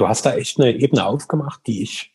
du 0.00 0.08
hast 0.08 0.24
da 0.24 0.34
echt 0.34 0.58
eine 0.58 0.72
Ebene 0.72 1.04
aufgemacht, 1.04 1.66
die 1.66 1.82
ich 1.82 2.14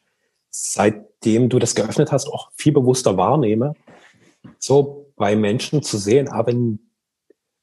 seitdem 0.49 1.49
du 1.49 1.59
das 1.59 1.75
geöffnet 1.75 2.11
hast, 2.11 2.27
auch 2.27 2.51
viel 2.55 2.73
bewusster 2.73 3.17
wahrnehme. 3.17 3.75
So 4.57 5.11
bei 5.15 5.35
Menschen 5.35 5.83
zu 5.83 5.97
sehen, 5.97 6.27
aber 6.27 6.39
ah, 6.39 6.47
wenn, 6.47 6.79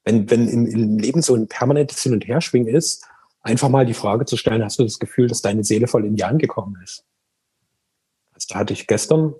wenn, 0.05 0.29
wenn 0.29 0.47
im, 0.47 0.65
im 0.65 0.97
Leben 0.97 1.21
so 1.21 1.35
ein 1.35 1.47
permanentes 1.47 2.01
Hin- 2.03 2.13
und 2.13 2.27
Herschwingen 2.27 2.73
ist, 2.73 3.05
einfach 3.41 3.69
mal 3.69 3.85
die 3.85 3.93
Frage 3.93 4.25
zu 4.25 4.37
stellen, 4.37 4.63
hast 4.63 4.79
du 4.79 4.83
das 4.83 4.99
Gefühl, 4.99 5.27
dass 5.27 5.41
deine 5.41 5.63
Seele 5.63 5.87
voll 5.87 6.05
in 6.05 6.15
dir 6.15 6.27
angekommen 6.27 6.77
ist? 6.83 7.05
Also 8.33 8.47
da 8.49 8.59
hatte 8.59 8.73
ich 8.73 8.87
gestern 8.87 9.33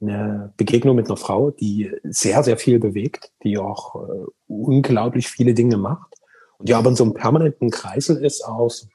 eine 0.00 0.52
Begegnung 0.56 0.96
mit 0.96 1.06
einer 1.06 1.16
Frau, 1.16 1.50
die 1.50 1.90
sehr, 2.04 2.42
sehr 2.42 2.56
viel 2.56 2.78
bewegt, 2.78 3.32
die 3.42 3.58
auch 3.58 3.96
äh, 3.96 4.26
unglaublich 4.46 5.28
viele 5.28 5.54
Dinge 5.54 5.76
macht 5.76 6.14
und 6.58 6.68
die 6.68 6.74
aber 6.74 6.90
in 6.90 6.96
so 6.96 7.04
einem 7.04 7.14
permanenten 7.14 7.70
Kreisel 7.70 8.24
ist 8.24 8.42
aus 8.42 8.88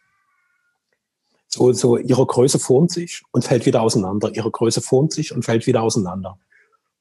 so, 1.53 1.71
so 1.71 1.97
ihre 1.97 2.25
Größe 2.25 2.57
formt 2.57 2.91
sich 2.91 3.21
und 3.31 3.45
fällt 3.45 3.65
wieder 3.65 3.81
auseinander. 3.81 4.31
Ihre 4.33 4.49
Größe 4.49 4.81
formt 4.81 5.13
sich 5.13 5.33
und 5.33 5.43
fällt 5.43 5.67
wieder 5.67 5.83
auseinander. 5.83 6.39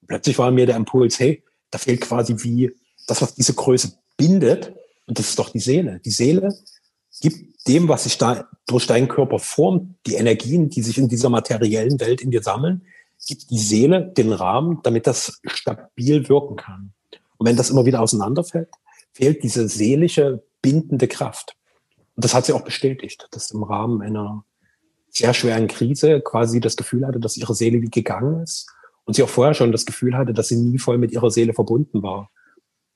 Und 0.03 0.09
plötzlich 0.09 0.39
war 0.39 0.51
mir 0.51 0.67
der 0.67 0.77
Impuls, 0.77 1.19
hey, 1.19 1.43
da 1.71 1.79
fehlt 1.79 2.03
quasi 2.03 2.37
wie 2.45 2.71
das, 3.07 3.23
was 3.23 3.35
diese 3.35 3.55
Größe 3.55 3.95
bindet. 4.17 4.75
Und 5.07 5.19
das 5.19 5.31
ist 5.31 5.39
doch 5.39 5.49
die 5.49 5.59
Seele. 5.59 6.01
Die 6.05 6.11
Seele 6.11 6.55
gibt 7.21 7.67
dem, 7.67 7.89
was 7.89 8.05
sich 8.05 8.19
da 8.19 8.49
durch 8.67 8.87
deinen 8.87 9.09
Körper 9.09 9.39
formt, 9.39 9.95
die 10.07 10.15
Energien, 10.15 10.69
die 10.69 10.83
sich 10.83 10.99
in 10.99 11.09
dieser 11.09 11.31
materiellen 11.31 11.99
Welt 12.01 12.21
in 12.21 12.31
dir 12.31 12.43
sammeln, 12.43 12.83
gibt 13.27 13.51
die 13.51 13.59
Seele 13.59 14.13
den 14.17 14.33
Rahmen, 14.33 14.81
damit 14.83 15.07
das 15.07 15.41
stabil 15.47 16.29
wirken 16.29 16.57
kann. 16.57 16.93
Und 17.39 17.47
wenn 17.47 17.57
das 17.57 17.71
immer 17.71 17.87
wieder 17.87 18.03
auseinanderfällt, 18.03 18.69
fehlt 19.13 19.43
diese 19.43 19.69
seelische 19.69 20.43
bindende 20.61 21.09
Kraft. 21.09 21.57
Und 22.17 22.25
das 22.25 22.35
hat 22.35 22.47
sie 22.47 22.53
auch 22.53 22.65
bestätigt, 22.65 23.29
dass 23.31 23.51
im 23.51 23.63
Rahmen 23.63 24.03
einer 24.03 24.45
sehr 25.09 25.35
schweren 25.35 25.69
Krise 25.69 26.21
quasi 26.21 26.61
das 26.61 26.77
Gefühl 26.77 27.07
hatte, 27.07 27.21
dass 27.21 27.37
ihre 27.37 27.55
Seele 27.55 27.83
wie 27.83 27.91
gegangen 27.91 28.43
ist 28.43 28.67
und 29.05 29.15
sie 29.15 29.23
auch 29.23 29.29
vorher 29.29 29.55
schon 29.55 29.73
das 29.73 29.87
Gefühl 29.87 30.17
hatte, 30.17 30.33
dass 30.33 30.49
sie 30.49 30.57
nie 30.57 30.79
voll 30.79 30.99
mit 30.99 31.13
ihrer 31.13 31.31
Seele 31.31 31.53
verbunden 31.53 32.03
war. 32.03 32.31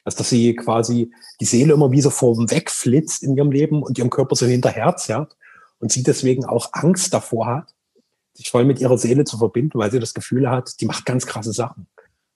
Also 0.04 0.18
dass 0.18 0.30
sie 0.30 0.54
quasi 0.54 1.12
die 1.40 1.44
Seele 1.44 1.74
immer 1.74 1.90
wie 1.90 2.00
so 2.00 2.10
wegflitzt 2.10 3.22
in 3.22 3.36
ihrem 3.36 3.50
Leben 3.50 3.82
und 3.82 3.98
ihrem 3.98 4.10
Körper 4.10 4.36
so 4.36 4.46
hinterherzerrt 4.46 5.36
und 5.78 5.92
sie 5.92 6.02
deswegen 6.02 6.44
auch 6.44 6.70
Angst 6.72 7.12
davor 7.12 7.46
hat, 7.46 7.74
sich 8.34 8.50
voll 8.50 8.64
mit 8.64 8.80
ihrer 8.80 8.98
Seele 8.98 9.24
zu 9.24 9.38
verbinden, 9.38 9.78
weil 9.78 9.90
sie 9.90 9.98
das 9.98 10.14
Gefühl 10.14 10.48
hat, 10.48 10.80
die 10.80 10.86
macht 10.86 11.06
ganz 11.06 11.26
krasse 11.26 11.52
Sachen 11.52 11.86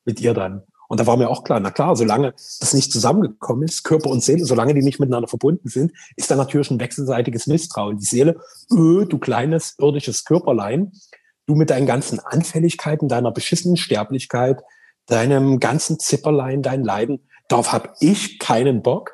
mit 0.04 0.20
ihr 0.20 0.34
dann. 0.34 0.62
Und 0.90 0.98
da 0.98 1.06
war 1.06 1.16
mir 1.16 1.30
auch 1.30 1.44
klar, 1.44 1.60
na 1.60 1.70
klar, 1.70 1.94
solange 1.94 2.32
das 2.32 2.74
nicht 2.74 2.90
zusammengekommen 2.90 3.62
ist, 3.62 3.84
Körper 3.84 4.10
und 4.10 4.24
Seele, 4.24 4.44
solange 4.44 4.74
die 4.74 4.82
nicht 4.82 4.98
miteinander 4.98 5.28
verbunden 5.28 5.68
sind, 5.68 5.92
ist 6.16 6.32
da 6.32 6.34
natürlich 6.34 6.68
ein 6.72 6.80
wechselseitiges 6.80 7.46
Misstrauen. 7.46 7.98
Die 7.98 8.04
Seele, 8.04 8.40
öh, 8.72 9.04
du 9.04 9.18
kleines 9.20 9.76
irdisches 9.78 10.24
Körperlein, 10.24 10.90
du 11.46 11.54
mit 11.54 11.70
deinen 11.70 11.86
ganzen 11.86 12.18
Anfälligkeiten, 12.18 13.06
deiner 13.06 13.30
beschissenen 13.30 13.76
Sterblichkeit, 13.76 14.62
deinem 15.06 15.60
ganzen 15.60 16.00
Zipperlein, 16.00 16.60
dein 16.60 16.82
Leiden, 16.82 17.20
darauf 17.46 17.70
habe 17.70 17.90
ich 18.00 18.40
keinen 18.40 18.82
Bock. 18.82 19.12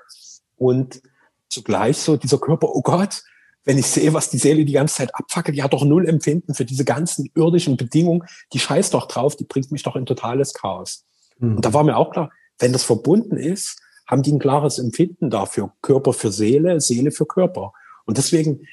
Und 0.56 1.02
zugleich 1.50 1.98
so 1.98 2.16
dieser 2.16 2.38
Körper, 2.38 2.74
oh 2.74 2.80
Gott, 2.80 3.22
wenn 3.64 3.77
ich 3.77 3.86
sehe, 3.86 4.14
was 4.14 4.30
die 4.30 4.38
Seele 4.38 4.64
die 4.64 4.72
ganze 4.72 4.94
Zeit 4.94 5.14
abfackelt, 5.14 5.54
die 5.58 5.62
hat 5.62 5.74
doch 5.74 5.84
null 5.84 6.08
Empfinden 6.08 6.54
für 6.54 6.64
diese 6.64 6.86
ganzen 6.86 7.30
irdischen 7.34 7.77
Bedingungen, 7.77 8.22
die 8.54 8.60
scheißt 8.60 8.94
doch 8.94 9.08
drauf, 9.08 9.36
die 9.36 9.44
bringt 9.44 9.72
mich 9.72 9.82
doch 9.82 9.97
in 9.97 10.06
totales 10.06 10.54
Chaos. 10.54 11.06
Mhm. 11.39 11.56
Und 11.56 11.65
da 11.65 11.73
war 11.73 11.84
mir 11.84 11.97
auch 11.97 12.11
klar, 12.11 12.31
wenn 12.59 12.73
das 12.73 12.84
verbunden 12.84 13.37
ist, 13.37 13.81
haben 14.06 14.23
die 14.23 14.33
ein 14.33 14.39
klares 14.39 14.79
Empfinden 14.79 15.31
dafür. 15.31 15.73
Körper 15.83 16.12
für 16.12 16.31
Seele, 16.31 16.81
Seele 16.81 17.11
für 17.11 17.27
Körper. 17.27 17.73
Und 18.05 18.19
deswegen 18.19 18.67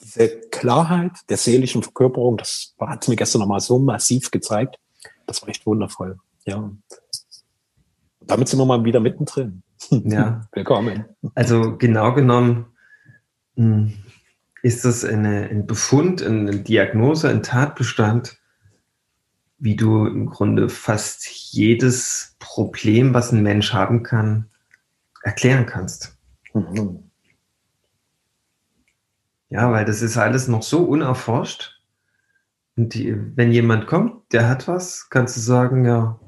diese 0.00 0.28
Klarheit 0.50 1.12
der 1.28 1.36
seelischen 1.36 1.82
Verkörperung, 1.82 2.36
das 2.36 2.74
hat 2.78 3.08
mir 3.08 3.16
gestern 3.16 3.40
nochmal 3.40 3.60
so 3.60 3.78
massiv 3.78 4.30
gezeigt. 4.30 4.78
Das 5.26 5.42
war 5.42 5.48
echt 5.48 5.66
wundervoll. 5.66 6.18
Ja. 6.44 6.56
Und 6.56 6.82
damit 8.20 8.48
sind 8.48 8.58
wir 8.58 8.66
mal 8.66 8.84
wieder 8.84 9.00
mittendrin. 9.00 9.62
Ja. 9.90 10.48
Willkommen. 10.52 11.04
Also 11.34 11.76
genau 11.76 12.14
genommen 12.14 12.66
hm, 13.56 13.92
ist 14.62 14.84
das 14.84 15.04
eine, 15.04 15.48
ein 15.48 15.66
Befund, 15.66 16.22
eine 16.22 16.60
Diagnose, 16.60 17.28
ein 17.28 17.42
Tatbestand, 17.42 18.38
wie 19.58 19.76
du 19.76 20.06
im 20.06 20.26
Grunde 20.26 20.68
fast 20.68 21.26
jedes 21.52 22.36
Problem, 22.38 23.14
was 23.14 23.32
ein 23.32 23.42
Mensch 23.42 23.72
haben 23.72 24.02
kann, 24.02 24.50
erklären 25.22 25.66
kannst. 25.66 26.16
Mhm. 26.52 27.10
Ja, 29.48 29.70
weil 29.70 29.84
das 29.84 30.02
ist 30.02 30.16
alles 30.16 30.48
noch 30.48 30.62
so 30.62 30.84
unerforscht. 30.84 31.80
Und 32.76 32.94
die, 32.94 33.16
wenn 33.36 33.52
jemand 33.52 33.86
kommt, 33.86 34.32
der 34.32 34.48
hat 34.48 34.68
was, 34.68 35.08
kannst 35.08 35.36
du 35.36 35.40
sagen, 35.40 35.84
ja, 35.84 36.20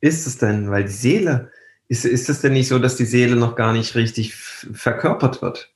ist 0.00 0.26
es 0.26 0.38
denn? 0.38 0.70
Weil 0.70 0.84
die 0.84 0.92
Seele, 0.92 1.50
ist, 1.88 2.04
ist 2.04 2.28
es 2.28 2.40
denn 2.40 2.52
nicht 2.52 2.68
so, 2.68 2.78
dass 2.78 2.96
die 2.96 3.04
Seele 3.04 3.36
noch 3.36 3.56
gar 3.56 3.72
nicht 3.72 3.94
richtig 3.94 4.34
verkörpert 4.36 5.42
wird? 5.42 5.74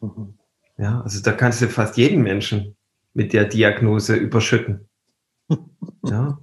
Mhm. 0.00 0.34
Ja, 0.78 1.00
also 1.00 1.22
da 1.22 1.32
kannst 1.32 1.62
du 1.62 1.68
fast 1.68 1.96
jeden 1.96 2.22
Menschen 2.22 2.76
mit 3.14 3.32
der 3.32 3.46
Diagnose 3.46 4.14
überschütten. 4.14 4.88
Ja. 6.04 6.38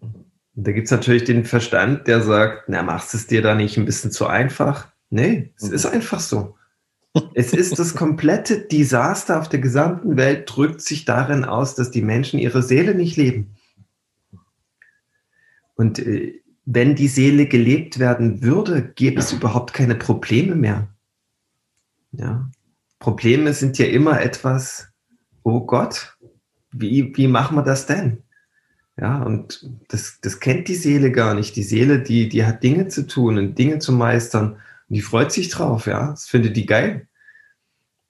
Und 0.00 0.66
da 0.66 0.72
gibt 0.72 0.86
es 0.86 0.90
natürlich 0.90 1.24
den 1.24 1.44
Verstand, 1.44 2.06
der 2.06 2.22
sagt, 2.22 2.68
na, 2.68 2.82
machst 2.82 3.14
es 3.14 3.26
dir 3.26 3.42
da 3.42 3.54
nicht 3.54 3.76
ein 3.76 3.84
bisschen 3.84 4.10
zu 4.10 4.26
einfach? 4.26 4.88
Nee, 5.10 5.52
es 5.56 5.68
ist 5.68 5.86
einfach 5.86 6.20
so. 6.20 6.56
Es 7.34 7.52
ist 7.52 7.78
das 7.78 7.94
komplette 7.94 8.60
Desaster 8.60 9.38
auf 9.38 9.48
der 9.48 9.60
gesamten 9.60 10.16
Welt, 10.16 10.44
drückt 10.46 10.80
sich 10.80 11.04
darin 11.04 11.44
aus, 11.44 11.74
dass 11.74 11.90
die 11.90 12.02
Menschen 12.02 12.38
ihre 12.38 12.62
Seele 12.62 12.94
nicht 12.94 13.16
leben. 13.16 13.54
Und 15.76 15.98
äh, 15.98 16.40
wenn 16.64 16.94
die 16.94 17.08
Seele 17.08 17.46
gelebt 17.46 17.98
werden 17.98 18.42
würde, 18.42 18.82
gäbe 18.82 19.20
es 19.20 19.32
überhaupt 19.32 19.72
keine 19.72 19.94
Probleme 19.94 20.56
mehr. 20.56 20.88
Ja. 22.12 22.50
Probleme 22.98 23.52
sind 23.52 23.78
ja 23.78 23.86
immer 23.86 24.20
etwas, 24.20 24.88
oh 25.42 25.60
Gott, 25.60 26.18
wie, 26.72 27.16
wie 27.16 27.28
machen 27.28 27.56
wir 27.56 27.62
das 27.62 27.86
denn? 27.86 28.22
Ja, 28.98 29.22
und 29.22 29.68
das, 29.88 30.20
das 30.22 30.40
kennt 30.40 30.68
die 30.68 30.74
Seele 30.74 31.12
gar 31.12 31.34
nicht. 31.34 31.54
Die 31.56 31.62
Seele, 31.62 32.02
die, 32.02 32.28
die 32.28 32.44
hat 32.46 32.62
Dinge 32.62 32.88
zu 32.88 33.06
tun 33.06 33.36
und 33.36 33.58
Dinge 33.58 33.78
zu 33.78 33.92
meistern. 33.92 34.52
Und 34.88 34.94
die 34.94 35.02
freut 35.02 35.32
sich 35.32 35.50
drauf, 35.50 35.86
ja. 35.86 36.10
Das 36.10 36.26
findet 36.26 36.56
die 36.56 36.66
geil. 36.66 37.08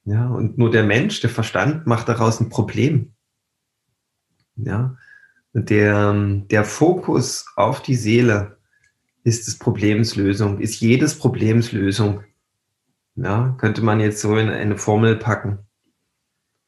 Ja, 0.04 0.28
und 0.28 0.56
nur 0.58 0.70
der 0.70 0.84
Mensch, 0.84 1.20
der 1.20 1.30
Verstand, 1.30 1.86
macht 1.86 2.08
daraus 2.08 2.40
ein 2.40 2.48
Problem. 2.48 3.12
Ja, 4.54 4.96
und 5.52 5.70
der, 5.70 6.14
der 6.50 6.64
Fokus 6.64 7.46
auf 7.56 7.82
die 7.82 7.96
Seele 7.96 8.58
ist 9.24 9.48
des 9.48 9.58
Problems 9.58 10.14
Lösung, 10.14 10.60
ist 10.60 10.80
jedes 10.80 11.18
Problems 11.18 11.72
Lösung. 11.72 12.22
Ja, 13.16 13.56
könnte 13.58 13.82
man 13.82 13.98
jetzt 13.98 14.20
so 14.20 14.36
in 14.36 14.48
eine 14.48 14.78
Formel 14.78 15.16
packen. 15.16 15.58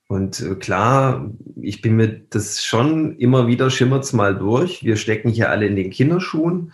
Und 0.08 0.40
äh, 0.40 0.54
klar, 0.54 1.30
ich 1.60 1.82
bin 1.82 1.96
mir 1.96 2.08
das 2.30 2.64
schon 2.64 3.16
immer 3.18 3.46
wieder 3.46 3.70
schimmert's 3.70 4.12
mal 4.12 4.36
durch. 4.36 4.82
Wir 4.82 4.96
stecken 4.96 5.28
hier 5.28 5.50
alle 5.50 5.66
in 5.66 5.76
den 5.76 5.90
Kinderschuhen. 5.90 6.72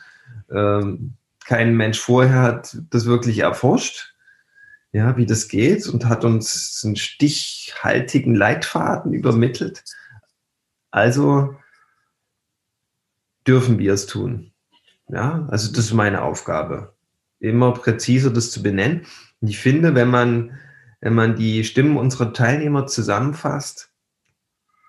Ähm, 0.51 1.15
kein 1.45 1.77
Mensch 1.77 1.99
vorher 1.99 2.41
hat 2.41 2.79
das 2.91 3.07
wirklich 3.07 3.41
erforscht, 3.41 4.15
ja, 4.93 5.17
wie 5.17 5.27
das 5.27 5.49
geht 5.49 5.87
und 5.89 6.07
hat 6.07 6.25
uns 6.25 6.83
einen 6.85 6.97
stichhaltigen 6.97 8.37
Leitfaden 8.37 9.13
übermittelt. 9.13 9.83
Also 10.93 11.57
dürfen 13.47 13.79
wir 13.79 13.93
es 13.93 14.07
tun. 14.07 14.53
Ja, 15.09 15.47
also 15.51 15.71
das 15.71 15.87
ist 15.87 15.93
meine 15.93 16.23
Aufgabe. 16.23 16.95
Immer 17.41 17.73
präziser 17.73 18.31
das 18.31 18.53
zu 18.53 18.63
benennen. 18.63 19.05
Und 19.41 19.49
ich 19.49 19.59
finde, 19.59 19.97
wenn 19.97 20.09
man 20.09 20.59
wenn 21.05 21.15
man 21.15 21.37
die 21.37 21.65
Stimmen 21.65 21.99
unserer 21.99 22.33
Teilnehmer 22.33 22.87
zusammenfasst, 22.87 23.91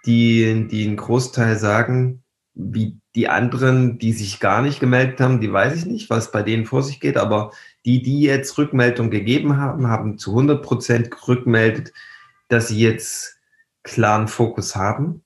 die, 0.06 0.66
die 0.72 0.88
einen 0.88 0.96
Großteil 0.96 1.60
sagen, 1.60 2.24
wie 2.54 2.98
die 3.16 3.28
anderen, 3.28 4.00
die 4.00 4.14
sich 4.14 4.40
gar 4.40 4.62
nicht 4.62 4.80
gemeldet 4.80 5.20
haben, 5.20 5.42
die 5.42 5.52
weiß 5.52 5.76
ich 5.76 5.86
nicht, 5.86 6.10
was 6.10 6.32
bei 6.32 6.42
denen 6.42 6.66
vor 6.66 6.84
sich 6.84 7.02
geht, 7.02 7.18
aber 7.18 7.52
die, 7.84 8.02
die 8.02 8.22
jetzt 8.22 8.58
Rückmeldung 8.58 9.10
gegeben 9.10 9.58
haben, 9.58 9.88
haben 9.88 10.18
zu 10.18 10.30
100 10.32 10.64
Prozent 10.64 11.28
rückmeldet, 11.28 11.92
dass 12.48 12.70
sie 12.70 12.80
jetzt 12.80 13.38
klaren 13.84 14.30
Fokus 14.30 14.74
haben, 14.74 15.22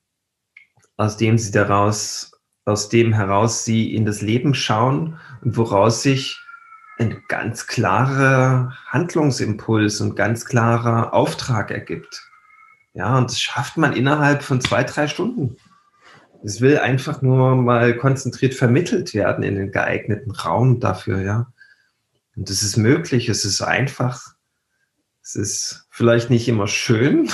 aus 0.98 1.18
dem 1.18 1.38
sie 1.38 1.52
daraus, 1.52 2.32
aus 2.66 2.90
dem 2.90 3.14
heraus 3.14 3.64
sie 3.64 3.94
in 3.94 4.08
das 4.08 4.22
Leben 4.22 4.56
schauen 4.56 5.20
und 5.44 5.56
woraus 5.56 6.02
sich 6.02 6.42
ein 7.00 7.24
ganz 7.28 7.68
klarer 7.68 8.76
Handlungsimpuls 8.88 10.02
und 10.02 10.16
ganz 10.16 10.46
klarer 10.46 11.14
Auftrag 11.14 11.72
ergibt. 11.72 12.30
Ja, 12.94 13.18
und 13.18 13.30
das 13.30 13.40
schafft 13.40 13.78
man 13.78 13.94
innerhalb 13.94 14.44
von 14.44 14.60
zwei, 14.60 14.84
drei 14.84 15.08
Stunden. 15.08 15.56
Es 16.44 16.62
will 16.62 16.78
einfach 16.80 17.22
nur 17.22 17.56
mal 17.56 17.96
konzentriert 17.96 18.54
vermittelt 18.54 19.14
werden 19.14 19.44
in 19.44 19.56
den 19.56 19.72
geeigneten 19.72 20.32
Raum 20.32 20.80
dafür, 20.80 21.22
ja. 21.22 21.54
Und 22.36 22.50
das 22.50 22.64
ist 22.64 22.78
möglich, 22.78 23.30
es 23.30 23.46
ist 23.46 23.62
einfach, 23.62 24.36
Es 25.22 25.36
ist 25.36 25.88
vielleicht 25.92 26.30
nicht 26.30 26.48
immer 26.48 26.68
schön, 26.68 27.30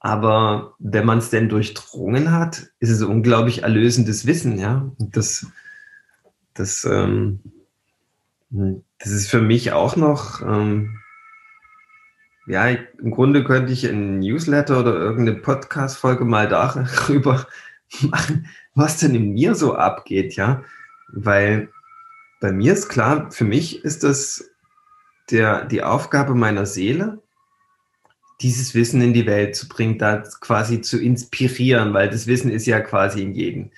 aber 0.00 0.74
wenn 0.78 1.06
man 1.06 1.18
es 1.18 1.30
denn 1.30 1.48
durchdrungen 1.48 2.32
hat, 2.32 2.66
ist 2.80 2.90
es 2.90 3.02
unglaublich 3.02 3.62
erlösendes 3.62 4.26
Wissen, 4.26 4.58
ja. 4.58 4.90
Und 4.98 5.16
das, 5.16 5.46
das, 6.52 6.84
ähm, 6.84 7.40
das 8.98 9.10
ist 9.10 9.28
für 9.28 9.40
mich 9.40 9.72
auch 9.72 9.96
noch, 9.96 10.40
ähm, 10.42 11.00
ja, 12.46 12.68
im 12.68 13.10
Grunde 13.10 13.42
könnte 13.42 13.72
ich 13.72 13.84
ein 13.84 14.20
Newsletter 14.20 14.78
oder 14.78 14.94
irgendeine 14.94 15.38
Podcast-Folge 15.38 16.24
mal 16.24 16.46
darüber 16.48 17.46
machen, 18.02 18.46
was 18.74 18.98
denn 18.98 19.14
in 19.14 19.32
mir 19.32 19.54
so 19.54 19.74
abgeht, 19.74 20.36
ja. 20.36 20.62
Weil 21.08 21.68
bei 22.40 22.52
mir 22.52 22.74
ist 22.74 22.88
klar, 22.88 23.30
für 23.32 23.44
mich 23.44 23.84
ist 23.84 24.04
das 24.04 24.50
der, 25.30 25.64
die 25.64 25.82
Aufgabe 25.82 26.34
meiner 26.34 26.66
Seele, 26.66 27.22
dieses 28.40 28.74
Wissen 28.74 29.00
in 29.00 29.14
die 29.14 29.26
Welt 29.26 29.56
zu 29.56 29.68
bringen, 29.68 29.98
da 29.98 30.18
quasi 30.40 30.80
zu 30.80 31.00
inspirieren, 31.00 31.94
weil 31.94 32.10
das 32.10 32.26
Wissen 32.26 32.50
ist 32.50 32.66
ja 32.66 32.80
quasi 32.80 33.22
in 33.22 33.32
jedem. 33.32 33.70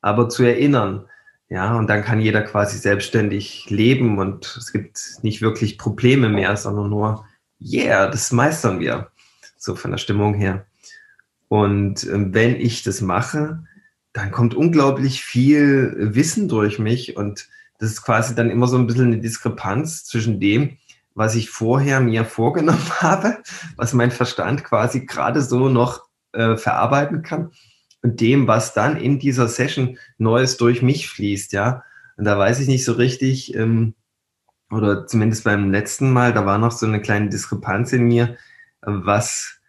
Aber 0.00 0.28
zu 0.28 0.42
erinnern, 0.42 1.06
ja, 1.48 1.76
und 1.76 1.88
dann 1.88 2.02
kann 2.02 2.20
jeder 2.20 2.42
quasi 2.42 2.76
selbstständig 2.76 3.70
leben 3.70 4.18
und 4.18 4.56
es 4.56 4.72
gibt 4.72 4.98
nicht 5.22 5.42
wirklich 5.42 5.78
Probleme 5.78 6.28
mehr, 6.28 6.56
sondern 6.56 6.90
nur, 6.90 7.24
yeah, 7.60 8.08
das 8.08 8.32
meistern 8.32 8.80
wir, 8.80 9.10
so 9.56 9.76
von 9.76 9.92
der 9.92 9.98
Stimmung 9.98 10.34
her. 10.34 10.66
Und 11.48 12.02
äh, 12.04 12.34
wenn 12.34 12.56
ich 12.56 12.82
das 12.82 13.00
mache, 13.00 13.62
dann 14.12 14.32
kommt 14.32 14.54
unglaublich 14.54 15.22
viel 15.22 15.94
Wissen 15.96 16.48
durch 16.48 16.78
mich 16.80 17.16
und 17.16 17.48
das 17.78 17.90
ist 17.90 18.02
quasi 18.02 18.34
dann 18.34 18.50
immer 18.50 18.66
so 18.66 18.76
ein 18.76 18.86
bisschen 18.86 19.06
eine 19.06 19.18
Diskrepanz 19.18 20.04
zwischen 20.04 20.40
dem, 20.40 20.78
was 21.14 21.34
ich 21.36 21.50
vorher 21.50 22.00
mir 22.00 22.24
vorgenommen 22.24 22.90
habe, 23.00 23.38
was 23.76 23.92
mein 23.92 24.10
Verstand 24.10 24.64
quasi 24.64 25.06
gerade 25.06 25.42
so 25.42 25.68
noch 25.68 26.08
äh, 26.32 26.56
verarbeiten 26.56 27.22
kann 27.22 27.52
dem, 28.02 28.46
was 28.46 28.74
dann 28.74 28.96
in 28.96 29.18
dieser 29.18 29.48
Session 29.48 29.98
Neues 30.18 30.56
durch 30.56 30.82
mich 30.82 31.08
fließt, 31.08 31.52
ja. 31.52 31.84
Und 32.16 32.24
da 32.24 32.38
weiß 32.38 32.60
ich 32.60 32.68
nicht 32.68 32.84
so 32.84 32.92
richtig, 32.92 33.54
ähm, 33.54 33.94
oder 34.70 35.06
zumindest 35.06 35.44
beim 35.44 35.70
letzten 35.70 36.12
Mal, 36.12 36.32
da 36.32 36.46
war 36.46 36.58
noch 36.58 36.72
so 36.72 36.86
eine 36.86 37.00
kleine 37.00 37.28
Diskrepanz 37.28 37.92
in 37.92 38.04
mir, 38.04 38.36
was, 38.80 39.60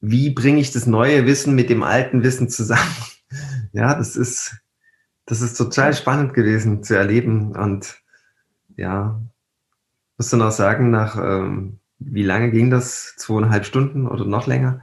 wie 0.00 0.30
bringe 0.30 0.60
ich 0.60 0.70
das 0.70 0.86
neue 0.86 1.26
Wissen 1.26 1.54
mit 1.54 1.70
dem 1.70 1.82
alten 1.82 2.22
Wissen 2.22 2.48
zusammen? 2.48 2.94
ja, 3.72 3.94
das 3.94 4.16
ist, 4.16 4.56
das 5.26 5.40
ist 5.40 5.54
total 5.54 5.94
spannend 5.94 6.34
gewesen 6.34 6.82
zu 6.82 6.94
erleben. 6.94 7.54
Und 7.56 8.02
ja, 8.76 9.20
muss 10.16 10.30
dann 10.30 10.42
auch 10.42 10.50
sagen, 10.52 10.90
nach 10.90 11.16
ähm, 11.16 11.78
wie 11.98 12.22
lange 12.22 12.50
ging 12.50 12.70
das? 12.70 13.14
Zweieinhalb 13.16 13.64
Stunden 13.64 14.06
oder 14.06 14.24
noch 14.24 14.46
länger? 14.46 14.82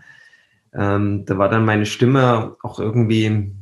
Ähm, 0.76 1.26
da 1.26 1.38
war 1.38 1.50
dann 1.50 1.66
meine 1.66 1.86
Stimme 1.86 2.58
auch 2.62 2.80
irgendwie 2.80 3.56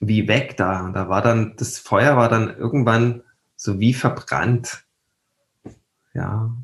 wie 0.00 0.28
weg 0.28 0.56
da. 0.56 0.90
Da 0.90 1.08
war 1.08 1.22
dann, 1.22 1.54
das 1.56 1.78
Feuer 1.78 2.16
war 2.16 2.28
dann 2.28 2.56
irgendwann 2.56 3.22
so 3.56 3.78
wie 3.78 3.94
verbrannt. 3.94 4.84
Ja. 6.14 6.54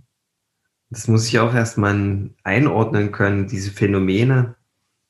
Das 0.91 1.09
muss 1.09 1.27
ich 1.27 1.39
auch 1.39 1.55
erstmal 1.55 2.31
einordnen 2.43 3.13
können, 3.13 3.47
diese 3.47 3.71
Phänomene, 3.71 4.57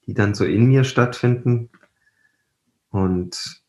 die 0.07 0.15
dann 0.15 0.35
so 0.35 0.45
in 0.45 0.67
mir 0.67 0.85
stattfinden. 0.85 1.71
Und 2.91 3.63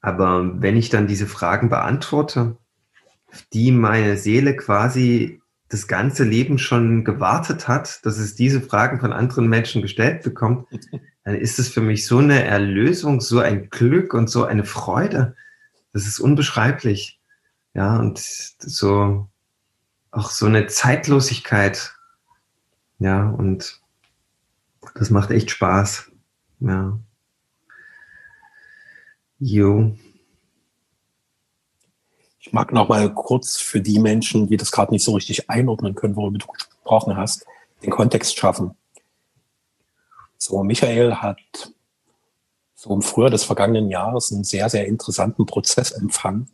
aber 0.00 0.60
wenn 0.60 0.76
ich 0.76 0.90
dann 0.90 1.06
diese 1.06 1.26
Fragen 1.26 1.70
beantworte, 1.70 2.58
die 3.52 3.72
meine 3.72 4.16
Seele 4.16 4.54
quasi 4.54 5.40
das 5.68 5.88
ganze 5.88 6.24
Leben 6.24 6.58
schon 6.58 7.04
gewartet 7.04 7.68
hat, 7.68 8.04
dass 8.04 8.18
es 8.18 8.34
diese 8.34 8.60
Fragen 8.60 9.00
von 9.00 9.12
anderen 9.12 9.48
Menschen 9.48 9.82
gestellt 9.82 10.22
bekommt, 10.22 10.68
dann 11.24 11.34
ist 11.34 11.58
es 11.58 11.68
für 11.68 11.80
mich 11.80 12.06
so 12.06 12.18
eine 12.18 12.44
Erlösung, 12.44 13.20
so 13.20 13.40
ein 13.40 13.70
Glück 13.70 14.14
und 14.14 14.28
so 14.28 14.44
eine 14.44 14.64
Freude. 14.64 15.36
Das 15.92 16.06
ist 16.06 16.20
unbeschreiblich. 16.20 17.20
Ja, 17.72 17.96
und 17.96 18.18
so 18.18 19.28
auch 20.10 20.30
so 20.30 20.46
eine 20.46 20.66
Zeitlosigkeit. 20.66 21.94
Ja, 22.98 23.28
und 23.30 23.80
das 24.94 25.10
macht 25.10 25.30
echt 25.30 25.50
Spaß. 25.50 26.10
Ja. 26.60 26.98
Jo. 29.38 29.96
Mag 32.54 32.72
noch 32.72 32.88
mal 32.88 33.12
kurz 33.12 33.56
für 33.56 33.80
die 33.80 33.98
Menschen, 33.98 34.46
die 34.46 34.56
das 34.56 34.70
gerade 34.70 34.92
nicht 34.92 35.02
so 35.02 35.14
richtig 35.14 35.50
einordnen 35.50 35.96
können, 35.96 36.14
worüber 36.14 36.38
du 36.38 36.46
gesprochen 36.46 37.16
hast, 37.16 37.44
den 37.82 37.90
Kontext 37.90 38.38
schaffen. 38.38 38.76
So, 40.38 40.62
Michael 40.62 41.16
hat 41.16 41.72
so 42.76 42.94
im 42.94 43.02
Frühjahr 43.02 43.30
des 43.30 43.42
vergangenen 43.42 43.90
Jahres 43.90 44.30
einen 44.30 44.44
sehr, 44.44 44.70
sehr 44.70 44.86
interessanten 44.86 45.46
Prozess 45.46 45.90
empfangen, 45.90 46.48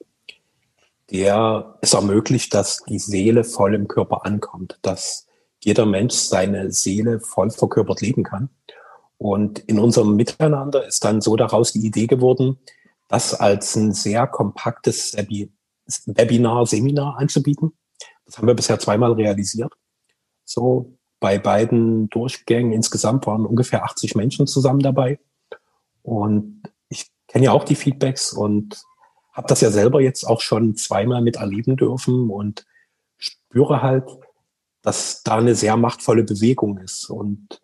der 1.11 1.77
es 1.83 1.93
ermöglicht, 1.93 2.55
dass 2.55 2.79
die 2.89 2.99
Seele 2.99 3.45
voll 3.45 3.75
im 3.75 3.87
Körper 3.87 4.25
ankommt, 4.25 4.79
dass 4.81 5.27
jeder 5.59 5.85
Mensch 5.85 6.15
seine 6.15 6.73
Seele 6.73 7.21
voll 7.21 7.51
verkörpert 7.51 8.01
leben 8.01 8.23
kann. 8.23 8.49
Und 9.19 9.59
in 9.59 9.79
unserem 9.79 10.17
Miteinander 10.17 10.87
ist 10.87 11.05
dann 11.05 11.21
so 11.21 11.37
daraus 11.37 11.73
die 11.73 11.85
Idee 11.85 12.07
geworden, 12.07 12.59
das 13.09 13.35
als 13.35 13.77
ein 13.77 13.93
sehr 13.93 14.27
kompaktes 14.27 15.13
Webinar, 16.07 16.67
Seminar 16.67 17.19
anzubieten. 17.19 17.73
Das 18.25 18.39
haben 18.39 18.47
wir 18.47 18.55
bisher 18.55 18.79
zweimal 18.79 19.13
realisiert. 19.13 19.73
So 20.45 20.97
bei 21.21 21.39
beiden 21.39 22.09
Durchgängen 22.09 22.73
insgesamt 22.73 23.27
waren 23.27 23.45
ungefähr 23.45 23.85
80 23.85 24.15
Menschen 24.15 24.47
zusammen 24.47 24.81
dabei. 24.81 25.19
Und 26.03 26.63
ich 26.89 27.11
kenne 27.29 27.47
ja 27.47 27.53
auch 27.53 27.65
die 27.65 27.75
Feedbacks 27.75 28.33
und 28.33 28.83
habe 29.33 29.47
das 29.49 29.61
ja 29.61 29.71
selber 29.71 30.01
jetzt 30.01 30.25
auch 30.25 30.41
schon 30.41 30.77
zweimal 30.77 31.23
miterleben 31.23 31.77
dürfen 31.77 32.31
und 32.31 32.67
spüre 33.19 33.83
halt, 33.83 34.05
dass 34.83 35.23
da 35.23 35.37
eine 35.37 35.55
sehr 35.55 35.77
machtvolle 35.77 36.25
Bewegung 36.25 36.79
ist. 36.79 37.11
Und 37.11 37.61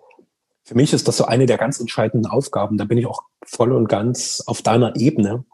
für 0.65 0.75
mich 0.75 0.93
ist 0.93 1.09
das 1.09 1.17
so 1.17 1.25
eine 1.25 1.47
der 1.47 1.59
ganz 1.59 1.81
entscheidenden 1.81 2.31
Aufgaben. 2.31 2.77
Da 2.77 2.85
bin 2.85 2.99
ich 2.99 3.07
auch 3.07 3.23
voll 3.45 3.73
und 3.73 3.89
ganz 3.89 4.43
auf 4.47 4.63
deiner 4.63 4.97
Ebene, 4.97 5.45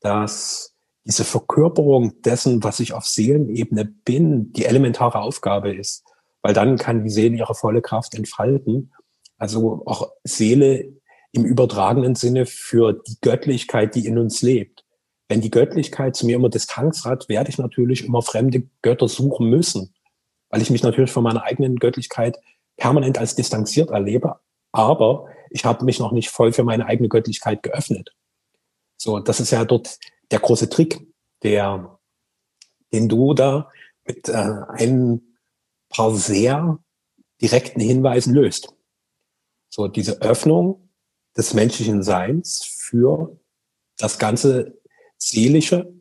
dass 0.00 0.69
diese 1.04 1.24
Verkörperung 1.24 2.20
dessen, 2.22 2.62
was 2.62 2.80
ich 2.80 2.92
auf 2.92 3.06
Seelenebene 3.06 3.84
bin, 3.84 4.52
die 4.52 4.66
elementare 4.66 5.20
Aufgabe 5.20 5.74
ist. 5.74 6.04
Weil 6.42 6.54
dann 6.54 6.76
kann 6.76 7.04
die 7.04 7.10
Seele 7.10 7.36
ihre 7.36 7.54
volle 7.54 7.82
Kraft 7.82 8.14
entfalten. 8.14 8.92
Also 9.38 9.82
auch 9.86 10.10
Seele 10.24 10.92
im 11.32 11.44
übertragenen 11.44 12.14
Sinne 12.14 12.46
für 12.46 12.92
die 13.06 13.16
Göttlichkeit, 13.20 13.94
die 13.94 14.06
in 14.06 14.18
uns 14.18 14.42
lebt. 14.42 14.84
Wenn 15.28 15.40
die 15.40 15.50
Göttlichkeit 15.50 16.16
zu 16.16 16.26
mir 16.26 16.36
immer 16.36 16.48
Distanz 16.48 17.04
hat, 17.04 17.28
werde 17.28 17.50
ich 17.50 17.58
natürlich 17.58 18.04
immer 18.04 18.20
fremde 18.20 18.64
Götter 18.82 19.06
suchen 19.06 19.48
müssen, 19.48 19.94
weil 20.48 20.60
ich 20.60 20.70
mich 20.70 20.82
natürlich 20.82 21.12
von 21.12 21.22
meiner 21.22 21.44
eigenen 21.44 21.76
Göttlichkeit 21.76 22.36
permanent 22.76 23.16
als 23.18 23.36
distanziert 23.36 23.90
erlebe, 23.90 24.40
aber 24.72 25.26
ich 25.50 25.64
habe 25.64 25.84
mich 25.84 26.00
noch 26.00 26.12
nicht 26.12 26.30
voll 26.30 26.52
für 26.52 26.64
meine 26.64 26.86
eigene 26.86 27.08
Göttlichkeit 27.08 27.62
geöffnet. 27.62 28.10
So, 28.96 29.20
das 29.20 29.38
ist 29.38 29.50
ja 29.50 29.64
dort 29.64 29.98
der 30.30 30.40
große 30.40 30.68
Trick, 30.68 31.06
der, 31.42 31.98
den 32.92 33.08
du 33.08 33.34
da 33.34 33.70
mit 34.06 34.28
äh, 34.28 34.32
ein 34.68 35.36
paar 35.88 36.14
sehr 36.14 36.78
direkten 37.40 37.80
Hinweisen 37.80 38.34
löst. 38.34 38.74
So, 39.68 39.88
diese 39.88 40.20
Öffnung 40.20 40.88
des 41.36 41.54
menschlichen 41.54 42.02
Seins 42.02 42.64
für 42.64 43.38
das 43.96 44.18
ganze 44.18 44.78
Seelische, 45.16 45.92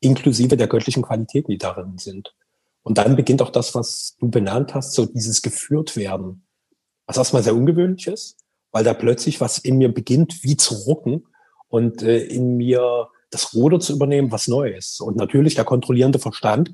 inklusive 0.00 0.56
der 0.56 0.66
göttlichen 0.66 1.02
Qualitäten, 1.02 1.50
die 1.50 1.58
darin 1.58 1.98
sind. 1.98 2.34
Und 2.82 2.98
dann 2.98 3.14
beginnt 3.14 3.42
auch 3.42 3.50
das, 3.50 3.74
was 3.74 4.16
du 4.18 4.28
benannt 4.28 4.74
hast, 4.74 4.94
so 4.94 5.06
dieses 5.06 5.42
geführt 5.42 5.96
werden. 5.96 6.44
Was 7.06 7.16
erstmal 7.16 7.42
sehr 7.42 7.54
ungewöhnlich 7.54 8.08
ist, 8.08 8.38
weil 8.72 8.84
da 8.84 8.94
plötzlich 8.94 9.40
was 9.40 9.58
in 9.58 9.78
mir 9.78 9.92
beginnt, 9.92 10.42
wie 10.42 10.56
zu 10.56 10.74
rucken 10.74 11.26
und 11.68 12.02
äh, 12.02 12.24
in 12.24 12.56
mir 12.56 13.08
das 13.32 13.54
Ruder 13.54 13.80
zu 13.80 13.92
übernehmen, 13.92 14.30
was 14.30 14.46
neu 14.46 14.70
ist. 14.70 15.00
Und 15.00 15.16
natürlich 15.16 15.56
der 15.56 15.64
kontrollierende 15.64 16.20
Verstand 16.20 16.72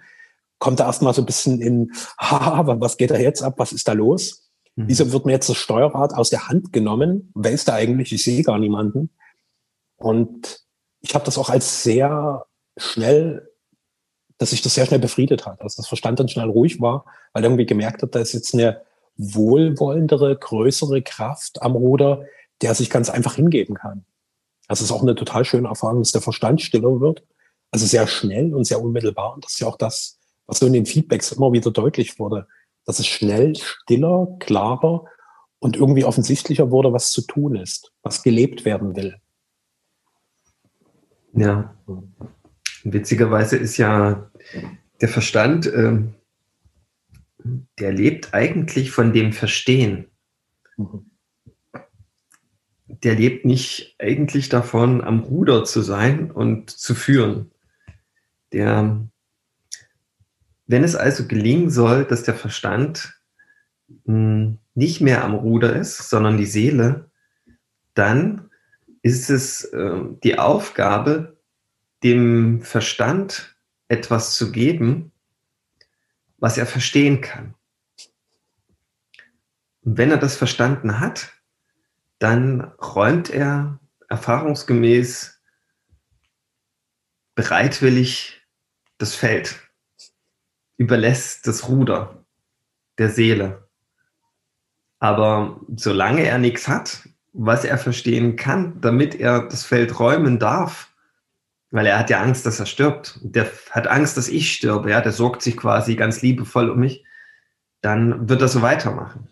kommt 0.58 0.80
da 0.80 0.86
erstmal 0.86 1.14
so 1.14 1.22
ein 1.22 1.26
bisschen 1.26 1.60
in, 1.60 1.92
ha, 2.18 2.62
was 2.80 2.96
geht 2.96 3.10
da 3.10 3.16
jetzt 3.16 3.42
ab, 3.42 3.54
was 3.56 3.72
ist 3.72 3.88
da 3.88 3.92
los? 3.92 4.50
Mhm. 4.76 4.88
Wieso 4.88 5.12
wird 5.12 5.24
mir 5.24 5.32
jetzt 5.32 5.48
das 5.48 5.56
Steuerrad 5.56 6.12
aus 6.12 6.30
der 6.30 6.48
Hand 6.48 6.72
genommen? 6.72 7.32
Wer 7.34 7.52
ist 7.52 7.68
da 7.68 7.74
eigentlich? 7.74 8.12
Ich 8.12 8.22
sehe 8.22 8.42
gar 8.42 8.58
niemanden. 8.58 9.10
Und 9.96 10.60
ich 11.00 11.14
habe 11.14 11.24
das 11.24 11.38
auch 11.38 11.48
als 11.48 11.82
sehr 11.82 12.44
schnell 12.76 13.48
dass 14.38 14.50
sich 14.50 14.62
das 14.62 14.74
sehr 14.74 14.86
schnell 14.86 15.00
befriedet 15.00 15.46
hat, 15.46 15.62
dass 15.62 15.74
das 15.74 15.88
Verstand 15.88 16.20
dann 16.20 16.28
schnell 16.28 16.48
ruhig 16.48 16.80
war, 16.80 17.04
weil 17.32 17.42
er 17.42 17.48
irgendwie 17.48 17.66
gemerkt 17.66 18.02
hat, 18.02 18.14
da 18.14 18.20
ist 18.20 18.32
jetzt 18.32 18.54
eine 18.54 18.80
wohlwollendere, 19.16 20.36
größere 20.36 21.02
Kraft 21.02 21.60
am 21.60 21.74
Ruder, 21.74 22.24
der 22.62 22.74
sich 22.74 22.88
ganz 22.88 23.10
einfach 23.10 23.34
hingeben 23.34 23.74
kann. 23.74 24.04
Das 24.68 24.82
ist 24.82 24.92
auch 24.92 25.02
eine 25.02 25.14
total 25.14 25.44
schöne 25.44 25.68
Erfahrung, 25.68 26.00
dass 26.00 26.12
der 26.12 26.20
Verstand 26.20 26.60
stiller 26.60 27.00
wird, 27.00 27.25
also 27.70 27.87
sehr 27.87 28.06
schnell 28.06 28.54
und 28.54 28.64
sehr 28.64 28.80
unmittelbar. 28.80 29.34
Und 29.34 29.44
das 29.44 29.54
ist 29.54 29.60
ja 29.60 29.66
auch 29.66 29.78
das, 29.78 30.18
was 30.46 30.58
so 30.58 30.66
in 30.66 30.75
den 30.75 30.87
Feedbacks 30.87 31.32
immer 31.32 31.52
wieder 31.52 31.70
deutlich 31.70 32.18
wurde, 32.18 32.46
dass 32.84 32.98
es 32.98 33.06
schnell, 33.06 33.56
stiller, 33.56 34.28
klarer 34.38 35.06
und 35.58 35.76
irgendwie 35.76 36.04
offensichtlicher 36.04 36.70
wurde, 36.70 36.92
was 36.92 37.10
zu 37.10 37.22
tun 37.22 37.56
ist, 37.56 37.92
was 38.02 38.22
gelebt 38.22 38.64
werden 38.64 38.94
will. 38.94 39.16
Ja. 41.32 41.75
Witzigerweise 42.84 43.56
ist 43.56 43.76
ja 43.76 44.30
der 45.00 45.08
Verstand, 45.08 45.66
äh, 45.66 45.98
der 47.78 47.92
lebt 47.92 48.34
eigentlich 48.34 48.90
von 48.90 49.12
dem 49.12 49.32
Verstehen. 49.32 50.10
Mhm. 50.76 51.07
Der 53.02 53.14
lebt 53.14 53.45
nicht 53.45 53.97
eigentlich 53.99 54.49
davon, 54.49 55.02
am 55.02 55.21
Ruder 55.21 55.64
zu 55.64 55.83
sein 55.83 56.31
und 56.31 56.71
zu 56.71 56.95
führen. 56.95 57.50
Der, 58.52 59.07
wenn 60.67 60.85
es 60.85 60.97
also 60.97 61.26
gelingen 61.26 61.71
soll, 61.71 62.05
dass 62.05 62.23
der 62.25 62.35
Verstand 62.35 63.14
hm, 64.05 64.59
nicht 64.75 65.00
mehr 65.00 65.25
am 65.25 65.35
Ruder 65.35 65.76
ist, 65.76 66.09
sondern 66.11 66.37
die 66.37 66.47
Seele, 66.47 67.11
dann 67.95 68.50
ist 69.02 69.31
es 69.31 69.64
äh, 69.64 70.00
die 70.23 70.38
Aufgabe, 70.38 71.38
dem 72.02 72.61
Verstand 72.62 73.57
etwas 73.88 74.37
zu 74.37 74.52
geben, 74.52 75.12
was 76.38 76.59
er 76.59 76.67
verstehen 76.67 77.21
kann. 77.21 77.55
Und 79.83 79.99
wenn 79.99 80.11
er 80.11 80.19
das 80.19 80.37
verstanden 80.37 81.00
hat, 81.00 81.33
dann 82.18 82.72
räumt 82.80 83.30
er 83.30 83.78
erfahrungsgemäß 84.08 85.40
bereitwillig 87.34 88.42
das 88.98 89.14
Feld, 89.14 89.60
überlässt 90.76 91.46
das 91.46 91.68
Ruder 91.68 92.25
der 92.98 93.10
Seele. 93.10 93.68
Aber 94.98 95.60
solange 95.76 96.25
er 96.25 96.38
nichts 96.38 96.66
hat, 96.66 97.08
was 97.32 97.64
er 97.64 97.78
verstehen 97.78 98.34
kann, 98.34 98.80
damit 98.80 99.14
er 99.14 99.46
das 99.46 99.64
Feld 99.64 100.00
räumen 100.00 100.40
darf, 100.40 100.92
weil 101.70 101.87
er 101.87 101.98
hat 101.98 102.10
ja 102.10 102.20
Angst, 102.20 102.46
dass 102.46 102.58
er 102.58 102.66
stirbt. 102.66 103.20
Der 103.22 103.48
hat 103.70 103.87
Angst, 103.87 104.16
dass 104.16 104.28
ich 104.28 104.52
stirbe. 104.52 104.90
Ja, 104.90 105.00
der 105.00 105.12
sorgt 105.12 105.42
sich 105.42 105.56
quasi 105.56 105.94
ganz 105.94 106.22
liebevoll 106.22 106.70
um 106.70 106.80
mich. 106.80 107.04
Dann 107.82 108.28
wird 108.28 108.40
er 108.40 108.48
so 108.48 108.62
weitermachen. 108.62 109.28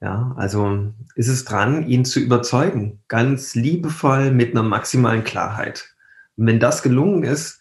Ja, 0.00 0.32
also 0.36 0.92
ist 1.16 1.28
es 1.28 1.44
dran, 1.44 1.86
ihn 1.88 2.04
zu 2.04 2.20
überzeugen, 2.20 3.02
ganz 3.08 3.54
liebevoll 3.54 4.30
mit 4.30 4.52
einer 4.52 4.62
maximalen 4.62 5.24
Klarheit. 5.24 5.94
Und 6.36 6.46
wenn 6.46 6.60
das 6.60 6.82
gelungen 6.82 7.24
ist, 7.24 7.60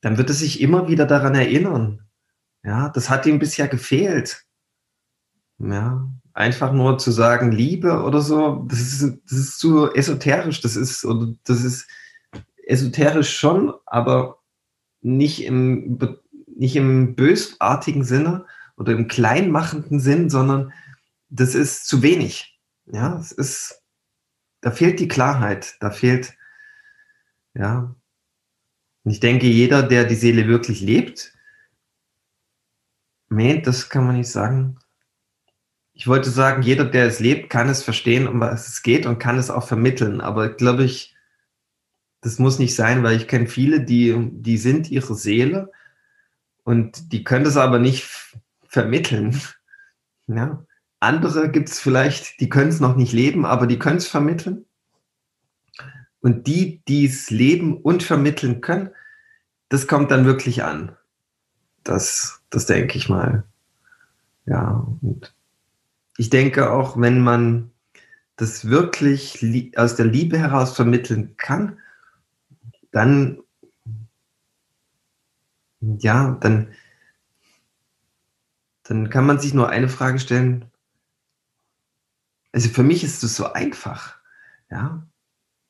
dann 0.00 0.16
wird 0.16 0.30
er 0.30 0.34
sich 0.34 0.60
immer 0.60 0.88
wieder 0.88 1.04
daran 1.04 1.34
erinnern. 1.34 2.06
Ja, 2.62 2.88
das 2.88 3.10
hat 3.10 3.26
ihm 3.26 3.38
bisher 3.38 3.68
gefehlt. 3.68 4.44
Ja, 5.58 6.08
einfach 6.32 6.72
nur 6.72 6.98
zu 6.98 7.10
sagen 7.10 7.52
Liebe 7.52 8.02
oder 8.02 8.20
so, 8.20 8.64
das 8.68 8.80
ist, 8.80 9.18
das 9.24 9.38
ist 9.38 9.58
zu 9.58 9.92
esoterisch, 9.92 10.60
das 10.60 10.76
ist, 10.76 11.04
oder 11.04 11.34
das 11.44 11.64
ist 11.64 11.88
esoterisch 12.64 13.36
schon, 13.36 13.74
aber 13.84 14.38
nicht 15.00 15.44
im, 15.44 15.98
nicht 16.46 16.76
im 16.76 17.14
bösartigen 17.14 18.04
Sinne 18.04 18.46
oder 18.76 18.92
im 18.92 19.08
kleinmachenden 19.08 20.00
Sinn, 20.00 20.30
sondern 20.30 20.72
das 21.28 21.54
ist 21.54 21.86
zu 21.86 22.02
wenig. 22.02 22.58
Ja, 22.86 23.18
es 23.18 23.32
ist, 23.32 23.82
da 24.60 24.70
fehlt 24.70 25.00
die 25.00 25.08
Klarheit, 25.08 25.76
da 25.80 25.90
fehlt, 25.90 26.36
ja. 27.54 27.94
Und 29.04 29.10
ich 29.10 29.20
denke, 29.20 29.46
jeder, 29.46 29.82
der 29.82 30.04
die 30.04 30.14
Seele 30.14 30.48
wirklich 30.48 30.80
lebt, 30.80 31.32
nee, 33.28 33.60
das 33.60 33.88
kann 33.88 34.06
man 34.06 34.16
nicht 34.16 34.30
sagen, 34.30 34.78
ich 35.98 36.06
wollte 36.06 36.30
sagen, 36.30 36.62
jeder, 36.62 36.84
der 36.84 37.06
es 37.06 37.18
lebt, 37.18 37.50
kann 37.50 37.68
es 37.68 37.82
verstehen, 37.82 38.28
um 38.28 38.38
was 38.38 38.68
es 38.68 38.82
geht 38.82 39.04
und 39.04 39.18
kann 39.18 39.36
es 39.36 39.50
auch 39.50 39.66
vermitteln. 39.66 40.20
Aber 40.20 40.48
glaube 40.48 40.84
ich, 40.84 41.16
das 42.20 42.38
muss 42.38 42.60
nicht 42.60 42.76
sein, 42.76 43.02
weil 43.02 43.16
ich 43.16 43.26
kenne 43.26 43.48
viele, 43.48 43.80
die, 43.80 44.16
die 44.30 44.58
sind 44.58 44.90
ihre 44.92 45.16
Seele 45.16 45.72
und 46.62 47.12
die 47.12 47.24
können 47.24 47.44
das 47.44 47.56
aber 47.56 47.78
nicht 47.78 48.08
vermitteln. 48.66 49.40
Ja. 50.30 50.62
Andere 51.00 51.50
gibt 51.50 51.68
es 51.68 51.78
vielleicht, 51.78 52.40
die 52.40 52.48
können 52.48 52.70
es 52.70 52.80
noch 52.80 52.96
nicht 52.96 53.12
leben, 53.12 53.46
aber 53.46 53.66
die 53.66 53.78
können 53.78 53.98
es 53.98 54.08
vermitteln. 54.08 54.64
Und 56.20 56.46
die, 56.46 56.82
die 56.88 57.06
es 57.06 57.30
leben 57.30 57.76
und 57.76 58.02
vermitteln 58.02 58.60
können, 58.60 58.90
das 59.68 59.86
kommt 59.86 60.10
dann 60.10 60.24
wirklich 60.24 60.64
an. 60.64 60.96
Das, 61.84 62.42
das 62.50 62.66
denke 62.66 62.98
ich 62.98 63.08
mal. 63.08 63.44
Ja, 64.46 64.86
und 65.02 65.34
ich 66.16 66.30
denke 66.30 66.72
auch, 66.72 67.00
wenn 67.00 67.20
man 67.20 67.70
das 68.36 68.68
wirklich 68.68 69.38
aus 69.76 69.96
der 69.96 70.06
Liebe 70.06 70.38
heraus 70.38 70.74
vermitteln 70.74 71.36
kann, 71.36 71.78
dann, 72.90 73.38
ja, 75.80 76.36
dann, 76.40 76.72
dann 78.84 79.10
kann 79.10 79.26
man 79.26 79.38
sich 79.38 79.54
nur 79.54 79.68
eine 79.68 79.88
Frage 79.88 80.18
stellen. 80.18 80.67
Also 82.52 82.68
für 82.68 82.82
mich 82.82 83.04
ist 83.04 83.22
es 83.22 83.36
so 83.36 83.52
einfach. 83.52 84.16
Ja, 84.70 85.06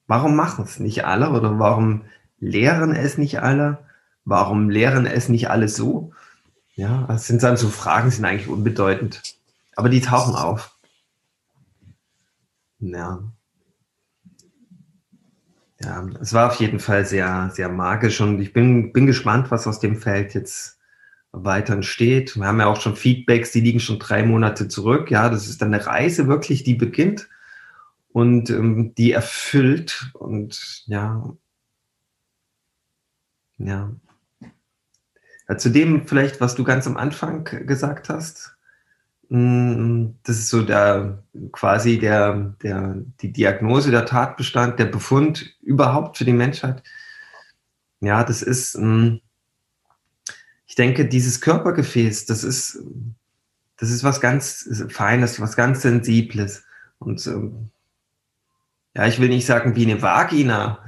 warum 0.07 0.37
machen 0.37 0.65
es 0.65 0.79
nicht 0.79 1.05
alle 1.05 1.31
oder 1.31 1.59
warum 1.59 2.05
lehren 2.39 2.95
es 2.95 3.19
nicht 3.19 3.41
alle? 3.41 3.79
Warum 4.25 4.71
lehren 4.71 5.07
es 5.07 5.29
nicht 5.29 5.51
alle 5.51 5.69
so? 5.69 6.13
Ja, 6.75 7.07
das 7.09 7.27
sind 7.27 7.43
dann 7.43 7.57
so 7.57 7.69
Fragen, 7.69 8.11
sind 8.11 8.25
eigentlich 8.25 8.49
unbedeutend. 8.49 9.37
Aber 9.75 9.89
die 9.89 10.01
tauchen 10.01 10.35
auf. 10.35 10.77
Ja. 12.79 13.23
Ja, 15.81 16.07
es 16.21 16.33
war 16.33 16.49
auf 16.49 16.57
jeden 16.57 16.81
Fall 16.81 17.05
sehr, 17.05 17.51
sehr 17.55 17.69
magisch 17.69 18.21
und 18.21 18.41
ich 18.41 18.53
bin, 18.53 18.93
bin 18.93 19.07
gespannt, 19.07 19.51
was 19.51 19.67
aus 19.67 19.79
dem 19.79 19.97
Feld 19.97 20.35
jetzt 20.35 20.78
weiter 21.33 21.75
entsteht. 21.75 22.37
Wir 22.37 22.47
haben 22.47 22.61
ja 22.61 22.67
auch 22.67 22.81
schon 22.81 22.97
Feedbacks, 22.97 23.53
die 23.53 23.61
liegen 23.61 23.81
schon 23.81 23.99
drei 23.99 24.23
Monate 24.25 24.69
zurück. 24.69 25.11
Ja, 25.11 25.29
das 25.29 25.49
ist 25.49 25.63
dann 25.63 25.73
eine 25.73 25.85
Reise 25.85 26.27
wirklich, 26.27 26.65
die 26.65 26.75
beginnt 26.75 27.29
und 28.13 28.51
ähm, 28.51 28.95
die 28.97 29.13
erfüllt 29.13 30.11
und 30.15 30.85
ja, 30.87 31.37
ja. 33.59 33.93
ja. 35.49 35.57
Zudem 35.57 36.07
vielleicht, 36.07 36.41
was 36.41 36.55
du 36.55 36.65
ganz 36.65 36.87
am 36.87 36.97
Anfang 36.97 37.45
gesagt 37.67 38.09
hast, 38.09 38.59
Mm, 39.31 40.15
das 40.23 40.39
ist 40.39 40.49
so 40.49 40.63
der 40.63 41.23
quasi 41.53 41.99
der, 41.99 42.55
der, 42.63 42.97
die 43.21 43.33
Diagnose, 43.33 43.91
der 43.91 44.07
Tatbestand, 44.07 44.79
der 44.79 44.87
Befund 44.87 45.55
überhaupt 45.63 46.17
für 46.17 46.25
die 46.25 46.33
Menschheit. 46.33 46.83
Ja, 48.01 48.25
das 48.25 48.43
ist, 48.43 48.79
mm, 48.79 49.19
ich 50.69 50.75
denke, 50.75 51.07
dieses 51.07 51.41
Körpergefäß, 51.41 52.27
das 52.27 52.45
ist, 52.45 52.79
das 53.79 53.91
ist 53.91 54.05
was 54.05 54.21
ganz 54.21 54.69
Feines, 54.91 55.41
was 55.41 55.57
ganz 55.57 55.81
Sensibles. 55.81 56.65
Und 56.99 57.27
ähm, 57.27 57.71
ja, 58.95 59.07
ich 59.07 59.19
will 59.19 59.31
nicht 59.31 59.47
sagen 59.47 59.77
wie 59.77 59.91
eine 59.91 60.03
Vagina, 60.03 60.85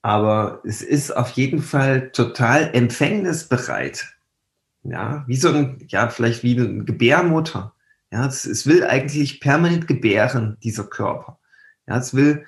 aber 0.00 0.62
es 0.64 0.80
ist 0.80 1.14
auf 1.14 1.30
jeden 1.32 1.60
Fall 1.60 2.10
total 2.10 2.70
empfängnisbereit. 2.72 4.06
Ja, 4.84 5.24
wie 5.26 5.36
so 5.36 5.50
ein, 5.50 5.84
ja, 5.88 6.08
vielleicht 6.08 6.42
wie 6.42 6.58
eine 6.58 6.84
Gebärmutter. 6.84 7.74
Ja, 8.10 8.26
es, 8.26 8.46
es 8.46 8.66
will 8.66 8.84
eigentlich 8.84 9.40
permanent 9.40 9.86
gebären, 9.86 10.56
dieser 10.62 10.84
Körper. 10.84 11.38
Ja, 11.86 11.98
es 11.98 12.14
will, 12.14 12.46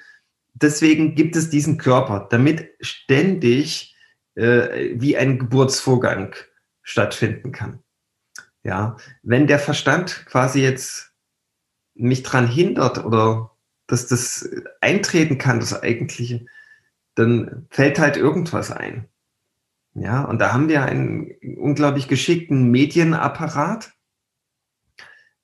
deswegen 0.55 1.15
gibt 1.15 1.37
es 1.37 1.51
diesen 1.51 1.77
Körper, 1.77 2.27
damit 2.31 2.71
ständig 2.81 3.95
äh, 4.37 4.95
wie 4.95 5.19
ein 5.19 5.39
Geburtsvorgang 5.39 6.35
stattfinden 6.83 7.53
kann. 7.53 7.83
Ja, 8.63 8.97
wenn 9.23 9.47
der 9.47 9.59
Verstand 9.59 10.27
quasi 10.27 10.63
jetzt 10.63 11.13
mich 11.95 12.23
dran 12.23 12.47
hindert 12.47 13.05
oder 13.05 13.57
dass 13.87 14.07
das 14.07 14.49
eintreten 14.81 15.39
kann, 15.39 15.61
das 15.61 15.83
eigentliche, 15.83 16.47
dann 17.15 17.67
fällt 17.71 17.99
halt 17.99 18.17
irgendwas 18.17 18.71
ein. 18.71 19.09
Ja, 19.95 20.23
und 20.25 20.39
da 20.41 20.53
haben 20.53 20.69
wir 20.69 20.85
einen 20.85 21.33
unglaublich 21.57 22.07
geschickten 22.07 22.71
Medienapparat, 22.71 23.93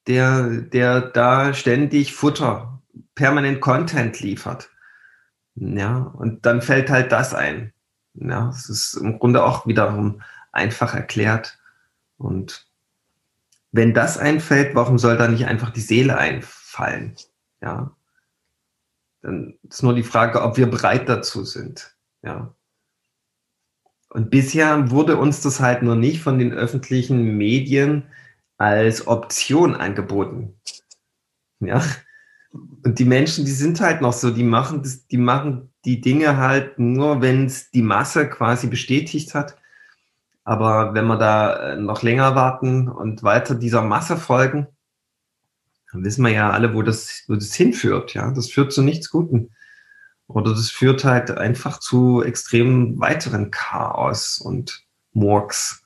der, 0.07 0.49
der 0.49 1.00
da 1.00 1.52
ständig 1.52 2.14
Futter, 2.14 2.83
permanent 3.16 3.61
Content 3.61 4.21
liefert. 4.21 4.71
Ja, 5.57 5.99
und 5.99 6.47
dann 6.47 6.62
fällt 6.62 6.90
halt 6.90 7.11
das 7.11 7.35
ein. 7.35 7.73
Ja, 8.14 8.50
es 8.50 8.69
ist 8.69 8.95
im 8.95 9.19
Grunde 9.19 9.45
auch 9.45 9.66
wiederum 9.66 10.23
einfach 10.57 10.95
erklärt. 10.95 11.59
Und 12.19 12.67
wenn 13.73 13.95
das 13.95 14.19
einfällt, 14.19 14.75
warum 14.75 14.99
soll 14.99 15.17
da 15.17 15.29
nicht 15.29 15.47
einfach 15.47 15.71
die 15.71 15.81
Seele 15.81 16.19
einfallen? 16.19 17.15
Ja, 17.61 17.95
dann 19.23 19.59
ist 19.69 19.83
nur 19.83 19.95
die 19.95 20.03
Frage, 20.03 20.43
ob 20.43 20.57
wir 20.57 20.67
bereit 20.67 21.09
dazu 21.09 21.45
sind. 21.45 21.95
Ja. 22.23 22.55
Und 24.09 24.31
bisher 24.31 24.91
wurde 24.91 25.17
uns 25.17 25.41
das 25.41 25.61
halt 25.61 25.83
nur 25.83 25.97
nicht 25.97 26.23
von 26.23 26.39
den 26.39 26.53
öffentlichen 26.53 27.37
Medien 27.37 28.05
als 28.57 29.07
Option 29.07 29.75
angeboten. 29.75 30.55
Ja. 31.61 31.83
Und 32.53 32.99
die 32.99 33.05
Menschen, 33.05 33.45
die 33.45 33.51
sind 33.51 33.81
halt 33.81 34.01
noch 34.01 34.13
so, 34.13 34.31
die 34.31 34.45
machen 34.45 34.83
das, 34.83 35.07
die 35.09 35.19
machen 35.19 35.73
die 35.85 36.01
Dinge 36.01 36.37
halt 36.37 36.79
nur, 36.79 37.21
wenn 37.21 37.47
es 37.47 37.71
die 37.71 37.83
Masse 37.83 38.29
quasi 38.29 38.69
bestätigt 38.69 39.35
hat. 39.35 39.57
Aber 40.47 40.95
wenn 40.95 41.09
wir 41.09 41.17
da 41.19 41.73
äh, 41.73 41.76
noch 41.76 42.05
länger 42.05 42.37
warten 42.37 42.88
und 42.88 43.25
weiter 43.25 43.57
dieser 43.57 43.83
Masse 43.83 44.17
folgen, 44.17 44.69
dann 45.91 46.05
wissen 46.05 46.25
wir 46.25 46.31
ja 46.31 46.50
alle, 46.50 46.73
wo 46.73 46.83
das, 46.83 47.25
wo 47.26 47.35
das 47.35 47.53
hinführt. 47.55 48.15
Ja, 48.15 48.31
das 48.31 48.50
führt 48.50 48.73
zu 48.73 48.83
nichts 48.83 49.11
Guten. 49.11 49.50
Oder 50.29 50.53
das 50.53 50.71
führt 50.71 51.05
halt 51.05 51.33
einfach 51.33 51.81
zu 51.81 52.23
extrem 52.23 53.00
weiteren 53.00 53.50
Chaos 53.50 54.38
und 54.38 54.85
Murks. 55.12 55.83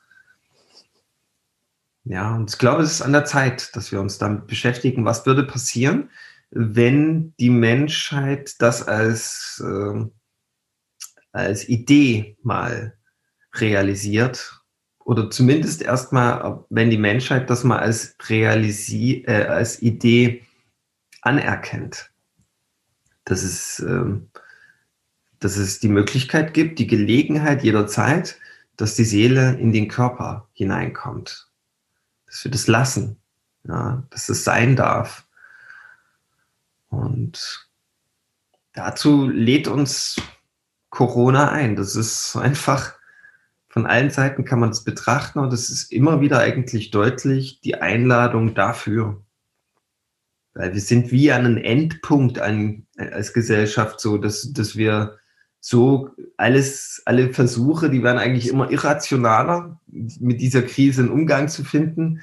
Ja, 2.05 2.37
und 2.37 2.51
ich 2.51 2.59
glaube, 2.59 2.83
es 2.83 2.93
ist 2.93 3.03
an 3.03 3.13
der 3.13 3.25
Zeit, 3.25 3.75
dass 3.75 3.93
wir 3.93 4.01
uns 4.01 4.19
damit 4.19 4.47
beschäftigen. 4.47 5.07
Was 5.07 5.25
würde 5.25 5.45
passieren, 5.45 6.11
wenn 6.51 7.35
die 7.41 7.51
Menschheit 7.51 8.61
das 8.61 8.87
als, 8.87 9.63
äh, 9.65 10.05
als 11.33 11.67
Idee 11.67 12.37
mal 12.43 13.00
realisiert? 13.55 14.61
Oder 15.05 15.31
zumindest 15.31 15.83
erstmal, 15.83 16.65
wenn 16.71 16.91
die 16.91 16.99
Menschheit 16.99 17.51
das 17.51 17.65
mal 17.65 17.79
als, 17.79 18.17
Realisi 18.29 19.25
äh, 19.27 19.45
als 19.47 19.83
Idee 19.83 20.45
anerkennt 21.23 22.11
dass 23.31 23.43
es, 23.43 23.79
ähm, 23.81 24.31
dass 25.39 25.57
es 25.57 25.79
die 25.79 25.89
Möglichkeit 25.89 26.53
gibt, 26.53 26.79
die 26.79 26.87
Gelegenheit 26.87 27.63
jederzeit, 27.63 28.39
dass 28.77 28.97
die 28.97 29.05
Seele 29.05 29.55
in 29.55 29.73
den 29.73 29.89
Körper 29.89 30.49
hineinkommt. 30.53 31.49
Dass 32.27 32.45
wir 32.45 32.51
das 32.51 32.67
lassen, 32.67 33.17
ja, 33.65 34.03
dass 34.11 34.29
es 34.29 34.45
sein 34.45 34.77
darf. 34.77 35.27
Und 36.89 37.69
dazu 38.73 39.29
lädt 39.29 39.69
uns 39.69 40.21
Corona 40.91 41.51
ein. 41.51 41.77
Das 41.77 41.95
ist 41.95 42.37
einfach, 42.37 42.95
von 43.71 43.87
allen 43.87 44.11
Seiten 44.11 44.45
kann 44.45 44.59
man 44.59 44.71
es 44.71 44.83
betrachten 44.83 45.39
und 45.39 45.53
es 45.53 45.71
ist 45.71 45.93
immer 45.93 46.21
wieder 46.21 46.41
eigentlich 46.41 46.91
deutlich 46.91 47.61
die 47.61 47.77
Einladung 47.77 48.55
dafür, 48.55 49.25
weil 50.55 50.75
wir 50.75 50.81
sind 50.81 51.13
wie 51.13 51.31
an 51.31 51.47
einem 51.47 51.57
Endpunkt 51.57 52.41
an, 52.41 52.87
als 52.97 53.33
Gesellschaft 53.33 54.01
so, 54.01 54.19
dass, 54.19 54.53
dass 54.53 54.77
wir 54.77 55.19
so 55.61 56.11
alles, 56.37 57.01
alle 57.05 57.33
Versuche, 57.33 57.91
die 57.91 58.03
werden 58.03 58.19
eigentlich 58.19 58.49
immer 58.49 58.71
irrationaler, 58.71 59.81
mit 59.87 60.41
dieser 60.41 60.63
Krise 60.63 61.03
einen 61.03 61.13
Umgang 61.13 61.49
zu 61.49 61.63
finden. 61.65 62.23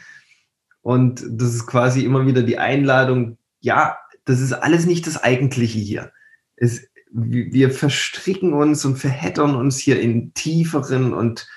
Und 0.81 1.23
das 1.29 1.53
ist 1.55 1.67
quasi 1.67 2.03
immer 2.03 2.25
wieder 2.25 2.43
die 2.43 2.57
Einladung, 2.57 3.37
ja, 3.61 3.97
das 4.25 4.41
ist 4.41 4.51
alles 4.51 4.85
nicht 4.85 5.07
das 5.07 5.23
Eigentliche 5.23 5.79
hier. 5.79 6.11
Es, 6.57 6.89
wir 7.11 7.71
verstricken 7.71 8.53
uns 8.53 8.85
und 8.85 8.97
verheddern 8.97 9.55
uns 9.55 9.77
hier 9.77 9.99
in 9.99 10.33
tieferen 10.33 11.13
und 11.13 11.47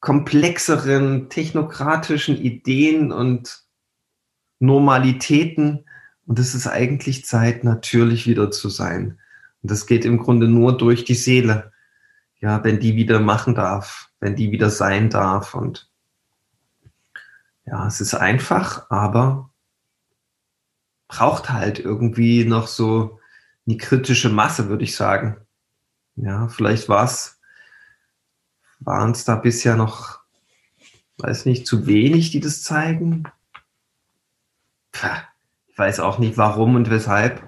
komplexeren 0.00 1.30
technokratischen 1.30 2.36
Ideen 2.36 3.10
und 3.12 3.64
Normalitäten, 4.58 5.84
und 6.26 6.38
es 6.38 6.54
ist 6.54 6.66
eigentlich 6.66 7.24
Zeit, 7.24 7.64
natürlich 7.64 8.26
wieder 8.26 8.50
zu 8.50 8.68
sein. 8.68 9.18
Und 9.62 9.70
das 9.70 9.86
geht 9.86 10.04
im 10.04 10.18
Grunde 10.18 10.48
nur 10.48 10.76
durch 10.76 11.04
die 11.04 11.14
Seele. 11.14 11.72
Ja, 12.40 12.62
wenn 12.64 12.80
die 12.80 12.96
wieder 12.96 13.20
machen 13.20 13.54
darf, 13.54 14.10
wenn 14.20 14.36
die 14.36 14.50
wieder 14.50 14.70
sein 14.70 15.10
darf. 15.10 15.54
Und 15.54 15.90
ja, 17.66 17.86
es 17.86 18.00
ist 18.00 18.14
einfach, 18.14 18.90
aber 18.90 19.50
braucht 21.08 21.50
halt 21.50 21.78
irgendwie 21.78 22.44
noch 22.44 22.66
so 22.66 23.18
eine 23.66 23.76
kritische 23.76 24.28
Masse, 24.28 24.68
würde 24.68 24.84
ich 24.84 24.94
sagen. 24.94 25.36
Ja, 26.16 26.48
vielleicht 26.48 26.88
war 26.88 27.04
es, 27.04 27.40
waren 28.80 29.12
es 29.12 29.24
da 29.24 29.36
bisher 29.36 29.76
noch, 29.76 30.20
weiß 31.18 31.46
nicht, 31.46 31.66
zu 31.66 31.86
wenig, 31.86 32.30
die 32.30 32.40
das 32.40 32.62
zeigen. 32.62 33.24
Pah 34.92 35.22
ich 35.74 35.78
weiß 35.78 35.98
auch 35.98 36.20
nicht 36.20 36.38
warum 36.38 36.76
und 36.76 36.88
weshalb, 36.88 37.42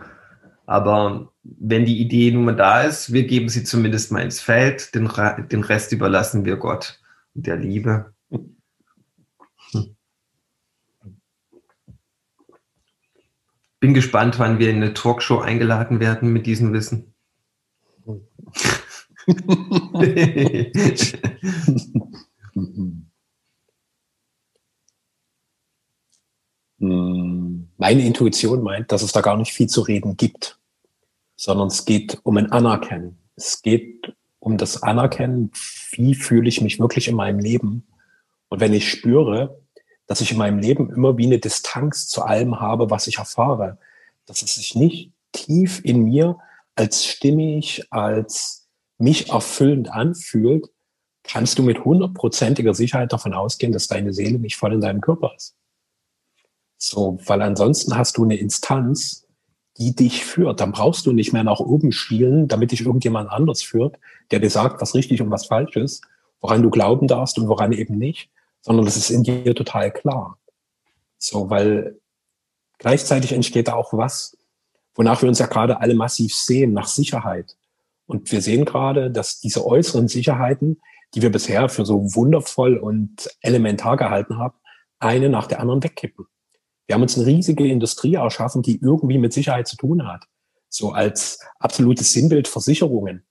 aber 0.66 1.32
wenn 1.44 1.84
die 1.84 2.00
Idee 2.00 2.32
nun 2.32 2.44
mal 2.46 2.56
da 2.56 2.82
ist, 2.82 3.12
wir 3.12 3.24
geben 3.24 3.48
sie 3.48 3.62
zumindest 3.62 4.10
mal 4.10 4.22
ins 4.22 4.40
Feld, 4.40 4.96
den, 4.96 5.08
den 5.48 5.62
Rest 5.62 5.92
überlassen 5.92 6.44
wir 6.44 6.56
Gott 6.56 6.98
und 7.36 7.46
der 7.46 7.54
Liebe. 7.54 8.15
Bin 13.80 13.94
gespannt, 13.94 14.38
wann 14.38 14.58
wir 14.58 14.70
in 14.70 14.76
eine 14.76 14.94
Talkshow 14.94 15.38
eingeladen 15.38 16.00
werden 16.00 16.32
mit 16.32 16.46
diesem 16.46 16.72
Wissen. 16.72 17.14
Meine 26.78 28.06
Intuition 28.06 28.62
meint, 28.62 28.92
dass 28.92 29.02
es 29.02 29.12
da 29.12 29.20
gar 29.20 29.36
nicht 29.36 29.52
viel 29.52 29.66
zu 29.66 29.80
reden 29.80 30.16
gibt, 30.16 30.58
sondern 31.36 31.68
es 31.68 31.84
geht 31.84 32.18
um 32.22 32.36
ein 32.36 32.52
Anerkennen. 32.52 33.18
Es 33.34 33.62
geht 33.62 34.14
um 34.38 34.56
das 34.56 34.82
Anerkennen, 34.82 35.50
wie 35.90 36.14
fühle 36.14 36.48
ich 36.48 36.60
mich 36.60 36.78
wirklich 36.78 37.08
in 37.08 37.16
meinem 37.16 37.40
Leben. 37.40 37.86
Und 38.48 38.60
wenn 38.60 38.72
ich 38.72 38.88
spüre, 38.88 39.60
dass 40.06 40.20
ich 40.20 40.32
in 40.32 40.38
meinem 40.38 40.58
Leben 40.58 40.90
immer 40.90 41.16
wie 41.18 41.26
eine 41.26 41.38
Distanz 41.38 42.08
zu 42.08 42.22
allem 42.22 42.60
habe, 42.60 42.90
was 42.90 43.06
ich 43.06 43.18
erfahre, 43.18 43.78
dass 44.26 44.42
es 44.42 44.54
sich 44.54 44.74
nicht 44.74 45.12
tief 45.32 45.84
in 45.84 46.02
mir 46.04 46.38
als 46.74 47.04
stimmig, 47.04 47.84
als 47.90 48.68
mich 48.98 49.30
erfüllend 49.30 49.90
anfühlt, 49.90 50.66
kannst 51.22 51.58
du 51.58 51.62
mit 51.62 51.84
hundertprozentiger 51.84 52.74
Sicherheit 52.74 53.12
davon 53.12 53.34
ausgehen, 53.34 53.72
dass 53.72 53.88
deine 53.88 54.12
Seele 54.12 54.38
nicht 54.38 54.56
voll 54.56 54.72
in 54.72 54.80
deinem 54.80 55.00
Körper 55.00 55.32
ist. 55.36 55.56
So, 56.78 57.18
weil 57.26 57.42
ansonsten 57.42 57.96
hast 57.96 58.16
du 58.16 58.24
eine 58.24 58.36
Instanz, 58.36 59.26
die 59.78 59.94
dich 59.94 60.24
führt. 60.24 60.60
Dann 60.60 60.72
brauchst 60.72 61.06
du 61.06 61.12
nicht 61.12 61.32
mehr 61.32 61.44
nach 61.44 61.60
oben 61.60 61.92
spielen, 61.92 62.48
damit 62.48 62.72
dich 62.72 62.82
irgendjemand 62.82 63.30
anders 63.30 63.62
führt, 63.62 63.98
der 64.30 64.40
dir 64.40 64.50
sagt, 64.50 64.80
was 64.80 64.94
richtig 64.94 65.20
und 65.20 65.30
was 65.30 65.46
falsch 65.46 65.76
ist, 65.76 66.04
woran 66.40 66.62
du 66.62 66.70
glauben 66.70 67.08
darfst 67.08 67.38
und 67.38 67.48
woran 67.48 67.72
eben 67.72 67.98
nicht, 67.98 68.30
sondern 68.66 68.84
das 68.84 68.96
ist 68.96 69.10
in 69.10 69.22
dir 69.22 69.54
total 69.54 69.92
klar. 69.92 70.40
So, 71.18 71.48
weil 71.50 72.00
gleichzeitig 72.78 73.32
entsteht 73.32 73.68
da 73.68 73.74
auch 73.74 73.92
was, 73.92 74.36
wonach 74.96 75.22
wir 75.22 75.28
uns 75.28 75.38
ja 75.38 75.46
gerade 75.46 75.80
alle 75.80 75.94
massiv 75.94 76.34
sehen, 76.34 76.72
nach 76.72 76.88
Sicherheit. 76.88 77.56
Und 78.06 78.32
wir 78.32 78.42
sehen 78.42 78.64
gerade, 78.64 79.12
dass 79.12 79.38
diese 79.38 79.64
äußeren 79.64 80.08
Sicherheiten, 80.08 80.80
die 81.14 81.22
wir 81.22 81.30
bisher 81.30 81.68
für 81.68 81.86
so 81.86 82.12
wundervoll 82.16 82.76
und 82.76 83.30
elementar 83.40 83.96
gehalten 83.96 84.36
haben, 84.36 84.58
eine 84.98 85.28
nach 85.28 85.46
der 85.46 85.60
anderen 85.60 85.84
wegkippen. 85.84 86.26
Wir 86.86 86.94
haben 86.94 87.02
uns 87.02 87.16
eine 87.16 87.26
riesige 87.26 87.68
Industrie 87.68 88.14
erschaffen, 88.14 88.62
die 88.62 88.80
irgendwie 88.80 89.18
mit 89.18 89.32
Sicherheit 89.32 89.68
zu 89.68 89.76
tun 89.76 90.08
hat. 90.08 90.24
So 90.68 90.90
als 90.90 91.38
absolutes 91.60 92.12
Sinnbild 92.12 92.48
Versicherungen. 92.48 93.24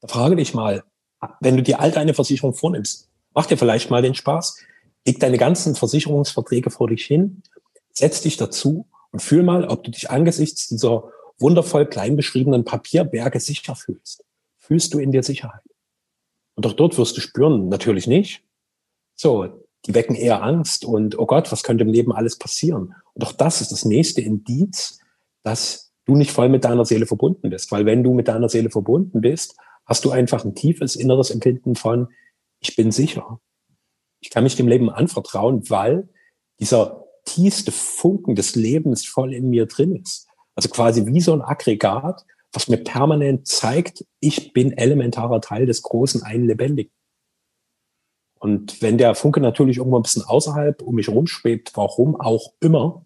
Da 0.00 0.08
frage 0.08 0.36
dich 0.36 0.54
mal, 0.54 0.84
wenn 1.40 1.58
du 1.58 1.62
dir 1.62 1.80
all 1.80 1.90
deine 1.90 2.14
Versicherungen 2.14 2.56
vornimmst, 2.56 3.10
mach 3.36 3.46
dir 3.46 3.58
vielleicht 3.58 3.90
mal 3.90 4.02
den 4.02 4.14
Spaß, 4.14 4.56
leg 5.06 5.20
deine 5.20 5.38
ganzen 5.38 5.76
Versicherungsverträge 5.76 6.70
vor 6.70 6.88
dich 6.88 7.04
hin, 7.04 7.42
setz 7.92 8.22
dich 8.22 8.38
dazu 8.38 8.88
und 9.12 9.20
fühl 9.20 9.44
mal, 9.44 9.66
ob 9.66 9.84
du 9.84 9.90
dich 9.90 10.10
angesichts 10.10 10.68
dieser 10.68 11.04
wundervoll 11.38 11.86
klein 11.86 12.16
beschriebenen 12.16 12.64
Papierberge 12.64 13.38
sicher 13.38 13.76
fühlst. 13.76 14.24
Fühlst 14.58 14.94
du 14.94 14.98
in 14.98 15.12
dir 15.12 15.22
Sicherheit? 15.22 15.62
Und 16.54 16.66
auch 16.66 16.72
dort 16.72 16.96
wirst 16.96 17.16
du 17.18 17.20
spüren, 17.20 17.68
natürlich 17.68 18.06
nicht. 18.06 18.42
So, 19.14 19.66
die 19.84 19.94
wecken 19.94 20.16
eher 20.16 20.42
Angst 20.42 20.86
und, 20.86 21.18
oh 21.18 21.26
Gott, 21.26 21.52
was 21.52 21.62
könnte 21.62 21.84
im 21.84 21.92
Leben 21.92 22.12
alles 22.12 22.38
passieren? 22.38 22.94
Und 23.12 23.24
auch 23.24 23.32
das 23.32 23.60
ist 23.60 23.70
das 23.70 23.84
nächste 23.84 24.22
Indiz, 24.22 24.98
dass 25.42 25.92
du 26.06 26.16
nicht 26.16 26.30
voll 26.32 26.48
mit 26.48 26.64
deiner 26.64 26.86
Seele 26.86 27.04
verbunden 27.04 27.50
bist. 27.50 27.70
Weil 27.70 27.84
wenn 27.84 28.02
du 28.02 28.14
mit 28.14 28.28
deiner 28.28 28.48
Seele 28.48 28.70
verbunden 28.70 29.20
bist, 29.20 29.56
hast 29.84 30.06
du 30.06 30.10
einfach 30.10 30.44
ein 30.44 30.54
tiefes 30.54 30.96
inneres 30.96 31.30
Empfinden 31.30 31.76
von, 31.76 32.08
ich 32.60 32.76
bin 32.76 32.92
sicher. 32.92 33.40
Ich 34.20 34.30
kann 34.30 34.44
mich 34.44 34.56
dem 34.56 34.68
Leben 34.68 34.90
anvertrauen, 34.90 35.68
weil 35.70 36.08
dieser 36.58 37.04
tiefste 37.24 37.72
Funken 37.72 38.34
des 38.34 38.54
Lebens 38.54 39.04
voll 39.04 39.34
in 39.34 39.50
mir 39.50 39.66
drin 39.66 39.96
ist. 39.96 40.26
Also 40.54 40.68
quasi 40.68 41.06
wie 41.06 41.20
so 41.20 41.32
ein 41.32 41.42
Aggregat, 41.42 42.24
was 42.52 42.68
mir 42.68 42.78
permanent 42.78 43.46
zeigt, 43.46 44.04
ich 44.20 44.52
bin 44.52 44.72
elementarer 44.72 45.40
Teil 45.40 45.66
des 45.66 45.82
großen 45.82 46.22
einen 46.22 46.46
Lebendigen. 46.46 46.92
Und 48.38 48.80
wenn 48.80 48.98
der 48.98 49.14
Funke 49.14 49.40
natürlich 49.40 49.78
irgendwo 49.78 49.98
ein 49.98 50.02
bisschen 50.02 50.22
außerhalb 50.22 50.82
um 50.82 50.94
mich 50.94 51.08
rumschwebt, 51.08 51.72
warum 51.74 52.18
auch 52.18 52.52
immer, 52.60 53.04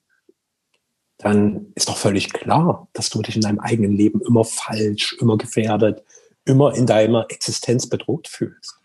dann 1.18 1.72
ist 1.74 1.88
doch 1.88 1.96
völlig 1.96 2.32
klar, 2.32 2.88
dass 2.92 3.10
du 3.10 3.20
dich 3.22 3.36
in 3.36 3.42
deinem 3.42 3.60
eigenen 3.60 3.92
Leben 3.92 4.20
immer 4.22 4.44
falsch, 4.44 5.16
immer 5.20 5.36
gefährdet, 5.36 6.02
immer 6.44 6.74
in 6.74 6.86
deiner 6.86 7.26
Existenz 7.28 7.88
bedroht 7.88 8.28
fühlst. 8.28 8.79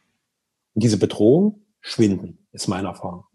Und 0.75 0.83
diese 0.83 0.97
Bedrohung 0.99 1.61
schwinden, 1.81 2.45
ist 2.51 2.67
meine 2.67 2.89
Erfahrung. 2.89 3.25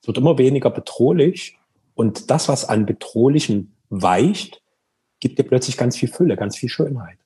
Es 0.00 0.08
wird 0.08 0.18
immer 0.18 0.38
weniger 0.38 0.70
bedrohlich 0.70 1.58
und 1.94 2.30
das, 2.30 2.48
was 2.48 2.64
an 2.64 2.86
Bedrohlichen 2.86 3.76
weicht, 3.90 4.62
gibt 5.20 5.38
dir 5.38 5.44
plötzlich 5.44 5.76
ganz 5.76 5.96
viel 5.96 6.08
Fülle, 6.08 6.36
ganz 6.36 6.56
viel 6.56 6.68
Schönheit. 6.68 7.18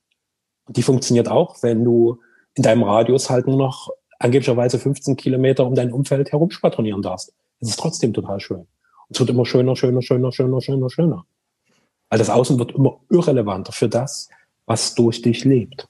Und 0.65 0.77
die 0.77 0.83
funktioniert 0.83 1.29
auch, 1.29 1.61
wenn 1.61 1.83
du 1.83 2.19
in 2.55 2.63
deinem 2.63 2.83
Radius 2.83 3.29
halt 3.29 3.47
nur 3.47 3.57
noch 3.57 3.89
angeblicherweise 4.19 4.79
15 4.79 5.15
Kilometer 5.15 5.65
um 5.65 5.75
dein 5.75 5.91
Umfeld 5.91 6.31
herumspatronieren 6.31 7.01
darfst. 7.01 7.33
Es 7.59 7.69
ist 7.69 7.79
trotzdem 7.79 8.13
total 8.13 8.39
schön. 8.39 8.59
Und 8.59 8.67
es 9.09 9.19
wird 9.19 9.29
immer 9.29 9.45
schöner, 9.45 9.75
schöner, 9.75 10.01
schöner, 10.01 10.31
schöner, 10.31 10.61
schöner, 10.61 10.89
schöner. 10.89 11.25
Weil 12.09 12.19
das 12.19 12.29
Außen 12.29 12.57
wird 12.59 12.73
immer 12.73 12.99
irrelevanter 13.09 13.73
für 13.73 13.89
das, 13.89 14.29
was 14.65 14.95
durch 14.95 15.21
dich 15.21 15.43
lebt. 15.43 15.87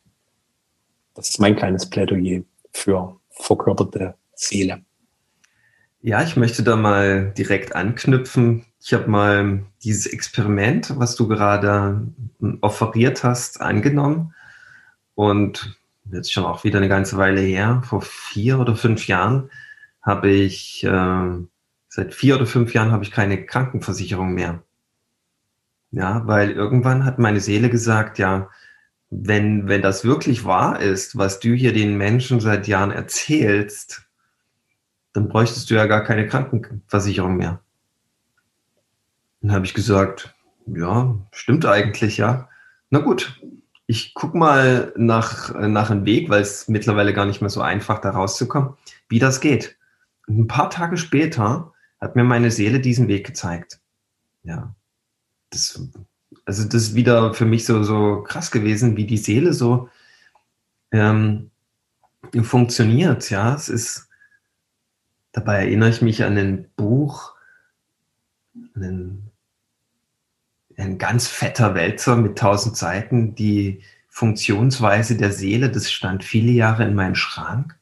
Das 1.13 1.29
ist 1.29 1.39
mein 1.39 1.55
kleines 1.55 1.89
Plädoyer 1.89 2.41
für 2.71 3.19
verkörperte 3.33 4.15
Seele. 4.35 4.83
Ja, 6.01 6.21
ich 6.21 6.35
möchte 6.35 6.63
da 6.63 6.75
mal 6.75 7.31
direkt 7.37 7.75
anknüpfen. 7.75 8.65
Ich 8.81 8.93
habe 8.93 9.09
mal 9.09 9.63
dieses 9.83 10.05
Experiment, 10.05 10.93
was 10.97 11.15
du 11.15 11.27
gerade 11.29 12.05
offeriert 12.59 13.23
hast, 13.23 13.61
angenommen. 13.61 14.33
Und 15.15 15.77
jetzt 16.11 16.33
schon 16.33 16.43
auch 16.43 16.63
wieder 16.63 16.79
eine 16.79 16.89
ganze 16.89 17.17
Weile 17.17 17.39
her, 17.39 17.81
vor 17.85 18.01
vier 18.01 18.59
oder 18.59 18.75
fünf 18.75 19.07
Jahren, 19.07 19.49
habe 20.01 20.29
ich, 20.29 20.83
äh, 20.83 21.29
seit 21.87 22.13
vier 22.13 22.35
oder 22.35 22.45
fünf 22.45 22.73
Jahren 22.73 22.91
habe 22.91 23.05
ich 23.05 23.11
keine 23.11 23.45
Krankenversicherung 23.45 24.33
mehr. 24.33 24.61
Ja, 25.91 26.27
weil 26.27 26.51
irgendwann 26.51 27.05
hat 27.05 27.19
meine 27.19 27.39
Seele 27.39 27.69
gesagt, 27.69 28.17
ja, 28.19 28.49
wenn, 29.21 29.67
wenn 29.67 29.81
das 29.81 30.03
wirklich 30.03 30.45
wahr 30.45 30.79
ist, 30.79 31.17
was 31.17 31.39
du 31.39 31.53
hier 31.53 31.73
den 31.73 31.97
Menschen 31.97 32.39
seit 32.39 32.67
Jahren 32.67 32.91
erzählst, 32.91 34.07
dann 35.13 35.29
bräuchtest 35.29 35.69
du 35.69 35.75
ja 35.75 35.85
gar 35.85 36.03
keine 36.03 36.27
Krankenversicherung 36.27 37.37
mehr. 37.37 37.61
Dann 39.41 39.51
habe 39.51 39.65
ich 39.65 39.73
gesagt, 39.73 40.35
ja, 40.65 41.15
stimmt 41.31 41.65
eigentlich, 41.65 42.17
ja. 42.17 42.49
Na 42.89 42.99
gut, 42.99 43.39
ich 43.85 44.13
gucke 44.13 44.37
mal 44.37 44.93
nach, 44.95 45.53
nach 45.53 45.91
einem 45.91 46.05
Weg, 46.05 46.29
weil 46.29 46.41
es 46.41 46.67
mittlerweile 46.67 47.13
gar 47.13 47.25
nicht 47.25 47.41
mehr 47.41 47.49
so 47.49 47.61
einfach 47.61 47.99
da 47.99 48.11
rauszukommen, 48.11 48.75
wie 49.09 49.19
das 49.19 49.41
geht. 49.41 49.77
Und 50.27 50.39
ein 50.39 50.47
paar 50.47 50.69
Tage 50.69 50.97
später 50.97 51.73
hat 51.99 52.15
mir 52.15 52.23
meine 52.23 52.49
Seele 52.49 52.79
diesen 52.79 53.07
Weg 53.07 53.25
gezeigt. 53.25 53.79
Ja. 54.43 54.73
Das 55.49 55.79
also 56.45 56.63
das 56.65 56.83
ist 56.83 56.95
wieder 56.95 57.33
für 57.33 57.45
mich 57.45 57.65
so, 57.65 57.83
so 57.83 58.23
krass 58.23 58.51
gewesen, 58.51 58.97
wie 58.97 59.05
die 59.05 59.17
Seele 59.17 59.53
so 59.53 59.89
ähm, 60.91 61.51
funktioniert. 62.41 63.29
Ja, 63.29 63.55
es 63.55 63.69
ist, 63.69 64.09
dabei 65.31 65.59
erinnere 65.59 65.89
ich 65.89 66.01
mich 66.01 66.23
an 66.23 66.37
ein 66.37 66.69
Buch, 66.75 67.33
einen, 68.75 69.31
ein 70.77 70.97
ganz 70.97 71.27
fetter 71.27 71.75
Wälzer 71.75 72.15
mit 72.15 72.37
tausend 72.37 72.77
Seiten, 72.77 73.35
die 73.35 73.81
Funktionsweise 74.09 75.17
der 75.17 75.31
Seele, 75.31 75.71
das 75.71 75.91
stand 75.91 76.23
viele 76.23 76.51
Jahre 76.51 76.83
in 76.83 76.93
meinem 76.93 77.15
Schrank. 77.15 77.77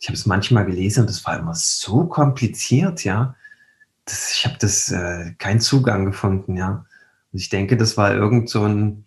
Ich 0.00 0.08
habe 0.08 0.16
es 0.16 0.26
manchmal 0.26 0.66
gelesen 0.66 1.02
und 1.02 1.10
das 1.10 1.24
war 1.24 1.38
immer 1.38 1.54
so 1.54 2.04
kompliziert, 2.04 3.04
ja. 3.04 3.36
Das, 4.04 4.32
ich 4.32 4.44
habe 4.44 4.56
das 4.58 4.90
äh, 4.90 5.32
keinen 5.38 5.60
Zugang 5.60 6.04
gefunden, 6.04 6.56
ja. 6.56 6.84
Ich 7.32 7.48
denke, 7.48 7.76
das 7.76 7.96
war 7.96 8.14
irgend 8.14 8.48
so 8.48 8.64
ein 8.64 9.04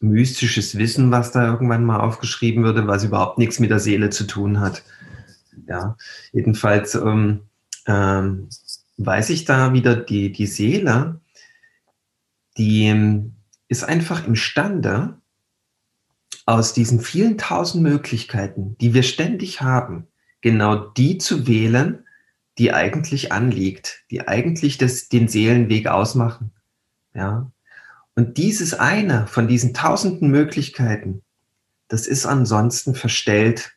mystisches 0.00 0.76
Wissen, 0.76 1.10
was 1.10 1.32
da 1.32 1.46
irgendwann 1.46 1.84
mal 1.84 2.00
aufgeschrieben 2.00 2.64
würde, 2.64 2.86
was 2.86 3.04
überhaupt 3.04 3.38
nichts 3.38 3.60
mit 3.60 3.70
der 3.70 3.78
Seele 3.78 4.10
zu 4.10 4.24
tun 4.24 4.60
hat. 4.60 4.82
Ja, 5.68 5.96
jedenfalls 6.32 6.94
ähm, 6.94 7.42
ähm, 7.86 8.48
weiß 8.96 9.30
ich 9.30 9.44
da 9.44 9.72
wieder, 9.72 9.96
die, 9.96 10.32
die 10.32 10.46
Seele, 10.46 11.20
die 12.56 12.86
ähm, 12.86 13.34
ist 13.68 13.84
einfach 13.84 14.26
imstande, 14.26 15.14
aus 16.44 16.72
diesen 16.72 17.00
vielen 17.00 17.38
tausend 17.38 17.84
Möglichkeiten, 17.84 18.76
die 18.80 18.94
wir 18.94 19.04
ständig 19.04 19.62
haben, 19.62 20.08
genau 20.40 20.74
die 20.74 21.18
zu 21.18 21.46
wählen, 21.46 22.04
die 22.58 22.72
eigentlich 22.72 23.30
anliegt, 23.30 24.04
die 24.10 24.26
eigentlich 24.26 24.76
das, 24.76 25.08
den 25.08 25.28
Seelenweg 25.28 25.86
ausmachen. 25.86 26.50
Ja, 27.14 27.51
und 28.14 28.36
dieses 28.36 28.74
eine 28.74 29.26
von 29.26 29.48
diesen 29.48 29.74
tausenden 29.74 30.30
Möglichkeiten, 30.30 31.22
das 31.88 32.06
ist 32.06 32.26
ansonsten 32.26 32.94
verstellt, 32.94 33.76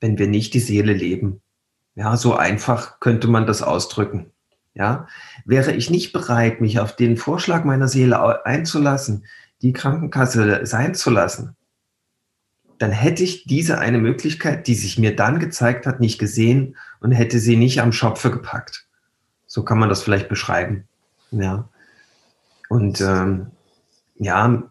wenn 0.00 0.18
wir 0.18 0.28
nicht 0.28 0.54
die 0.54 0.60
Seele 0.60 0.92
leben. 0.92 1.40
Ja, 1.94 2.16
so 2.16 2.34
einfach 2.34 3.00
könnte 3.00 3.26
man 3.26 3.46
das 3.46 3.62
ausdrücken. 3.62 4.30
Ja, 4.74 5.08
wäre 5.44 5.72
ich 5.72 5.90
nicht 5.90 6.12
bereit, 6.12 6.60
mich 6.60 6.78
auf 6.78 6.94
den 6.94 7.16
Vorschlag 7.16 7.64
meiner 7.64 7.88
Seele 7.88 8.46
einzulassen, 8.46 9.26
die 9.60 9.72
Krankenkasse 9.72 10.64
sein 10.66 10.94
zu 10.94 11.10
lassen, 11.10 11.56
dann 12.78 12.92
hätte 12.92 13.24
ich 13.24 13.44
diese 13.44 13.78
eine 13.78 13.98
Möglichkeit, 13.98 14.66
die 14.68 14.74
sich 14.74 14.98
mir 14.98 15.14
dann 15.14 15.40
gezeigt 15.40 15.86
hat, 15.86 16.00
nicht 16.00 16.18
gesehen 16.18 16.76
und 17.00 17.10
hätte 17.10 17.40
sie 17.40 17.56
nicht 17.56 17.80
am 17.80 17.92
Schopfe 17.92 18.30
gepackt. 18.30 18.86
So 19.46 19.64
kann 19.64 19.78
man 19.78 19.88
das 19.88 20.02
vielleicht 20.02 20.28
beschreiben. 20.28 20.84
Ja. 21.32 21.68
Und 22.68 23.00
ähm, 23.00 23.50
ja, 24.16 24.62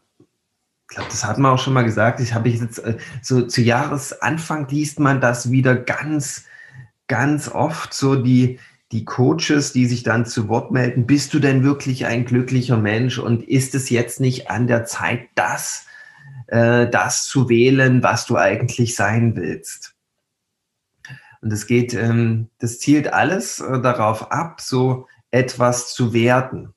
ich 0.89 0.95
glaube, 0.95 1.09
das 1.09 1.25
hat 1.25 1.37
man 1.37 1.53
auch 1.53 1.59
schon 1.59 1.73
mal 1.73 1.83
gesagt. 1.83 2.19
Ich 2.19 2.33
habe 2.33 2.49
jetzt 2.49 2.79
äh, 2.79 2.97
so 3.21 3.41
zu 3.41 3.61
Jahresanfang 3.61 4.67
liest 4.69 4.99
man 4.99 5.19
das 5.19 5.51
wieder 5.51 5.75
ganz, 5.75 6.45
ganz 7.07 7.49
oft 7.49 7.93
so 7.93 8.15
die 8.15 8.59
die 8.93 9.03
Coaches, 9.03 9.73
die 9.73 9.85
sich 9.85 10.03
dann 10.03 10.25
zu 10.25 10.47
Wort 10.47 10.71
melden. 10.71 11.07
Bist 11.07 11.33
du 11.33 11.39
denn 11.39 11.63
wirklich 11.63 12.05
ein 12.05 12.23
glücklicher 12.23 12.77
Mensch 12.77 13.19
und 13.19 13.43
ist 13.43 13.75
es 13.75 13.89
jetzt 13.89 14.21
nicht 14.21 14.49
an 14.49 14.67
der 14.67 14.85
Zeit, 14.85 15.27
das 15.35 15.87
äh, 16.47 16.89
das 16.89 17.25
zu 17.25 17.49
wählen, 17.49 18.01
was 18.01 18.25
du 18.25 18.37
eigentlich 18.37 18.95
sein 18.95 19.35
willst? 19.35 19.95
Und 21.41 21.51
es 21.51 21.67
geht, 21.67 21.93
ähm, 21.93 22.49
das 22.59 22.79
zielt 22.79 23.13
alles 23.13 23.59
äh, 23.59 23.81
darauf 23.81 24.31
ab, 24.31 24.61
so 24.61 25.07
etwas 25.31 25.93
zu 25.93 26.13
werden. 26.13 26.73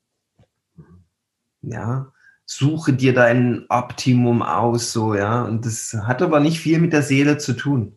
Ja, 1.62 2.12
suche 2.46 2.92
dir 2.92 3.14
dein 3.14 3.66
Optimum 3.68 4.42
aus, 4.42 4.92
so, 4.92 5.14
ja. 5.14 5.42
Und 5.42 5.66
das 5.66 5.94
hat 5.94 6.22
aber 6.22 6.40
nicht 6.40 6.60
viel 6.60 6.78
mit 6.80 6.92
der 6.92 7.02
Seele 7.02 7.38
zu 7.38 7.52
tun. 7.52 7.96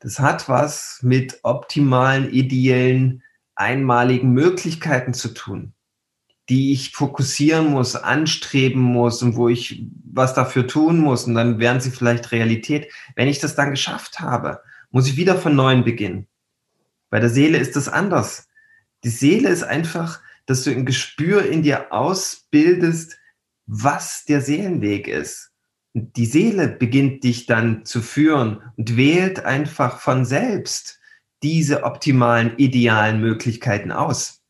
Das 0.00 0.18
hat 0.18 0.48
was 0.48 1.00
mit 1.02 1.40
optimalen, 1.42 2.30
ideellen, 2.30 3.22
einmaligen 3.54 4.30
Möglichkeiten 4.30 5.12
zu 5.12 5.28
tun, 5.34 5.74
die 6.48 6.72
ich 6.72 6.92
fokussieren 6.92 7.66
muss, 7.66 7.96
anstreben 7.96 8.80
muss 8.80 9.22
und 9.22 9.36
wo 9.36 9.48
ich 9.48 9.86
was 10.12 10.34
dafür 10.34 10.66
tun 10.66 10.98
muss. 10.98 11.24
Und 11.24 11.34
dann 11.34 11.58
werden 11.58 11.80
sie 11.80 11.90
vielleicht 11.90 12.32
Realität. 12.32 12.90
Wenn 13.14 13.28
ich 13.28 13.38
das 13.38 13.54
dann 13.54 13.70
geschafft 13.70 14.20
habe, 14.20 14.60
muss 14.90 15.06
ich 15.06 15.16
wieder 15.16 15.36
von 15.36 15.54
neuem 15.54 15.84
beginnen. 15.84 16.26
Bei 17.10 17.20
der 17.20 17.30
Seele 17.30 17.58
ist 17.58 17.76
das 17.76 17.88
anders. 17.88 18.48
Die 19.04 19.10
Seele 19.10 19.48
ist 19.48 19.62
einfach 19.62 20.20
dass 20.46 20.64
du 20.64 20.70
ein 20.70 20.86
Gespür 20.86 21.44
in 21.44 21.62
dir 21.62 21.92
ausbildest, 21.92 23.18
was 23.66 24.24
der 24.24 24.40
Seelenweg 24.40 25.08
ist. 25.08 25.52
Und 25.92 26.16
die 26.16 26.26
Seele 26.26 26.68
beginnt 26.68 27.24
dich 27.24 27.46
dann 27.46 27.84
zu 27.84 28.00
führen 28.00 28.62
und 28.76 28.96
wählt 28.96 29.44
einfach 29.44 30.00
von 30.00 30.24
selbst 30.24 31.00
diese 31.42 31.84
optimalen, 31.84 32.56
idealen 32.58 33.20
Möglichkeiten 33.20 33.92
aus, 33.92 34.42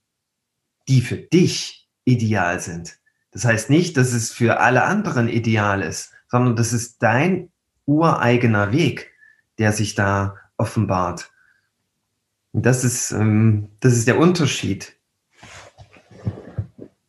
die 0.88 1.00
für 1.00 1.16
dich 1.16 1.88
ideal 2.04 2.60
sind. 2.60 2.98
Das 3.30 3.44
heißt 3.44 3.70
nicht, 3.70 3.96
dass 3.96 4.12
es 4.12 4.32
für 4.32 4.60
alle 4.60 4.84
anderen 4.84 5.28
ideal 5.28 5.82
ist, 5.82 6.12
sondern 6.28 6.56
das 6.56 6.72
ist 6.72 7.02
dein 7.02 7.50
ureigener 7.86 8.72
Weg, 8.72 9.12
der 9.58 9.72
sich 9.72 9.94
da 9.94 10.36
offenbart. 10.56 11.32
Und 12.52 12.66
das 12.66 12.84
ist, 12.84 13.12
ähm, 13.12 13.68
das 13.80 13.94
ist 13.94 14.08
der 14.08 14.18
Unterschied. 14.18 14.96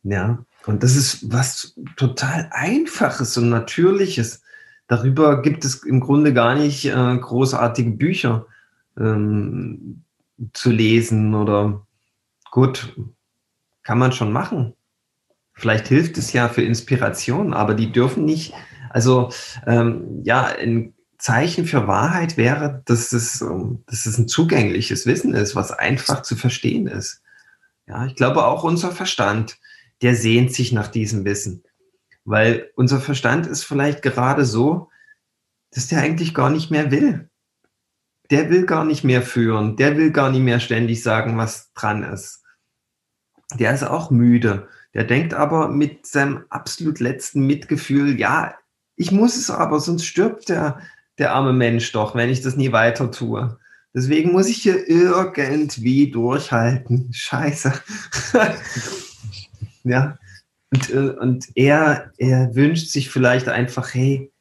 Ja, 0.04 0.44
und 0.66 0.82
das 0.82 0.96
ist 0.96 1.32
was 1.32 1.74
total 1.96 2.48
Einfaches 2.52 3.36
und 3.36 3.50
Natürliches. 3.50 4.42
Darüber 4.88 5.42
gibt 5.42 5.64
es 5.64 5.84
im 5.84 6.00
Grunde 6.00 6.34
gar 6.34 6.54
nicht 6.54 6.84
äh, 6.84 7.16
großartige 7.16 7.90
Bücher 7.90 8.46
ähm, 8.98 10.04
zu 10.52 10.70
lesen 10.70 11.34
oder 11.34 11.86
gut, 12.50 12.96
kann 13.82 13.98
man 13.98 14.12
schon 14.12 14.32
machen. 14.32 14.74
Vielleicht 15.54 15.88
hilft 15.88 16.18
es 16.18 16.32
ja 16.32 16.48
für 16.48 16.62
Inspiration, 16.62 17.54
aber 17.54 17.74
die 17.74 17.92
dürfen 17.92 18.24
nicht, 18.24 18.54
also 18.90 19.30
ähm, 19.66 20.22
ja, 20.24 20.44
ein 20.44 20.94
Zeichen 21.18 21.66
für 21.66 21.86
Wahrheit 21.86 22.36
wäre, 22.36 22.82
dass 22.84 23.12
es, 23.12 23.40
ähm, 23.42 23.84
dass 23.86 24.06
es 24.06 24.18
ein 24.18 24.28
zugängliches 24.28 25.06
Wissen 25.06 25.34
ist, 25.34 25.54
was 25.54 25.70
einfach 25.70 26.22
zu 26.22 26.34
verstehen 26.34 26.86
ist. 26.86 27.22
Ja, 27.86 28.06
ich 28.06 28.16
glaube 28.16 28.44
auch 28.44 28.64
unser 28.64 28.90
Verstand 28.90 29.58
der 30.02 30.16
sehnt 30.16 30.52
sich 30.52 30.72
nach 30.72 30.88
diesem 30.88 31.24
Wissen. 31.24 31.64
Weil 32.24 32.70
unser 32.76 33.00
Verstand 33.00 33.46
ist 33.46 33.64
vielleicht 33.64 34.02
gerade 34.02 34.44
so, 34.44 34.90
dass 35.70 35.88
der 35.88 36.00
eigentlich 36.00 36.34
gar 36.34 36.50
nicht 36.50 36.70
mehr 36.70 36.90
will. 36.90 37.30
Der 38.30 38.50
will 38.50 38.66
gar 38.66 38.84
nicht 38.84 39.04
mehr 39.04 39.22
führen, 39.22 39.76
der 39.76 39.96
will 39.96 40.10
gar 40.10 40.30
nicht 40.30 40.42
mehr 40.42 40.60
ständig 40.60 41.02
sagen, 41.02 41.36
was 41.36 41.72
dran 41.74 42.02
ist. 42.02 42.42
Der 43.54 43.74
ist 43.74 43.82
auch 43.82 44.10
müde. 44.10 44.68
Der 44.94 45.04
denkt 45.04 45.34
aber 45.34 45.68
mit 45.68 46.06
seinem 46.06 46.44
absolut 46.50 47.00
letzten 47.00 47.46
Mitgefühl, 47.46 48.18
ja, 48.18 48.54
ich 48.96 49.10
muss 49.10 49.36
es 49.36 49.50
aber, 49.50 49.80
sonst 49.80 50.04
stirbt 50.04 50.48
der, 50.48 50.80
der 51.18 51.32
arme 51.32 51.52
Mensch 51.52 51.92
doch, 51.92 52.14
wenn 52.14 52.30
ich 52.30 52.42
das 52.42 52.56
nie 52.56 52.72
weiter 52.72 53.10
tue. 53.10 53.58
Deswegen 53.94 54.32
muss 54.32 54.48
ich 54.48 54.58
hier 54.58 54.88
irgendwie 54.88 56.10
durchhalten. 56.10 57.12
Scheiße. 57.12 57.72
ja. 59.84 60.18
Und, 60.72 60.90
äh, 60.90 61.10
und 61.10 61.48
er, 61.54 62.12
er 62.16 62.54
wünscht 62.54 62.88
sich 62.88 63.10
vielleicht 63.10 63.48
einfach, 63.48 63.92
hey, 63.94 64.32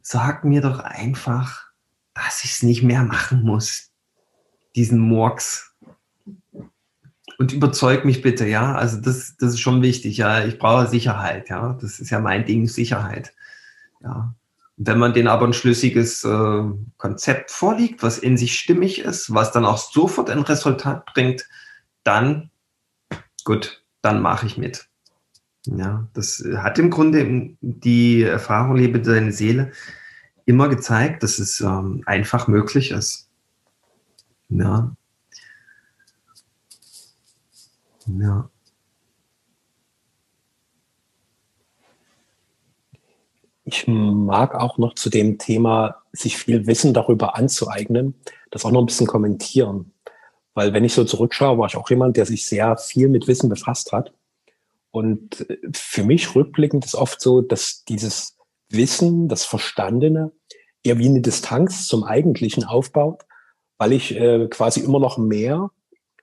sag 0.00 0.44
mir 0.44 0.60
doch 0.60 0.78
einfach, 0.78 1.70
dass 2.14 2.44
ich 2.44 2.52
es 2.52 2.62
nicht 2.62 2.82
mehr 2.82 3.02
machen 3.02 3.42
muss. 3.42 3.90
Diesen 4.76 4.98
Murks. 4.98 5.74
Und 7.38 7.52
überzeug 7.52 8.04
mich 8.04 8.22
bitte, 8.22 8.46
ja. 8.46 8.74
Also 8.74 9.00
das, 9.00 9.36
das 9.38 9.54
ist 9.54 9.60
schon 9.60 9.82
wichtig, 9.82 10.18
ja. 10.18 10.44
Ich 10.44 10.58
brauche 10.58 10.86
Sicherheit, 10.86 11.48
ja. 11.48 11.76
Das 11.80 11.98
ist 11.98 12.10
ja 12.10 12.20
mein 12.20 12.44
Ding, 12.44 12.66
Sicherheit. 12.68 13.32
Ja. 14.02 14.34
Wenn 14.76 14.98
man 14.98 15.12
denen 15.12 15.28
aber 15.28 15.46
ein 15.46 15.52
schlüssiges 15.52 16.24
äh, 16.24 16.62
Konzept 16.96 17.50
vorliegt, 17.50 18.02
was 18.02 18.18
in 18.18 18.36
sich 18.36 18.58
stimmig 18.58 19.00
ist, 19.00 19.34
was 19.34 19.52
dann 19.52 19.64
auch 19.64 19.78
sofort 19.78 20.30
ein 20.30 20.40
Resultat 20.40 21.06
bringt, 21.06 21.46
dann, 22.04 22.50
gut, 23.44 23.79
dann 24.02 24.22
mache 24.22 24.46
ich 24.46 24.56
mit. 24.56 24.88
Ja, 25.66 26.08
das 26.14 26.42
hat 26.56 26.78
im 26.78 26.90
Grunde 26.90 27.56
die 27.60 28.22
Erfahrung, 28.22 28.76
lebe 28.76 29.00
deine 29.00 29.32
Seele, 29.32 29.72
immer 30.46 30.68
gezeigt, 30.68 31.22
dass 31.22 31.38
es 31.38 31.60
ähm, 31.60 32.02
einfach 32.06 32.48
möglich 32.48 32.90
ist. 32.92 33.28
Ja. 34.48 34.94
Ja. 38.06 38.50
Ich 43.64 43.86
mag 43.86 44.54
auch 44.54 44.78
noch 44.78 44.94
zu 44.94 45.10
dem 45.10 45.38
Thema, 45.38 46.02
sich 46.12 46.36
viel 46.36 46.66
Wissen 46.66 46.92
darüber 46.92 47.36
anzueignen, 47.36 48.14
das 48.50 48.64
auch 48.64 48.72
noch 48.72 48.80
ein 48.80 48.86
bisschen 48.86 49.06
kommentieren. 49.06 49.92
Weil 50.54 50.72
wenn 50.72 50.84
ich 50.84 50.94
so 50.94 51.04
zurückschaue, 51.04 51.58
war 51.58 51.68
ich 51.68 51.76
auch 51.76 51.88
jemand, 51.90 52.16
der 52.16 52.26
sich 52.26 52.46
sehr 52.46 52.76
viel 52.76 53.08
mit 53.08 53.28
Wissen 53.28 53.48
befasst 53.48 53.92
hat. 53.92 54.12
Und 54.90 55.48
äh, 55.48 55.58
für 55.72 56.04
mich 56.04 56.34
rückblickend 56.34 56.84
ist 56.84 56.94
oft 56.94 57.20
so, 57.20 57.40
dass 57.40 57.84
dieses 57.84 58.36
Wissen, 58.68 59.28
das 59.28 59.44
Verstandene, 59.44 60.32
eher 60.82 60.98
wie 60.98 61.08
eine 61.08 61.20
Distanz 61.20 61.86
zum 61.86 62.04
Eigentlichen 62.04 62.64
aufbaut, 62.64 63.24
weil 63.78 63.92
ich 63.92 64.14
äh, 64.14 64.48
quasi 64.48 64.80
immer 64.80 65.00
noch 65.00 65.18
mehr 65.18 65.70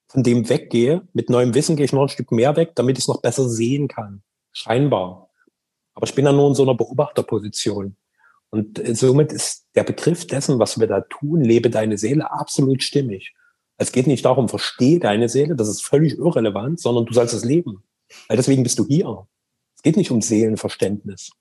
von 0.08 0.24
dem 0.24 0.50
weggehe. 0.50 1.08
Mit 1.14 1.30
neuem 1.30 1.54
Wissen 1.54 1.76
gehe 1.76 1.86
ich 1.86 1.94
noch 1.94 2.04
ein 2.04 2.10
Stück 2.10 2.32
mehr 2.32 2.56
weg, 2.56 2.72
damit 2.76 2.98
ich 2.98 3.04
es 3.04 3.08
noch 3.08 3.22
besser 3.22 3.48
sehen 3.50 3.88
kann. 3.88 4.24
Scheinbar. 4.52 5.30
Aber 5.94 6.06
ich 6.08 6.16
bin 6.16 6.26
dann 6.26 6.36
nur 6.36 6.48
in 6.48 6.56
so 6.56 6.64
einer 6.64 6.76
Beobachterposition. 6.76 7.96
Und 8.50 8.80
äh, 8.80 8.96
somit 8.96 9.32
ist 9.32 9.68
der 9.76 9.84
Begriff 9.84 10.26
dessen, 10.28 10.60
was 10.60 10.80
wir 10.80 10.88
da 10.88 11.02
tun, 11.02 11.42
lebe 11.42 11.70
deine 11.70 11.98
Seele, 11.98 12.32
absolut 12.32 12.84
stimmig. 12.84 13.34
Es 13.78 13.92
geht 13.92 14.08
nicht 14.08 14.26
darum, 14.26 14.50
verstehe 14.50 15.00
deine 15.00 15.30
Seele, 15.30 15.56
das 15.56 15.68
ist 15.68 15.86
völlig 15.86 16.18
irrelevant, 16.18 16.80
sondern 16.80 17.06
du 17.06 17.14
sollst 17.14 17.34
es 17.34 17.46
leben. 17.46 17.84
Weil 18.28 18.38
deswegen 18.38 18.64
bist 18.64 18.80
du 18.80 18.86
hier. 18.86 19.28
Es 19.76 19.84
geht 19.84 19.98
nicht 19.98 20.12
um 20.12 20.22
Seelenverständnis. 20.22 21.32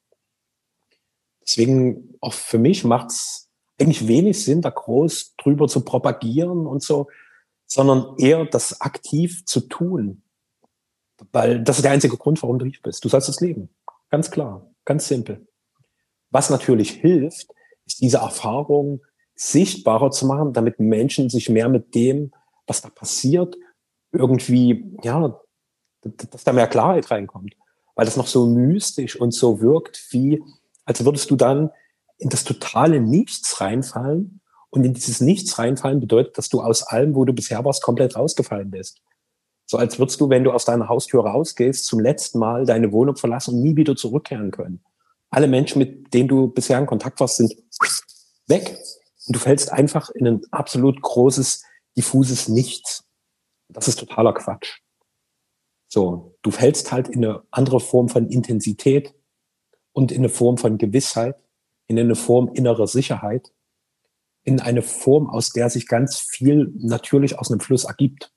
Deswegen 1.40 2.14
auch 2.20 2.34
für 2.34 2.58
mich 2.58 2.84
macht 2.84 3.10
es 3.10 3.48
eigentlich 3.80 4.08
wenig 4.08 4.44
Sinn, 4.44 4.62
da 4.62 4.70
groß 4.70 5.36
drüber 5.36 5.68
zu 5.68 5.82
propagieren 5.84 6.66
und 6.66 6.82
so, 6.82 7.08
sondern 7.66 8.16
eher 8.18 8.44
das 8.44 8.80
aktiv 8.80 9.44
zu 9.46 9.60
tun. 9.60 10.22
Weil 11.32 11.62
das 11.62 11.76
ist 11.76 11.82
der 11.82 11.92
einzige 11.92 12.16
Grund, 12.16 12.42
warum 12.42 12.58
du 12.58 12.66
hier 12.66 12.80
bist. 12.82 13.04
Du 13.04 13.08
sollst 13.08 13.28
es 13.28 13.40
leben. 13.40 13.70
Ganz 14.10 14.30
klar, 14.30 14.70
ganz 14.84 15.08
simpel. 15.08 15.46
Was 16.30 16.50
natürlich 16.50 16.90
hilft, 16.90 17.48
ist 17.86 18.00
diese 18.00 18.18
Erfahrung 18.18 19.00
sichtbarer 19.36 20.10
zu 20.10 20.26
machen, 20.26 20.52
damit 20.52 20.80
Menschen 20.80 21.30
sich 21.30 21.48
mehr 21.48 21.68
mit 21.68 21.94
dem, 21.94 22.32
was 22.66 22.80
da 22.80 22.88
passiert, 22.88 23.56
irgendwie, 24.12 24.96
ja, 25.02 25.38
dass 26.02 26.44
da 26.44 26.52
mehr 26.52 26.66
Klarheit 26.66 27.10
reinkommt. 27.10 27.54
Weil 27.94 28.06
das 28.06 28.16
noch 28.16 28.26
so 28.26 28.46
mystisch 28.46 29.18
und 29.18 29.32
so 29.32 29.60
wirkt, 29.60 30.08
wie, 30.10 30.42
als 30.84 31.04
würdest 31.04 31.30
du 31.30 31.36
dann 31.36 31.70
in 32.18 32.28
das 32.28 32.44
totale 32.44 33.00
Nichts 33.00 33.60
reinfallen. 33.60 34.40
Und 34.70 34.84
in 34.84 34.94
dieses 34.94 35.20
Nichts 35.20 35.58
reinfallen 35.58 36.00
bedeutet, 36.00 36.36
dass 36.36 36.48
du 36.48 36.60
aus 36.60 36.82
allem, 36.82 37.14
wo 37.14 37.24
du 37.24 37.32
bisher 37.32 37.64
warst, 37.64 37.82
komplett 37.82 38.16
rausgefallen 38.16 38.70
bist. 38.70 39.00
So 39.64 39.78
als 39.78 39.98
würdest 39.98 40.20
du, 40.20 40.28
wenn 40.28 40.44
du 40.44 40.52
aus 40.52 40.64
deiner 40.64 40.88
Haustür 40.88 41.26
rausgehst, 41.26 41.86
zum 41.86 42.00
letzten 42.00 42.38
Mal 42.38 42.66
deine 42.66 42.92
Wohnung 42.92 43.16
verlassen 43.16 43.54
und 43.54 43.62
nie 43.62 43.76
wieder 43.76 43.96
zurückkehren 43.96 44.50
können. 44.50 44.82
Alle 45.30 45.48
Menschen, 45.48 45.80
mit 45.80 46.14
denen 46.14 46.28
du 46.28 46.48
bisher 46.48 46.78
in 46.78 46.86
Kontakt 46.86 47.18
warst, 47.20 47.36
sind 47.36 47.54
weg. 48.46 48.78
Und 49.26 49.36
du 49.36 49.40
fällst 49.40 49.72
einfach 49.72 50.10
in 50.10 50.26
ein 50.26 50.40
absolut 50.50 51.00
großes, 51.02 51.64
diffuses 51.96 52.48
Nichts. 52.48 53.04
Das 53.68 53.88
ist 53.88 53.98
totaler 53.98 54.32
Quatsch. 54.32 54.80
So, 55.88 56.36
du 56.42 56.50
fällst 56.50 56.92
halt 56.92 57.08
in 57.08 57.24
eine 57.24 57.42
andere 57.50 57.80
Form 57.80 58.08
von 58.08 58.28
Intensität 58.28 59.14
und 59.92 60.12
in 60.12 60.18
eine 60.18 60.28
Form 60.28 60.58
von 60.58 60.78
Gewissheit, 60.78 61.36
in 61.86 61.98
eine 61.98 62.16
Form 62.16 62.48
innerer 62.52 62.86
Sicherheit, 62.86 63.52
in 64.44 64.60
eine 64.60 64.82
Form, 64.82 65.28
aus 65.28 65.50
der 65.50 65.70
sich 65.70 65.88
ganz 65.88 66.20
viel 66.20 66.72
natürlich 66.76 67.38
aus 67.38 67.50
einem 67.50 67.60
Fluss 67.60 67.84
ergibt. 67.84 68.32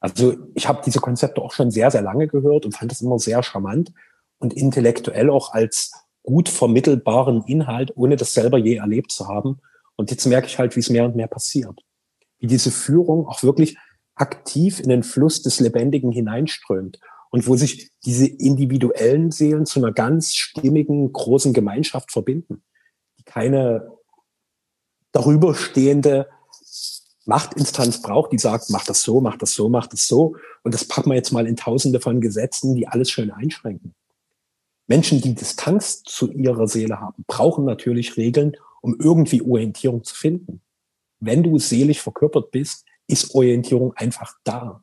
Also 0.00 0.36
ich 0.54 0.66
habe 0.66 0.82
diese 0.84 1.00
Konzepte 1.00 1.42
auch 1.42 1.52
schon 1.52 1.70
sehr, 1.70 1.90
sehr 1.90 2.02
lange 2.02 2.26
gehört 2.26 2.64
und 2.64 2.72
fand 2.72 2.90
das 2.90 3.02
immer 3.02 3.18
sehr 3.18 3.42
charmant 3.42 3.92
und 4.38 4.54
intellektuell 4.54 5.30
auch 5.30 5.52
als 5.52 5.92
gut 6.22 6.48
vermittelbaren 6.48 7.44
Inhalt, 7.44 7.96
ohne 7.96 8.16
das 8.16 8.32
selber 8.32 8.58
je 8.58 8.76
erlebt 8.76 9.12
zu 9.12 9.28
haben. 9.28 9.60
Und 10.00 10.10
jetzt 10.10 10.24
merke 10.24 10.46
ich 10.46 10.58
halt, 10.58 10.76
wie 10.76 10.80
es 10.80 10.88
mehr 10.88 11.04
und 11.04 11.14
mehr 11.14 11.26
passiert. 11.26 11.78
Wie 12.38 12.46
diese 12.46 12.70
Führung 12.70 13.26
auch 13.26 13.42
wirklich 13.42 13.76
aktiv 14.14 14.80
in 14.80 14.88
den 14.88 15.02
Fluss 15.02 15.42
des 15.42 15.60
Lebendigen 15.60 16.10
hineinströmt 16.10 16.98
und 17.28 17.46
wo 17.46 17.54
sich 17.54 17.90
diese 18.02 18.26
individuellen 18.26 19.30
Seelen 19.30 19.66
zu 19.66 19.78
einer 19.78 19.92
ganz 19.92 20.34
stimmigen, 20.34 21.12
großen 21.12 21.52
Gemeinschaft 21.52 22.12
verbinden, 22.12 22.62
die 23.18 23.24
keine 23.24 23.90
darüberstehende 25.12 26.30
Machtinstanz 27.26 28.00
braucht, 28.00 28.32
die 28.32 28.38
sagt, 28.38 28.70
mach 28.70 28.86
das 28.86 29.02
so, 29.02 29.20
mach 29.20 29.36
das 29.36 29.52
so, 29.52 29.68
mach 29.68 29.86
das 29.86 30.08
so. 30.08 30.34
Und 30.62 30.72
das 30.72 30.86
packen 30.86 31.10
wir 31.10 31.16
jetzt 31.16 31.30
mal 31.30 31.46
in 31.46 31.56
tausende 31.56 32.00
von 32.00 32.22
Gesetzen, 32.22 32.74
die 32.74 32.88
alles 32.88 33.10
schön 33.10 33.30
einschränken. 33.30 33.94
Menschen, 34.86 35.20
die 35.20 35.34
Distanz 35.34 36.02
zu 36.04 36.32
ihrer 36.32 36.68
Seele 36.68 37.00
haben, 37.00 37.22
brauchen 37.26 37.66
natürlich 37.66 38.16
Regeln, 38.16 38.56
um 38.80 38.98
irgendwie 38.98 39.42
Orientierung 39.42 40.04
zu 40.04 40.14
finden. 40.14 40.62
Wenn 41.20 41.42
du 41.42 41.58
selig 41.58 42.00
verkörpert 42.00 42.50
bist, 42.50 42.86
ist 43.06 43.34
Orientierung 43.34 43.92
einfach 43.94 44.36
da. 44.44 44.82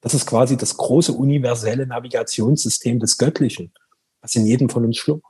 Das 0.00 0.14
ist 0.14 0.26
quasi 0.26 0.56
das 0.56 0.76
große 0.76 1.12
universelle 1.12 1.86
Navigationssystem 1.86 2.98
des 2.98 3.18
Göttlichen, 3.18 3.72
was 4.20 4.34
in 4.34 4.46
jedem 4.46 4.68
von 4.68 4.84
uns 4.84 4.96
schlummert. 4.96 5.24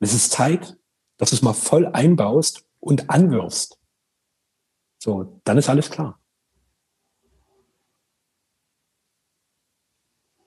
Es 0.00 0.14
ist 0.14 0.30
Zeit, 0.30 0.78
dass 1.16 1.30
du 1.30 1.36
es 1.36 1.42
mal 1.42 1.52
voll 1.52 1.86
einbaust 1.86 2.64
und 2.80 3.10
anwirfst. 3.10 3.78
So, 4.98 5.40
dann 5.44 5.58
ist 5.58 5.68
alles 5.68 5.90
klar. 5.90 6.20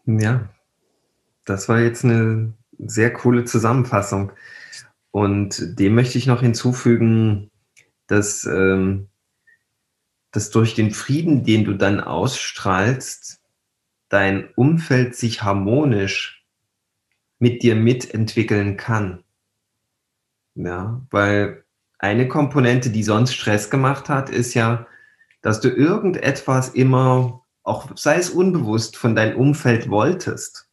Ja, 0.06 0.50
das 1.46 1.70
war 1.70 1.80
jetzt 1.80 2.04
eine 2.04 2.54
sehr 2.78 3.14
coole 3.14 3.46
Zusammenfassung. 3.46 4.32
Und 5.12 5.80
dem 5.80 5.96
möchte 5.96 6.18
ich 6.18 6.26
noch 6.26 6.42
hinzufügen, 6.42 7.52
dass, 8.08 8.46
ähm, 8.46 9.10
dass 10.32 10.50
durch 10.50 10.74
den 10.74 10.92
Frieden, 10.92 11.44
den 11.44 11.66
du 11.66 11.74
dann 11.74 12.00
ausstrahlst, 12.00 13.42
dein 14.10 14.50
Umfeld 14.56 15.16
sich 15.16 15.44
harmonisch 15.44 16.46
mit 17.40 17.64
dir 17.64 17.76
mitentwickeln 17.76 18.78
kann. 18.78 19.24
Ja, 20.56 21.02
weil 21.10 21.64
eine 21.98 22.28
Komponente, 22.28 22.90
die 22.90 23.04
sonst 23.04 23.34
Stress 23.34 23.70
gemacht 23.70 24.10
hat, 24.10 24.30
ist 24.30 24.54
ja, 24.54 24.88
dass 25.42 25.62
du 25.62 25.70
irgendetwas 25.70 26.70
immer, 26.70 27.44
auch 27.64 27.90
sei 27.96 28.18
es 28.18 28.30
unbewusst, 28.30 28.98
von 28.98 29.16
deinem 29.16 29.38
Umfeld 29.38 29.90
wolltest. 29.90 30.68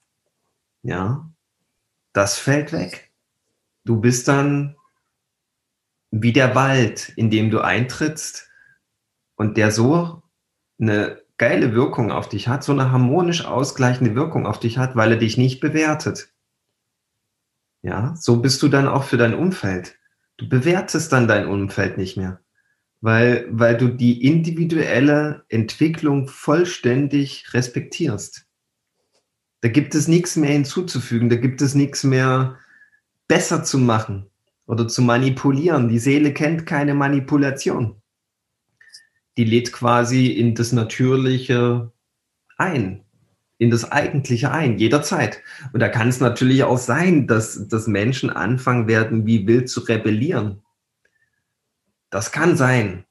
Ja, 0.83 1.29
das 2.13 2.39
fällt 2.39 2.73
weg. 2.73 3.08
Du 3.89 3.99
bist 3.99 4.29
dann 4.29 4.77
wie 6.11 6.35
der 6.35 6.55
Wald, 6.55 7.11
in 7.17 7.31
dem 7.31 7.51
du 7.51 7.61
eintrittst 7.61 8.51
und 9.37 9.57
der 9.57 9.71
so 9.71 10.23
eine 10.79 11.23
geile 11.39 11.73
Wirkung 11.73 12.13
auf 12.13 12.29
dich 12.29 12.49
hat, 12.49 12.63
so 12.63 12.73
eine 12.73 12.93
harmonisch 12.93 13.47
ausgleichende 13.47 14.15
Wirkung 14.15 14.47
auf 14.47 14.61
dich 14.61 14.77
hat, 14.77 14.95
weil 14.95 15.13
er 15.13 15.17
dich 15.17 15.39
nicht 15.39 15.61
bewertet. 15.61 16.29
Ja, 17.81 18.15
so 18.15 18.43
bist 18.43 18.63
du 18.63 18.69
dann 18.69 18.89
auch 18.89 19.05
für 19.05 19.17
dein 19.17 19.33
Umfeld. 19.33 19.97
Du 20.37 20.51
bewertest 20.51 21.11
dann 21.11 21.27
dein 21.27 21.47
Umfeld 21.49 21.97
nicht 21.97 22.19
mehr, 22.19 22.43
weil, 23.01 23.47
weil 23.49 23.79
du 23.79 23.89
die 23.89 24.23
individuelle 24.23 25.47
Entwicklung 25.49 26.29
vollständig 26.29 27.55
respektierst. 27.55 28.45
Da 29.63 29.71
gibt 29.71 29.95
es 29.95 30.09
nichts 30.09 30.37
mehr 30.37 30.51
hinzuzufügen, 30.51 31.31
da 31.31 31.37
gibt 31.37 31.63
es 31.63 31.75
nichts 31.75 32.05
mehr 32.05 32.59
besser 33.29 33.63
zu 33.63 33.79
machen 33.79 34.27
oder 34.67 34.89
zu 34.89 35.03
manipulieren. 35.03 35.89
Die 35.89 35.99
Seele 35.99 36.33
kennt 36.33 36.67
keine 36.67 36.95
Manipulation. 36.95 38.03
Die 39.37 39.45
lädt 39.45 39.73
quasi 39.73 40.27
in 40.27 40.55
das 40.55 40.73
Natürliche 40.73 41.93
ein, 42.57 43.05
in 43.59 43.71
das 43.71 43.93
Eigentliche 43.93 44.51
ein, 44.51 44.79
jederzeit. 44.79 45.41
Und 45.73 45.81
da 45.81 45.89
kann 45.89 46.09
es 46.09 46.19
natürlich 46.19 46.65
auch 46.65 46.79
sein, 46.79 47.27
dass, 47.29 47.69
dass 47.69 47.87
Menschen 47.87 48.31
anfangen 48.31 48.89
werden, 48.89 49.27
wie 49.27 49.47
wild 49.47 49.69
zu 49.69 49.81
rebellieren. 49.81 50.63
Das 52.11 52.33
kann 52.33 52.57
sein. 52.57 53.05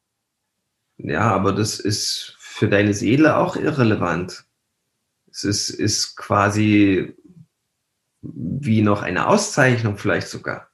Ja, 0.97 1.31
aber 1.31 1.53
das 1.53 1.79
ist 1.79 2.35
für 2.39 2.67
deine 2.67 2.93
Seele 2.93 3.37
auch 3.37 3.55
irrelevant. 3.55 4.45
Es 5.29 5.43
ist, 5.43 5.69
ist 5.69 6.17
quasi 6.17 7.15
wie 8.21 8.81
noch 8.81 9.01
eine 9.01 9.27
Auszeichnung 9.27 9.97
vielleicht 9.97 10.27
sogar, 10.27 10.69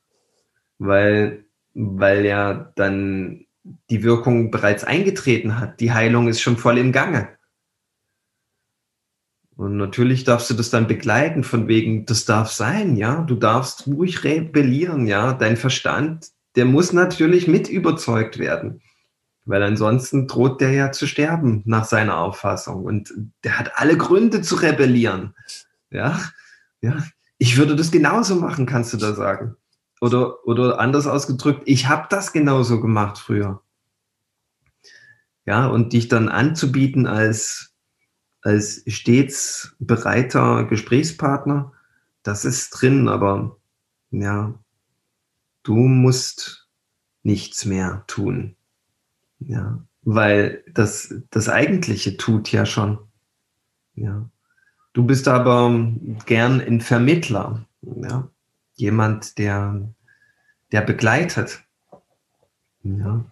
weil, 0.78 1.46
weil 1.74 2.26
ja 2.26 2.72
dann 2.76 3.46
die 3.90 4.04
Wirkung 4.04 4.52
bereits 4.52 4.84
eingetreten 4.84 5.60
hat. 5.60 5.80
Die 5.80 5.94
Heilung 5.94 6.28
ist 6.28 6.42
schon 6.42 6.58
voll 6.58 6.78
im 6.78 6.92
Gange. 6.92 7.30
Und 9.56 9.78
natürlich 9.78 10.24
darfst 10.24 10.50
du 10.50 10.56
das 10.56 10.72
dann 10.72 10.88
begleiten, 10.88 11.44
von 11.44 11.68
wegen, 11.68 12.06
das 12.06 12.26
darf 12.26 12.52
sein, 12.52 12.96
ja. 12.96 13.22
Du 13.22 13.36
darfst 13.36 13.88
ruhig 13.88 14.24
rebellieren, 14.24 15.06
ja. 15.06 15.34
Dein 15.34 15.58
Verstand, 15.58 16.30
der 16.56 16.66
muss 16.66 16.92
natürlich 16.92 17.48
mit 17.48 17.70
überzeugt 17.70 18.40
werden. 18.40 18.82
Weil 19.46 19.62
ansonsten 19.62 20.28
droht 20.28 20.62
der 20.62 20.72
ja 20.72 20.92
zu 20.92 21.06
sterben, 21.06 21.62
nach 21.66 21.86
seiner 21.86 22.18
Auffassung. 22.18 22.84
Und 22.84 23.14
der 23.44 23.60
hat 23.60 23.74
alle 23.76 23.98
Gründe 23.98 24.42
zu 24.42 24.56
rebellieren. 24.56 25.36
Ja, 25.92 26.20
ja. 26.82 27.04
Ich 27.44 27.58
würde 27.58 27.76
das 27.76 27.92
genauso 27.92 28.38
machen, 28.38 28.66
kannst 28.66 28.94
du 28.94 28.98
da 28.98 29.14
sagen. 29.16 29.58
Oder, 30.00 30.48
oder 30.48 30.80
anders 30.80 31.08
ausgedrückt, 31.08 31.64
ich 31.66 31.90
habe 31.90 32.08
das 32.10 32.32
genauso 32.32 32.80
gemacht 32.80 33.18
früher. 33.18 33.62
Ja, 35.46 35.68
und 35.68 35.92
dich 35.92 36.08
dann 36.08 36.30
anzubieten 36.30 37.06
als, 37.06 37.74
als 38.44 38.86
stets 38.88 39.76
bereiter 39.80 40.64
Gesprächspartner, 40.64 41.74
das 42.24 42.46
ist 42.46 42.70
drin, 42.70 43.10
aber 43.10 43.58
ja, 44.10 44.58
du 45.64 45.76
musst 45.76 46.70
nichts 47.24 47.66
mehr 47.66 48.06
tun. 48.08 48.56
Ja, 49.40 49.84
weil 50.04 50.64
das, 50.74 51.14
das 51.30 51.50
Eigentliche 51.50 52.16
tut 52.16 52.54
ja 52.54 52.66
schon. 52.66 53.00
Ja. 53.96 54.30
Du 54.94 55.04
bist 55.06 55.28
aber 55.28 55.92
gern 56.26 56.62
ein 56.62 56.80
Vermittler, 56.80 57.66
ja. 57.82 58.30
Jemand, 58.76 59.38
der, 59.38 59.90
der 60.72 60.82
begleitet. 60.82 61.64
Ja. 62.84 63.26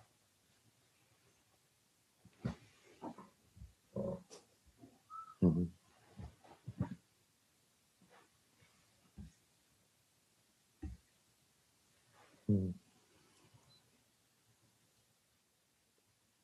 Mhm. 5.41 5.71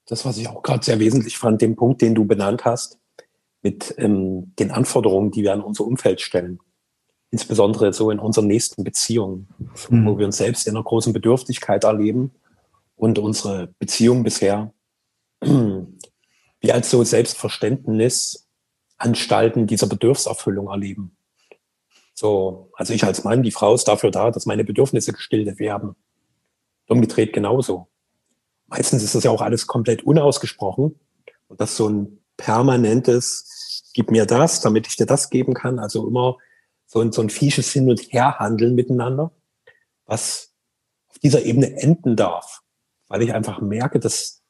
Das, 0.07 0.25
was 0.25 0.37
ich 0.37 0.47
auch 0.47 0.63
gerade 0.63 0.83
sehr 0.83 0.99
wesentlich 0.99 1.37
fand, 1.37 1.61
den 1.61 1.75
Punkt, 1.75 2.01
den 2.01 2.15
du 2.15 2.25
benannt 2.25 2.65
hast, 2.65 2.96
mit 3.67 3.93
ähm, 3.97 4.53
den 4.59 4.71
Anforderungen, 4.71 5.31
die 5.31 5.43
wir 5.43 5.51
an 5.51 5.61
unser 5.61 5.83
Umfeld 5.83 6.21
stellen. 6.21 6.59
Insbesondere 7.31 7.91
so 7.91 8.11
in 8.11 8.19
unseren 8.19 8.47
nächsten 8.47 8.85
Beziehungen, 8.85 9.49
mhm. 9.89 10.05
wo 10.05 10.17
wir 10.17 10.25
uns 10.25 10.37
selbst 10.37 10.67
in 10.67 10.75
einer 10.75 10.85
großen 10.85 11.11
Bedürftigkeit 11.11 11.83
erleben 11.83 12.31
und 12.95 13.19
unsere 13.19 13.73
Beziehung 13.77 14.23
bisher 14.23 14.71
wie 15.41 16.71
als 16.71 16.89
so 16.89 17.03
Selbstverständnis 17.03 18.47
Anstalten 18.97 19.67
dieser 19.67 19.87
Bedürfserfüllung 19.87 20.67
erleben. 20.69 21.15
So, 22.15 22.71
also 22.73 22.93
ich 22.93 23.03
als 23.03 23.23
Mann, 23.23 23.43
die 23.43 23.51
Frau 23.51 23.75
ist 23.75 23.87
dafür 23.87 24.09
da, 24.09 24.31
dass 24.31 24.47
meine 24.47 24.63
Bedürfnisse 24.63 25.13
gestillt 25.13 25.59
werden. 25.59 25.95
Umgedreht 26.87 27.33
genauso. 27.33 27.89
Meistens 28.65 29.03
ist 29.03 29.13
das 29.13 29.23
ja 29.23 29.29
auch 29.29 29.41
alles 29.41 29.67
komplett 29.67 30.03
unausgesprochen 30.03 30.99
und 31.47 31.61
das 31.61 31.77
so 31.77 31.89
ein 31.89 32.23
permanentes, 32.37 33.45
gib 33.97 34.11
mir 34.11 34.27
das, 34.27 34.61
damit 34.61 34.85
ich 34.85 34.95
dir 34.95 35.07
das 35.07 35.31
geben 35.31 35.55
kann. 35.55 35.79
Also 35.79 36.07
immer 36.07 36.37
so 36.85 37.01
ein, 37.01 37.11
so 37.11 37.19
ein 37.19 37.31
fiesches 37.31 37.73
Hin- 37.73 37.89
und 37.89 37.99
Herhandeln 38.13 38.75
miteinander, 38.75 39.31
was 40.05 40.53
auf 41.09 41.17
dieser 41.17 41.43
Ebene 41.43 41.81
enden 41.81 42.15
darf, 42.15 42.61
weil 43.07 43.23
ich 43.23 43.33
einfach 43.33 43.59
merke, 43.59 43.99
dass 43.99 44.43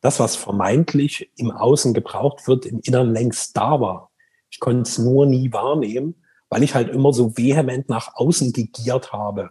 das, 0.00 0.20
was 0.20 0.36
vermeintlich 0.36 1.30
im 1.36 1.50
Außen 1.50 1.92
gebraucht 1.92 2.48
wird, 2.48 2.64
im 2.64 2.80
Inneren 2.80 3.12
längst 3.12 3.54
da 3.54 3.78
war. 3.78 4.10
Ich 4.48 4.58
konnte 4.58 4.88
es 4.88 4.96
nur 4.96 5.26
nie 5.26 5.52
wahrnehmen, 5.52 6.14
weil 6.48 6.62
ich 6.62 6.74
halt 6.74 6.88
immer 6.88 7.12
so 7.12 7.36
vehement 7.36 7.90
nach 7.90 8.14
außen 8.14 8.54
gegiert 8.54 9.12
habe. 9.12 9.50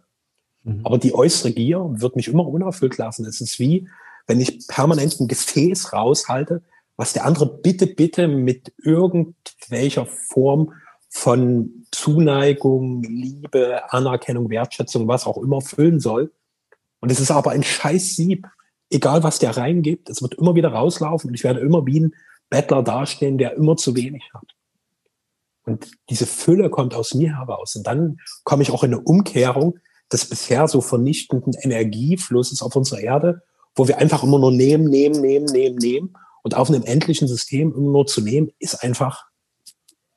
Mhm. 0.63 0.81
Aber 0.83 0.97
die 0.97 1.13
äußere 1.13 1.51
Gier 1.51 1.79
wird 1.91 2.15
mich 2.15 2.27
immer 2.27 2.47
unerfüllt 2.47 2.97
lassen. 2.97 3.23
Es 3.25 3.39
ist 3.39 3.59
wie, 3.59 3.87
wenn 4.25 4.39
ich 4.39 4.67
permanent 4.67 5.19
ein 5.19 5.27
Gefäß 5.27 5.93
raushalte, 5.93 6.63
was 6.97 7.13
der 7.13 7.25
andere 7.25 7.45
bitte, 7.45 7.87
bitte 7.87 8.27
mit 8.27 8.73
irgendwelcher 8.77 10.05
Form 10.05 10.73
von 11.09 11.85
Zuneigung, 11.91 13.03
Liebe, 13.03 13.81
Anerkennung, 13.91 14.49
Wertschätzung, 14.49 15.07
was 15.07 15.25
auch 15.25 15.37
immer 15.37 15.61
füllen 15.61 15.99
soll. 15.99 16.31
Und 16.99 17.11
es 17.11 17.19
ist 17.19 17.31
aber 17.31 17.51
ein 17.51 17.63
scheiß 17.63 18.15
Sieb. 18.15 18.47
Egal, 18.89 19.23
was 19.23 19.39
der 19.39 19.57
reingibt, 19.57 20.09
es 20.09 20.21
wird 20.21 20.35
immer 20.35 20.55
wieder 20.55 20.69
rauslaufen 20.69 21.29
und 21.29 21.33
ich 21.33 21.43
werde 21.43 21.59
immer 21.59 21.85
wie 21.85 21.99
ein 21.99 22.15
Bettler 22.49 22.83
dastehen, 22.83 23.37
der 23.37 23.55
immer 23.55 23.75
zu 23.75 23.95
wenig 23.95 24.23
hat. 24.33 24.55
Und 25.65 25.91
diese 26.09 26.25
Fülle 26.25 26.69
kommt 26.69 26.93
aus 26.93 27.13
mir 27.13 27.37
heraus. 27.37 27.75
Und 27.75 27.87
dann 27.87 28.19
komme 28.43 28.63
ich 28.63 28.71
auch 28.71 28.83
in 28.83 28.93
eine 28.93 29.01
Umkehrung 29.01 29.79
des 30.11 30.29
bisher 30.29 30.67
so 30.67 30.81
vernichtenden 30.81 31.53
Energieflusses 31.53 32.61
auf 32.61 32.75
unserer 32.75 32.99
Erde, 32.99 33.41
wo 33.75 33.87
wir 33.87 33.97
einfach 33.97 34.23
immer 34.23 34.37
nur 34.39 34.51
nehmen, 34.51 34.85
nehmen, 34.85 35.21
nehmen, 35.21 35.45
nehmen, 35.45 35.77
nehmen 35.77 36.13
und 36.43 36.55
auf 36.55 36.69
einem 36.69 36.83
endlichen 36.83 37.27
System 37.27 37.73
immer 37.73 37.91
nur 37.91 38.05
zu 38.05 38.21
nehmen, 38.21 38.51
ist 38.59 38.83
einfach, 38.83 39.25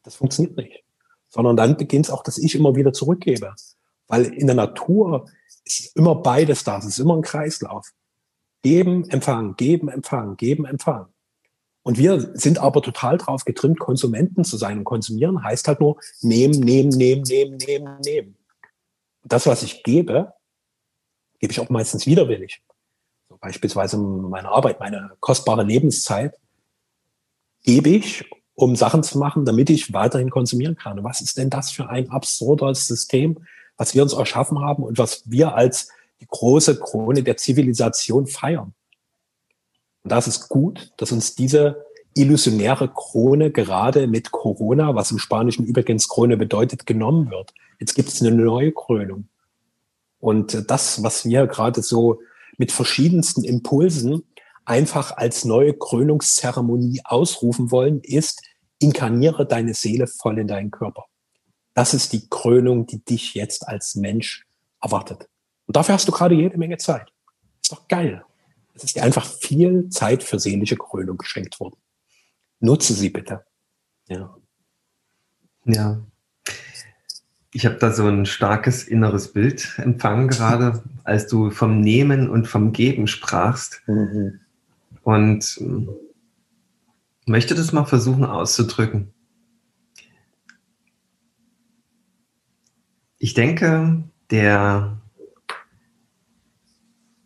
das 0.02 0.16
funktioniert 0.16 0.56
nicht. 0.56 0.84
Sondern 1.28 1.56
dann 1.56 1.76
beginnt 1.76 2.06
es 2.06 2.10
auch, 2.10 2.22
dass 2.22 2.38
ich 2.38 2.54
immer 2.54 2.74
wieder 2.76 2.92
zurückgebe. 2.92 3.54
Weil 4.08 4.26
in 4.26 4.46
der 4.46 4.56
Natur 4.56 5.28
ist 5.64 5.96
immer 5.96 6.16
beides 6.16 6.64
da. 6.64 6.78
Es 6.78 6.84
ist 6.84 6.98
immer 6.98 7.16
ein 7.16 7.22
Kreislauf. 7.22 7.92
Geben, 8.62 9.08
empfangen, 9.10 9.56
geben, 9.56 9.88
empfangen, 9.88 10.36
geben, 10.36 10.64
empfangen. 10.64 11.06
Und 11.82 11.98
wir 11.98 12.36
sind 12.36 12.58
aber 12.58 12.82
total 12.82 13.18
drauf 13.18 13.44
getrimmt, 13.44 13.78
Konsumenten 13.78 14.44
zu 14.44 14.56
sein. 14.56 14.78
Und 14.78 14.84
konsumieren 14.84 15.44
heißt 15.44 15.68
halt 15.68 15.80
nur 15.80 16.00
nehmen, 16.20 16.58
nehmen, 16.58 16.88
nehmen, 16.88 17.22
nehmen, 17.22 17.56
nehmen, 17.56 18.00
nehmen. 18.04 18.36
Das, 19.22 19.46
was 19.46 19.62
ich 19.62 19.84
gebe, 19.84 20.32
gebe 21.38 21.52
ich 21.52 21.60
auch 21.60 21.68
meistens 21.68 22.06
widerwillig 22.06 22.62
beispielsweise 23.40 23.98
meine 23.98 24.48
Arbeit, 24.48 24.80
meine 24.80 25.12
kostbare 25.20 25.62
Lebenszeit, 25.62 26.34
gebe 27.62 27.90
ich, 27.90 28.24
um 28.54 28.76
Sachen 28.76 29.02
zu 29.02 29.18
machen, 29.18 29.44
damit 29.44 29.70
ich 29.70 29.92
weiterhin 29.92 30.30
konsumieren 30.30 30.76
kann. 30.76 30.98
Und 30.98 31.04
was 31.04 31.20
ist 31.20 31.36
denn 31.36 31.50
das 31.50 31.70
für 31.70 31.88
ein 31.88 32.10
absurdes 32.10 32.86
System, 32.86 33.38
was 33.76 33.94
wir 33.94 34.02
uns 34.02 34.14
erschaffen 34.14 34.60
haben 34.60 34.82
und 34.82 34.98
was 34.98 35.22
wir 35.26 35.54
als 35.54 35.90
die 36.20 36.26
große 36.26 36.78
Krone 36.80 37.22
der 37.22 37.36
Zivilisation 37.36 38.26
feiern? 38.26 38.72
Und 40.02 40.12
das 40.12 40.26
ist 40.26 40.48
gut, 40.48 40.92
dass 40.96 41.12
uns 41.12 41.34
diese 41.34 41.84
illusionäre 42.14 42.88
Krone 42.88 43.50
gerade 43.50 44.06
mit 44.06 44.30
Corona, 44.30 44.94
was 44.94 45.10
im 45.10 45.18
Spanischen 45.18 45.66
übrigens 45.66 46.08
Krone 46.08 46.38
bedeutet, 46.38 46.86
genommen 46.86 47.30
wird. 47.30 47.52
Jetzt 47.78 47.94
gibt 47.94 48.08
es 48.08 48.22
eine 48.22 48.34
neue 48.34 48.72
Krönung. 48.72 49.28
Und 50.18 50.70
das, 50.70 51.02
was 51.02 51.26
wir 51.26 51.46
gerade 51.46 51.82
so 51.82 52.20
mit 52.58 52.72
verschiedensten 52.72 53.44
Impulsen 53.44 54.22
einfach 54.64 55.16
als 55.16 55.44
neue 55.44 55.74
Krönungszeremonie 55.74 57.00
ausrufen 57.04 57.70
wollen, 57.70 58.00
ist, 58.00 58.42
inkarniere 58.78 59.46
deine 59.46 59.74
Seele 59.74 60.06
voll 60.06 60.38
in 60.38 60.48
deinen 60.48 60.70
Körper. 60.70 61.04
Das 61.74 61.94
ist 61.94 62.12
die 62.12 62.28
Krönung, 62.28 62.86
die 62.86 63.04
dich 63.04 63.34
jetzt 63.34 63.68
als 63.68 63.94
Mensch 63.94 64.46
erwartet. 64.80 65.28
Und 65.66 65.76
dafür 65.76 65.94
hast 65.94 66.08
du 66.08 66.12
gerade 66.12 66.34
jede 66.34 66.58
Menge 66.58 66.78
Zeit. 66.78 67.12
Ist 67.62 67.72
doch 67.72 67.88
geil. 67.88 68.24
Es 68.74 68.84
ist 68.84 68.96
dir 68.96 69.02
einfach 69.02 69.26
viel 69.26 69.88
Zeit 69.88 70.22
für 70.22 70.38
seelische 70.38 70.76
Krönung 70.76 71.16
geschenkt 71.16 71.58
worden. 71.60 71.76
Nutze 72.60 72.94
sie 72.94 73.10
bitte. 73.10 73.44
Ja. 74.08 74.36
Ja. 75.64 76.02
Ich 77.56 77.64
habe 77.64 77.76
da 77.76 77.90
so 77.90 78.06
ein 78.06 78.26
starkes 78.26 78.84
inneres 78.84 79.32
Bild 79.32 79.78
empfangen 79.78 80.28
gerade, 80.28 80.82
als 81.04 81.26
du 81.26 81.50
vom 81.50 81.80
Nehmen 81.80 82.28
und 82.28 82.46
vom 82.46 82.72
Geben 82.72 83.06
sprachst. 83.06 83.82
Mhm. 83.86 84.40
Und 85.02 85.56
ähm, 85.62 85.88
möchte 87.24 87.54
das 87.54 87.72
mal 87.72 87.86
versuchen 87.86 88.26
auszudrücken. 88.26 89.14
Ich 93.16 93.32
denke, 93.32 94.04
der, 94.30 95.00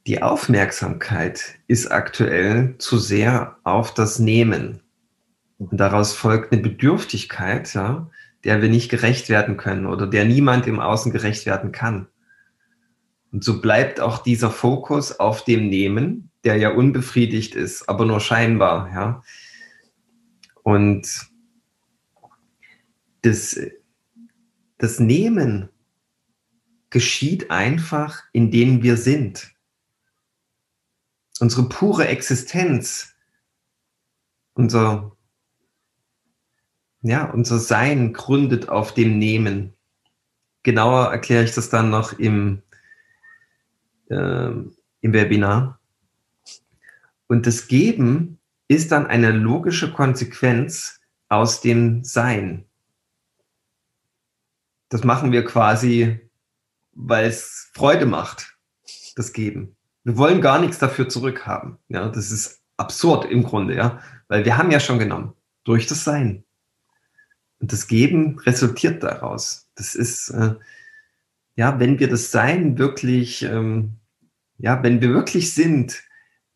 die 0.07 0.22
Aufmerksamkeit 0.22 1.59
ist 1.66 1.91
aktuell 1.91 2.76
zu 2.78 2.99
sehr 2.99 3.57
auf 3.64 3.95
das 3.95 4.20
Nehmen. 4.20 4.81
Und 5.59 5.76
daraus 5.81 6.12
folgt 6.12 6.53
eine 6.53 6.62
Bedürftigkeit, 6.62 7.74
ja, 7.74 8.09
der 8.45 8.62
wir 8.62 8.68
nicht 8.68 8.91
gerecht 8.91 9.28
werden 9.28 9.57
können 9.57 9.86
oder 9.86 10.07
der 10.07 10.24
niemand 10.24 10.66
im 10.66 10.80
Außen 10.80 11.12
gerecht 11.12 11.47
werden 11.47 11.72
kann. 11.72 12.07
Und 13.32 13.45
so 13.45 13.61
bleibt 13.61 14.01
auch 14.01 14.18
dieser 14.18 14.51
Fokus 14.51 15.20
auf 15.20 15.45
dem 15.45 15.68
Nehmen, 15.68 16.30
der 16.45 16.57
ja 16.57 16.70
unbefriedigt 16.70 17.55
ist, 17.55 17.88
aber 17.88 18.05
nur 18.05 18.20
scheinbar, 18.20 18.91
ja. 18.93 19.22
Und 20.62 21.30
das, 23.22 23.59
das 24.78 24.99
Nehmen 24.99 25.68
geschieht 26.91 27.51
einfach, 27.51 28.22
in 28.32 28.51
denen 28.51 28.82
wir 28.82 28.97
sind. 28.97 29.53
Unsere 31.38 31.68
pure 31.68 32.09
Existenz, 32.09 33.14
unser 34.55 35.16
ja, 37.03 37.25
unser 37.25 37.59
Sein 37.59 38.13
gründet 38.13 38.69
auf 38.69 38.95
dem 38.95 39.19
Nehmen. 39.19 39.73
Genauer 40.63 41.11
erkläre 41.11 41.45
ich 41.45 41.55
das 41.55 41.71
dann 41.71 41.91
noch 41.91 42.13
im, 42.13 42.63
äh, 44.09 44.51
im 45.01 45.13
Webinar. 45.13 45.81
Und 47.27 47.47
das 47.47 47.69
Geben 47.69 48.39
ist 48.69 48.93
dann 48.93 49.07
eine 49.07 49.31
logische 49.31 49.93
Konsequenz 49.93 51.01
aus 51.29 51.61
dem 51.61 52.05
Sein. 52.05 52.67
Das 54.91 55.05
machen 55.05 55.33
wir 55.33 55.45
quasi, 55.45 56.21
weil 56.93 57.27
es 57.27 57.71
Freude 57.73 58.07
macht, 58.07 58.59
das 59.17 59.33
Geben. 59.33 59.77
Wir 60.05 60.17
wollen 60.17 60.41
gar 60.41 60.61
nichts 60.61 60.79
dafür 60.79 61.09
zurückhaben. 61.09 61.79
Ja, 61.89 62.09
das 62.09 62.31
ist 62.31 62.61
absurd 62.77 63.25
im 63.27 63.45
Grunde, 63.45 63.77
ja, 63.77 64.01
weil 64.29 64.45
wir 64.45 64.59
haben 64.59 64.71
ja 64.71 64.81
schon 64.81 64.99
genommen 64.99 65.35
durch 65.65 65.87
das 65.87 66.05
Sein. 66.05 66.45
Und 67.61 67.73
das 67.73 67.87
Geben 67.87 68.39
resultiert 68.41 69.03
daraus. 69.03 69.69
Das 69.75 69.95
ist, 69.95 70.31
äh, 70.31 70.55
ja, 71.57 71.79
wenn 71.79 71.99
wir 71.99 72.09
das 72.09 72.31
Sein 72.31 72.79
wirklich, 72.79 73.43
ähm, 73.43 73.97
ja, 74.59 74.83
wenn 74.83 75.01
wir 75.01 75.11
wirklich 75.11 75.53
sind, 75.53 76.03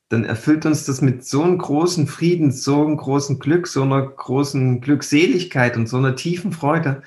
dann 0.09 0.25
erfüllt 0.25 0.67
uns 0.67 0.85
das 0.87 1.01
mit 1.01 1.25
so 1.25 1.43
einem 1.43 1.59
großen 1.59 2.07
Frieden, 2.07 2.53
so 2.53 2.85
einem 2.85 2.97
großen 2.97 3.39
Glück, 3.39 3.67
so 3.67 3.83
einer 3.83 4.07
großen 4.07 4.81
Glückseligkeit 4.81 5.77
und 5.77 5.89
so 5.89 5.97
einer 5.97 6.17
tiefen 6.17 6.53
Freude, 6.53 7.03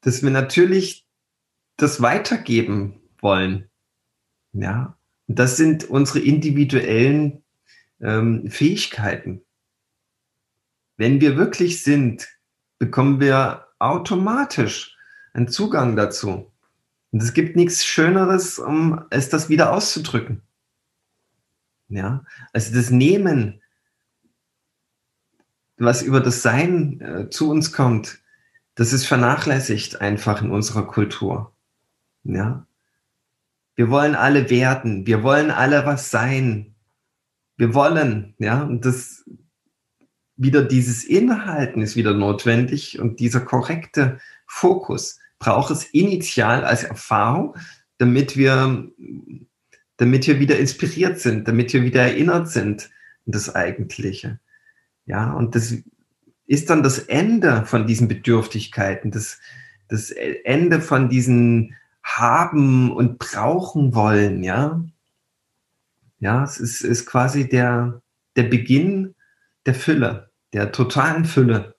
dass 0.00 0.22
wir 0.22 0.30
natürlich 0.30 1.06
das 1.76 2.02
weitergeben 2.02 3.00
wollen. 3.20 3.70
Ja, 4.52 4.96
und 5.26 5.38
das 5.38 5.56
sind 5.56 5.84
unsere 5.84 6.20
individuellen 6.20 7.42
ähm, 8.00 8.50
Fähigkeiten. 8.50 9.42
Wenn 10.96 11.20
wir 11.20 11.36
wirklich 11.36 11.82
sind, 11.82 12.28
bekommen 12.78 13.20
wir 13.20 13.66
automatisch 13.78 14.96
einen 15.32 15.48
Zugang 15.48 15.96
dazu. 15.96 16.50
Und 17.10 17.22
es 17.22 17.32
gibt 17.32 17.56
nichts 17.56 17.84
Schöneres, 17.84 18.58
um 18.58 19.04
es 19.10 19.28
das 19.28 19.48
wieder 19.48 19.72
auszudrücken. 19.72 20.42
Ja, 21.88 22.24
also 22.52 22.74
das 22.74 22.90
Nehmen, 22.90 23.60
was 25.76 26.02
über 26.02 26.20
das 26.20 26.42
Sein 26.42 27.00
äh, 27.00 27.30
zu 27.30 27.50
uns 27.50 27.72
kommt, 27.72 28.20
das 28.74 28.92
ist 28.92 29.06
vernachlässigt 29.06 30.00
einfach 30.00 30.42
in 30.42 30.50
unserer 30.50 30.86
Kultur. 30.86 31.52
Ja, 32.24 32.66
wir 33.76 33.90
wollen 33.90 34.14
alle 34.14 34.50
werden, 34.50 35.06
wir 35.06 35.22
wollen 35.22 35.50
alle 35.50 35.84
was 35.86 36.10
sein. 36.10 36.74
Wir 37.56 37.74
wollen, 37.74 38.34
ja, 38.38 38.62
und 38.62 38.84
das 38.84 39.24
wieder 40.36 40.62
dieses 40.62 41.04
Inhalten 41.04 41.82
ist 41.82 41.96
wieder 41.96 42.14
notwendig 42.14 42.98
und 42.98 43.20
dieser 43.20 43.40
korrekte 43.40 44.18
Fokus 44.46 45.20
braucht 45.38 45.70
es 45.70 45.84
initial 45.84 46.64
als 46.64 46.84
Erfahrung, 46.84 47.56
damit 47.98 48.36
wir, 48.36 48.88
damit 49.96 50.26
wir 50.26 50.40
wieder 50.40 50.58
inspiriert 50.58 51.20
sind, 51.20 51.46
damit 51.46 51.72
wir 51.72 51.82
wieder 51.82 52.02
erinnert 52.02 52.48
sind 52.50 52.90
an 53.26 53.32
das 53.32 53.54
Eigentliche. 53.54 54.40
Ja, 55.06 55.32
und 55.32 55.54
das 55.54 55.74
ist 56.46 56.70
dann 56.70 56.82
das 56.82 56.98
Ende 56.98 57.64
von 57.66 57.86
diesen 57.86 58.08
Bedürftigkeiten, 58.08 59.10
das, 59.10 59.38
das 59.88 60.10
Ende 60.10 60.80
von 60.80 61.08
diesen 61.08 61.74
haben 62.02 62.92
und 62.92 63.18
brauchen 63.18 63.94
wollen, 63.94 64.42
ja. 64.42 64.84
Ja, 66.20 66.44
es 66.44 66.58
ist, 66.58 66.82
ist 66.82 67.06
quasi 67.06 67.48
der, 67.48 68.02
der 68.36 68.44
Beginn 68.44 69.14
der 69.66 69.74
Fülle, 69.74 70.23
der 70.54 70.72
totalen 70.72 71.24
Fülle. 71.24 71.74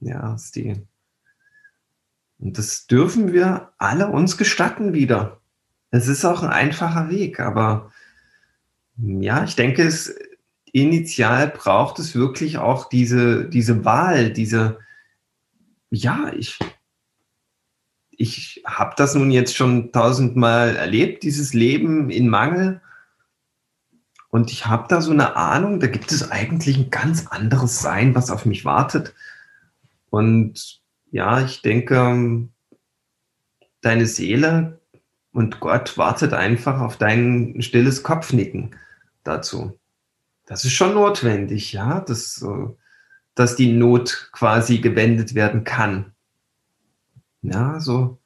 Ja, 0.00 0.34
ist 0.34 0.56
die. 0.56 0.86
Und 2.38 2.58
das 2.58 2.86
dürfen 2.86 3.32
wir 3.32 3.72
alle 3.78 4.08
uns 4.08 4.36
gestatten 4.36 4.92
wieder. 4.92 5.40
Es 5.90 6.08
ist 6.08 6.24
auch 6.24 6.42
ein 6.42 6.50
einfacher 6.50 7.08
Weg, 7.08 7.40
aber 7.40 7.90
ja, 8.98 9.44
ich 9.44 9.56
denke, 9.56 9.82
es 9.82 10.14
initial 10.72 11.48
braucht 11.48 11.98
es 11.98 12.14
wirklich 12.14 12.58
auch 12.58 12.88
diese, 12.88 13.48
diese 13.48 13.84
Wahl, 13.84 14.32
diese, 14.32 14.78
ja, 15.90 16.32
ich, 16.36 16.58
ich 18.10 18.62
habe 18.66 18.94
das 18.96 19.14
nun 19.14 19.30
jetzt 19.30 19.56
schon 19.56 19.92
tausendmal 19.92 20.76
erlebt, 20.76 21.22
dieses 21.22 21.54
Leben 21.54 22.10
in 22.10 22.28
Mangel. 22.28 22.82
Und 24.36 24.52
ich 24.52 24.66
habe 24.66 24.84
da 24.86 25.00
so 25.00 25.12
eine 25.12 25.34
Ahnung, 25.34 25.80
da 25.80 25.86
gibt 25.86 26.12
es 26.12 26.30
eigentlich 26.30 26.76
ein 26.76 26.90
ganz 26.90 27.26
anderes 27.28 27.80
Sein, 27.80 28.14
was 28.14 28.30
auf 28.30 28.44
mich 28.44 28.66
wartet. 28.66 29.14
Und 30.10 30.82
ja, 31.10 31.40
ich 31.40 31.62
denke, 31.62 32.46
deine 33.80 34.04
Seele 34.04 34.78
und 35.32 35.58
Gott 35.60 35.96
wartet 35.96 36.34
einfach 36.34 36.82
auf 36.82 36.98
dein 36.98 37.62
stilles 37.62 38.02
Kopfnicken 38.02 38.76
dazu. 39.24 39.78
Das 40.44 40.66
ist 40.66 40.74
schon 40.74 40.92
notwendig, 40.92 41.72
ja, 41.72 42.00
dass, 42.00 42.46
dass 43.34 43.56
die 43.56 43.72
Not 43.72 44.28
quasi 44.32 44.80
gewendet 44.80 45.34
werden 45.34 45.64
kann. 45.64 46.12
Ja, 47.40 47.80
so, 47.80 48.18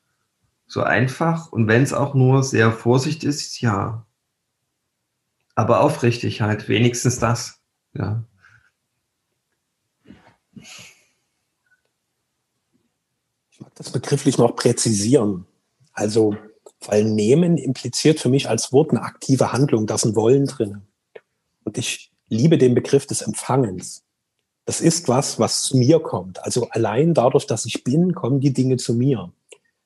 so 0.67 0.83
einfach. 0.83 1.53
Und 1.53 1.69
wenn 1.69 1.85
es 1.85 1.93
auch 1.93 2.15
nur 2.15 2.43
sehr 2.43 2.73
Vorsicht 2.73 3.23
ist, 3.23 3.61
ja, 3.61 4.05
aber 5.61 5.83
aufrichtig 5.83 6.41
halt, 6.41 6.71
wenigstens 6.71 7.19
das. 7.19 7.61
Ja. 7.93 8.25
Ich 13.51 13.61
mag 13.61 13.75
das 13.75 13.93
begrifflich 13.93 14.39
noch 14.39 14.57
präzisieren. 14.57 15.45
Also, 15.93 16.35
weil 16.87 17.05
nehmen 17.05 17.59
impliziert 17.59 18.21
für 18.21 18.31
mich 18.31 18.49
als 18.49 18.73
Wort 18.73 18.91
eine 18.91 19.03
aktive 19.03 19.53
Handlung, 19.53 19.87
da 19.87 19.97
ist 19.97 20.07
ein 20.07 20.17
Wollen 20.17 20.47
drin. 20.47 20.81
Und 21.65 21.77
ich 21.77 22.11
liebe 22.31 22.57
den 22.57 22.75
Begriff 22.75 23.07
des 23.07 23.21
Empfangens. 23.21 24.03
Das 24.65 24.81
ist 24.81 25.09
was, 25.09 25.39
was 25.39 25.65
zu 25.65 25.77
mir 25.77 26.01
kommt. 26.01 26.43
Also 26.43 26.71
allein 26.71 27.13
dadurch, 27.13 27.47
dass 27.47 27.67
ich 27.67 27.85
bin, 27.85 28.15
kommen 28.15 28.41
die 28.41 28.55
Dinge 28.55 28.79
zu 28.79 28.95
mir. 28.95 29.31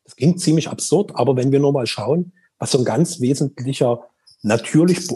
Das 0.04 0.14
klingt 0.14 0.40
ziemlich 0.40 0.68
absurd, 0.68 1.16
aber 1.16 1.34
wenn 1.36 1.50
wir 1.50 1.58
nur 1.58 1.72
mal 1.72 1.88
schauen, 1.88 2.32
was 2.58 2.70
so 2.70 2.78
ein 2.78 2.84
ganz 2.84 3.20
wesentlicher 3.20 4.08
natürlich 4.44 5.08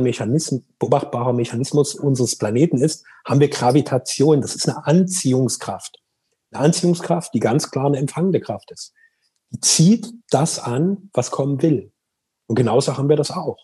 Mechanismus, 0.00 0.62
beobachtbarer 0.78 1.32
Mechanismus 1.32 1.94
unseres 1.94 2.36
Planeten 2.36 2.78
ist, 2.78 3.04
haben 3.24 3.40
wir 3.40 3.50
Gravitation. 3.50 4.40
Das 4.40 4.54
ist 4.54 4.68
eine 4.68 4.86
Anziehungskraft. 4.86 5.98
Eine 6.52 6.64
Anziehungskraft, 6.64 7.34
die 7.34 7.40
ganz 7.40 7.70
klar 7.70 7.86
eine 7.86 7.98
empfangende 7.98 8.40
Kraft 8.40 8.70
ist. 8.70 8.92
Die 9.50 9.60
zieht 9.60 10.12
das 10.30 10.58
an, 10.58 11.10
was 11.12 11.30
kommen 11.30 11.62
will. 11.62 11.92
Und 12.46 12.54
genauso 12.54 12.96
haben 12.96 13.08
wir 13.08 13.16
das 13.16 13.32
auch 13.32 13.58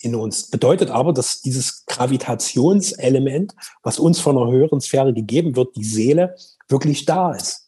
in 0.00 0.14
uns. 0.14 0.48
Bedeutet 0.48 0.90
aber, 0.90 1.12
dass 1.12 1.40
dieses 1.40 1.84
Gravitationselement, 1.86 3.54
was 3.82 3.98
uns 3.98 4.20
von 4.20 4.36
einer 4.36 4.50
höheren 4.50 4.80
Sphäre 4.80 5.12
gegeben 5.12 5.56
wird, 5.56 5.76
die 5.76 5.84
Seele, 5.84 6.36
wirklich 6.68 7.04
da 7.04 7.32
ist. 7.32 7.61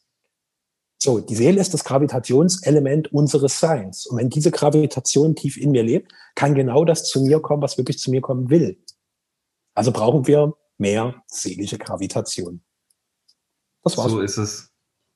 So, 1.04 1.20
die 1.20 1.34
Seele 1.34 1.60
ist 1.60 1.74
das 1.74 1.84
Gravitationselement 1.84 3.12
unseres 3.12 3.60
Seins. 3.60 4.06
Und 4.06 4.16
wenn 4.16 4.30
diese 4.30 4.50
Gravitation 4.50 5.36
tief 5.36 5.58
in 5.58 5.70
mir 5.70 5.82
lebt, 5.82 6.10
kann 6.34 6.54
genau 6.54 6.86
das 6.86 7.04
zu 7.04 7.20
mir 7.20 7.40
kommen, 7.40 7.60
was 7.60 7.76
wirklich 7.76 7.98
zu 7.98 8.10
mir 8.10 8.22
kommen 8.22 8.48
will. 8.48 8.78
Also 9.74 9.92
brauchen 9.92 10.26
wir 10.26 10.54
mehr 10.78 11.14
seelische 11.26 11.76
Gravitation. 11.76 12.62
Das 13.82 13.98
war's. 13.98 14.12
So 14.12 14.22
ist 14.22 14.38
es. 14.38 14.70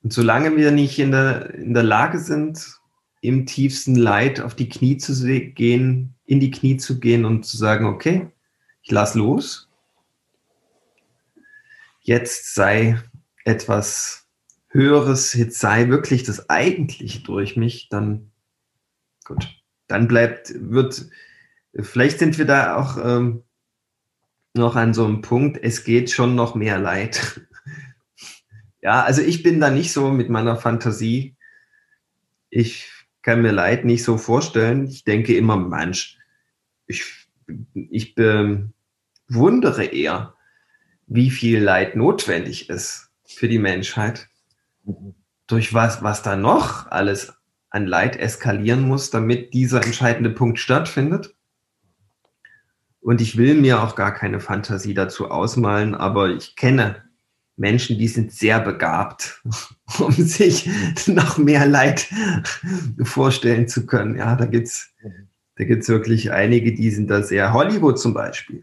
Und 0.04 0.14
solange 0.14 0.56
wir 0.56 0.72
nicht 0.72 0.98
in 1.00 1.12
der, 1.12 1.54
in 1.54 1.74
der 1.74 1.84
Lage 1.84 2.20
sind, 2.20 2.80
im 3.20 3.46
tiefsten 3.46 3.96
Leid 3.96 4.40
auf 4.40 4.56
die 4.56 4.70
Knie 4.70 4.98
zu 4.98 5.14
gehen, 5.52 6.16
in 6.26 6.40
die 6.40 6.52
Knie 6.52 6.78
zu 6.78 7.02
gehen 7.02 7.26
und 7.26 7.46
zu 7.46 7.58
sagen, 7.58 7.88
okay, 7.88 8.32
ich 8.82 8.92
lass 8.92 9.16
los. 9.16 9.70
Jetzt 12.00 12.56
sei 12.56 13.02
etwas 13.44 14.30
Höheres, 14.70 15.34
jetzt 15.34 15.60
sei 15.60 15.90
wirklich 15.90 16.24
das 16.24 16.50
Eigentliche 16.50 17.20
durch 17.22 17.58
mich, 17.58 17.90
dann 17.90 18.32
gut, 19.26 19.46
dann 19.88 20.08
bleibt, 20.08 20.54
wird, 20.56 21.10
vielleicht 21.74 22.20
sind 22.20 22.38
wir 22.38 22.46
da 22.46 22.78
auch 22.78 22.98
ähm, 23.04 23.44
noch 24.58 24.76
an 24.76 24.94
so 24.94 25.06
einem 25.06 25.22
Punkt, 25.22 25.60
es 25.62 25.84
geht 25.84 26.12
schon 26.12 26.36
noch 26.36 26.56
mehr 26.56 26.80
Leid. 26.80 27.42
ja, 28.82 29.04
also 29.04 29.22
ich 29.22 29.44
bin 29.44 29.60
da 29.60 29.70
nicht 29.70 29.92
so 29.92 30.12
mit 30.12 30.30
meiner 30.30 30.58
Fantasie. 30.58 31.36
Ich 32.50 32.90
kann 33.22 33.42
mir 33.42 33.52
Leid 33.52 33.86
nicht 33.86 34.04
so 34.04 34.18
vorstellen. 34.18 34.88
Ich 34.88 35.04
denke 35.04 35.36
immer, 35.36 35.58
Mensch, 35.58 36.18
ich, 36.88 37.28
ich 37.74 38.16
bin, 38.16 38.74
wundere 39.28 39.86
eher, 39.86 40.36
wie 41.08 41.30
viel 41.30 41.62
Leid 41.62 41.96
notwendig 41.96 42.70
ist 42.70 43.10
für 43.26 43.48
die 43.48 43.60
Menschheit. 43.60 44.30
Durch 45.48 45.74
was, 45.74 46.04
was 46.04 46.24
da 46.24 46.36
noch 46.36 46.88
alles 46.88 47.34
an 47.70 47.88
Leid 47.88 48.16
eskalieren 48.16 48.88
muss, 48.88 49.10
damit 49.10 49.54
dieser 49.54 49.84
entscheidende 49.84 50.30
Punkt 50.30 50.60
stattfindet. 50.60 51.36
Und 53.08 53.22
ich 53.22 53.38
will 53.38 53.56
mir 53.56 53.82
auch 53.82 53.96
gar 53.96 54.14
keine 54.14 54.42
Fantasie 54.42 54.94
dazu 54.94 55.32
ausmalen, 55.32 55.96
aber 55.96 56.28
ich 56.28 56.58
kenne 56.58 57.04
Menschen, 57.56 57.98
die 57.98 58.10
sind 58.10 58.34
sehr 58.34 58.60
begabt, 58.60 59.42
um 60.00 60.12
sich 60.12 60.70
noch 61.08 61.38
mehr 61.38 61.66
Leid 61.66 62.06
vorstellen 63.04 63.70
zu 63.70 63.86
können. 63.86 64.18
Ja, 64.18 64.36
da 64.36 64.46
gibt's 64.46 64.94
da 65.56 65.64
gibt's 65.64 65.88
wirklich 65.88 66.34
einige, 66.34 66.74
die 66.74 66.92
sind 66.92 67.10
da 67.10 67.24
sehr. 67.24 67.54
Hollywood 67.54 67.98
zum 67.98 68.14
Beispiel 68.14 68.62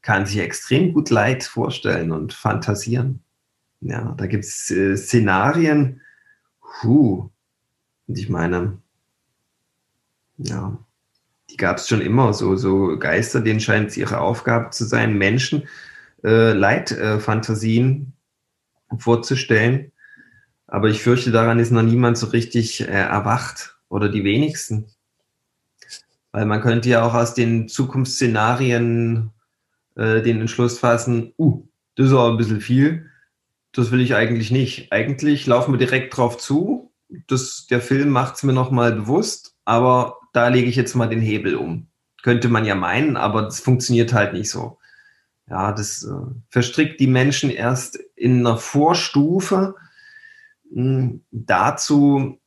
kann 0.00 0.24
sich 0.24 0.38
extrem 0.38 0.94
gut 0.94 1.10
Leid 1.10 1.44
vorstellen 1.44 2.10
und 2.10 2.32
fantasieren. 2.32 3.20
Ja, 3.82 4.14
da 4.16 4.24
gibt 4.24 4.46
es 4.46 4.70
äh, 4.70 4.96
Szenarien. 4.96 6.00
Huh. 6.82 7.28
Und 8.06 8.18
ich 8.18 8.30
meine, 8.30 8.78
ja, 10.38 10.78
gab 11.58 11.78
es 11.78 11.88
schon 11.88 12.00
immer. 12.00 12.32
So, 12.32 12.56
so 12.56 12.98
Geister, 12.98 13.40
denen 13.40 13.60
scheint 13.60 13.90
es 13.90 13.96
ihre 13.96 14.20
Aufgabe 14.20 14.70
zu 14.70 14.84
sein, 14.84 15.18
Menschen 15.18 15.64
äh, 16.24 16.52
Leitfantasien 16.52 18.12
äh, 18.90 18.96
vorzustellen. 18.98 19.92
Aber 20.66 20.88
ich 20.88 21.02
fürchte, 21.02 21.30
daran 21.30 21.58
ist 21.58 21.70
noch 21.70 21.82
niemand 21.82 22.18
so 22.18 22.28
richtig 22.28 22.80
äh, 22.80 22.86
erwacht 22.86 23.76
oder 23.88 24.08
die 24.08 24.24
wenigsten. 24.24 24.86
Weil 26.32 26.46
man 26.46 26.60
könnte 26.60 26.88
ja 26.88 27.02
auch 27.02 27.14
aus 27.14 27.34
den 27.34 27.68
Zukunftsszenarien 27.68 29.30
äh, 29.96 30.22
den 30.22 30.40
Entschluss 30.40 30.78
fassen, 30.78 31.32
uh, 31.38 31.66
das 31.96 32.06
ist 32.06 32.12
aber 32.12 32.30
ein 32.30 32.36
bisschen 32.36 32.60
viel, 32.60 33.10
das 33.72 33.90
will 33.90 34.00
ich 34.00 34.14
eigentlich 34.14 34.50
nicht. 34.50 34.92
Eigentlich 34.92 35.46
laufen 35.46 35.72
wir 35.72 35.78
direkt 35.78 36.16
drauf 36.16 36.38
zu, 36.38 36.92
das, 37.26 37.66
der 37.68 37.80
Film 37.80 38.10
macht 38.10 38.36
es 38.36 38.42
mir 38.42 38.52
nochmal 38.52 38.92
bewusst, 38.92 39.56
aber 39.64 40.17
da 40.32 40.48
lege 40.48 40.68
ich 40.68 40.76
jetzt 40.76 40.94
mal 40.94 41.08
den 41.08 41.20
Hebel 41.20 41.56
um. 41.56 41.88
Könnte 42.22 42.48
man 42.48 42.64
ja 42.64 42.74
meinen, 42.74 43.16
aber 43.16 43.42
das 43.42 43.60
funktioniert 43.60 44.12
halt 44.12 44.32
nicht 44.32 44.50
so. 44.50 44.78
Ja, 45.48 45.72
das 45.72 46.04
äh, 46.04 46.30
verstrickt 46.50 47.00
die 47.00 47.06
Menschen 47.06 47.50
erst 47.50 47.96
in 48.16 48.40
einer 48.46 48.58
Vorstufe 48.58 49.74
mh, 50.70 51.00
hm, 51.00 51.24
dazu, 51.30 52.38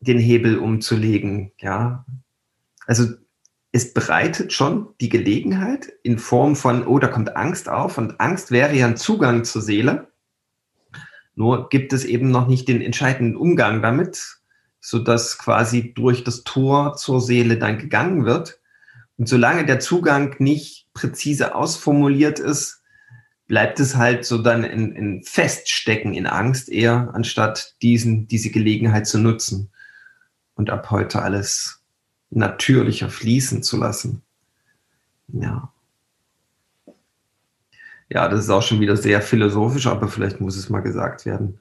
den 0.00 0.18
Hebel 0.18 0.58
umzulegen. 0.58 1.52
Ja, 1.58 2.06
also 2.86 3.06
es 3.72 3.92
bereitet 3.92 4.52
schon 4.52 4.88
die 5.00 5.08
Gelegenheit 5.08 5.92
in 6.02 6.18
Form 6.18 6.56
von, 6.56 6.86
oh, 6.86 6.98
da 6.98 7.08
kommt 7.08 7.36
Angst 7.36 7.68
auf 7.68 7.98
und 7.98 8.20
Angst 8.20 8.50
wäre 8.50 8.74
ja 8.74 8.86
ein 8.86 8.96
Zugang 8.96 9.44
zur 9.44 9.62
Seele. 9.62 10.08
Nur 11.34 11.68
gibt 11.68 11.92
es 11.92 12.04
eben 12.04 12.30
noch 12.30 12.48
nicht 12.48 12.68
den 12.68 12.80
entscheidenden 12.80 13.36
Umgang 13.36 13.80
damit, 13.82 14.39
so 14.80 14.98
dass 14.98 15.38
quasi 15.38 15.92
durch 15.94 16.24
das 16.24 16.42
Tor 16.42 16.96
zur 16.96 17.20
Seele 17.20 17.58
dann 17.58 17.78
gegangen 17.78 18.24
wird. 18.24 18.58
Und 19.18 19.28
solange 19.28 19.66
der 19.66 19.80
Zugang 19.80 20.36
nicht 20.38 20.88
präzise 20.94 21.54
ausformuliert 21.54 22.38
ist, 22.38 22.82
bleibt 23.46 23.80
es 23.80 23.96
halt 23.96 24.24
so 24.24 24.38
dann 24.38 24.64
in, 24.64 24.92
in 24.92 25.22
Feststecken 25.22 26.14
in 26.14 26.26
Angst 26.26 26.68
eher, 26.68 27.10
anstatt 27.14 27.74
diesen, 27.82 28.28
diese 28.28 28.50
Gelegenheit 28.50 29.06
zu 29.06 29.18
nutzen 29.18 29.70
und 30.54 30.70
ab 30.70 30.90
heute 30.90 31.20
alles 31.20 31.82
natürlicher 32.30 33.10
fließen 33.10 33.62
zu 33.62 33.76
lassen. 33.76 34.22
Ja. 35.28 35.72
Ja, 38.08 38.28
das 38.28 38.40
ist 38.40 38.50
auch 38.50 38.62
schon 38.62 38.80
wieder 38.80 38.96
sehr 38.96 39.22
philosophisch, 39.22 39.86
aber 39.86 40.08
vielleicht 40.08 40.40
muss 40.40 40.56
es 40.56 40.68
mal 40.68 40.80
gesagt 40.80 41.26
werden. 41.26 41.59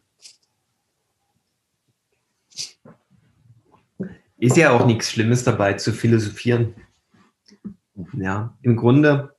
Ist 4.40 4.58
ja 4.58 4.72
auch 4.72 4.86
nichts 4.86 5.12
Schlimmes 5.12 5.44
dabei 5.44 5.74
zu 5.74 5.92
philosophieren. 5.92 6.74
Ja, 8.14 8.58
im 8.62 8.78
Grunde 8.78 9.36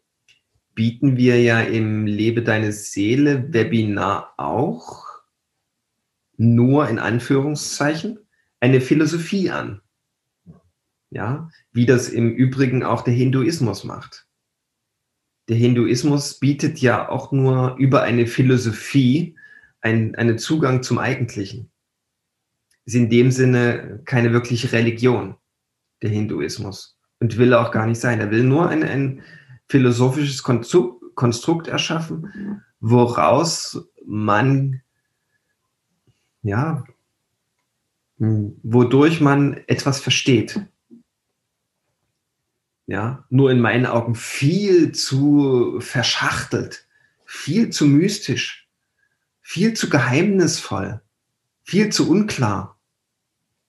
bieten 0.75 1.17
wir 1.17 1.41
ja 1.41 1.61
im 1.61 2.07
Lebe 2.07 2.43
deine 2.43 2.73
Seele 2.73 3.53
Webinar 3.53 4.35
auch 4.37 5.07
nur 6.37 6.89
in 6.89 6.99
Anführungszeichen 6.99 8.19
eine 8.61 8.81
Philosophie 8.81 9.51
an 9.51 9.81
ja, 11.11 11.51
wie 11.73 11.87
das 11.87 12.09
im 12.09 12.33
Übrigen 12.35 12.85
auch 12.85 13.03
der 13.03 13.15
Hinduismus 13.15 13.85
macht. 13.85 14.27
der 15.49 15.57
Hinduismus 15.57 16.39
bietet 16.39 16.79
ja 16.79 17.09
auch 17.09 17.33
nur 17.33 17.75
über 17.77 18.03
eine 18.03 18.29
Philosophie 18.29 19.37
ein, 19.81 20.15
einen 20.15 20.39
Zugang 20.39 20.85
zum 20.85 20.99
Eigentlichen. 20.99 21.70
Ist 22.91 22.95
in 22.95 23.09
dem 23.09 23.31
Sinne 23.31 24.01
keine 24.05 24.33
wirkliche 24.33 24.73
Religion, 24.73 25.37
der 26.03 26.11
Hinduismus. 26.11 26.99
Und 27.21 27.39
will 27.39 27.55
auch 27.55 27.71
gar 27.71 27.87
nicht 27.87 28.01
sein. 28.01 28.19
Er 28.19 28.31
will 28.31 28.43
nur 28.43 28.69
ein, 28.69 28.83
ein 28.83 29.23
philosophisches 29.69 30.43
Konstrukt, 30.43 31.15
Konstrukt 31.15 31.69
erschaffen, 31.69 32.63
woraus 32.81 33.87
man, 34.07 34.81
ja, 36.43 36.85
wodurch 38.17 39.21
man 39.21 39.61
etwas 39.67 40.01
versteht 40.01 40.61
ja, 42.91 43.25
nur 43.31 43.53
in 43.53 43.61
meinen 43.61 43.87
Augen 43.87 44.17
viel 44.17 44.91
zu 44.91 45.79
verschachtelt, 45.79 46.89
viel 47.25 47.71
zu 47.71 47.87
mystisch, 47.87 48.69
viel 49.41 49.75
zu 49.75 49.89
geheimnisvoll, 49.89 51.01
viel 51.63 51.91
zu 51.91 52.11
unklar. 52.11 52.80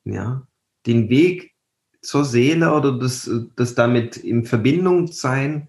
Ja, 0.03 0.47
den 0.85 1.09
Weg 1.09 1.53
zur 2.01 2.25
Seele 2.25 2.73
oder 2.73 2.97
das, 2.97 3.29
das 3.55 3.75
damit 3.75 4.17
in 4.17 4.45
Verbindung 4.45 5.07
sein, 5.07 5.67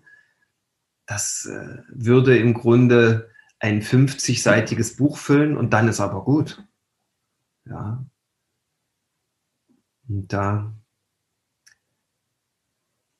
das 1.06 1.46
äh, 1.46 1.82
würde 1.88 2.38
im 2.38 2.54
Grunde 2.54 3.30
ein 3.58 3.82
50-seitiges 3.82 4.96
Buch 4.96 5.18
füllen 5.18 5.56
und 5.56 5.72
dann 5.72 5.88
ist 5.88 6.00
aber 6.00 6.24
gut. 6.24 6.64
Ja. 7.66 8.04
Und 10.08 10.32
da 10.32 10.72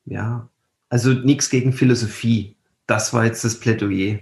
ja, 0.04 0.48
also 0.88 1.12
nichts 1.12 1.50
gegen 1.50 1.72
Philosophie. 1.72 2.56
Das 2.86 3.12
war 3.12 3.24
jetzt 3.24 3.44
das 3.44 3.60
Plädoyer. 3.60 4.18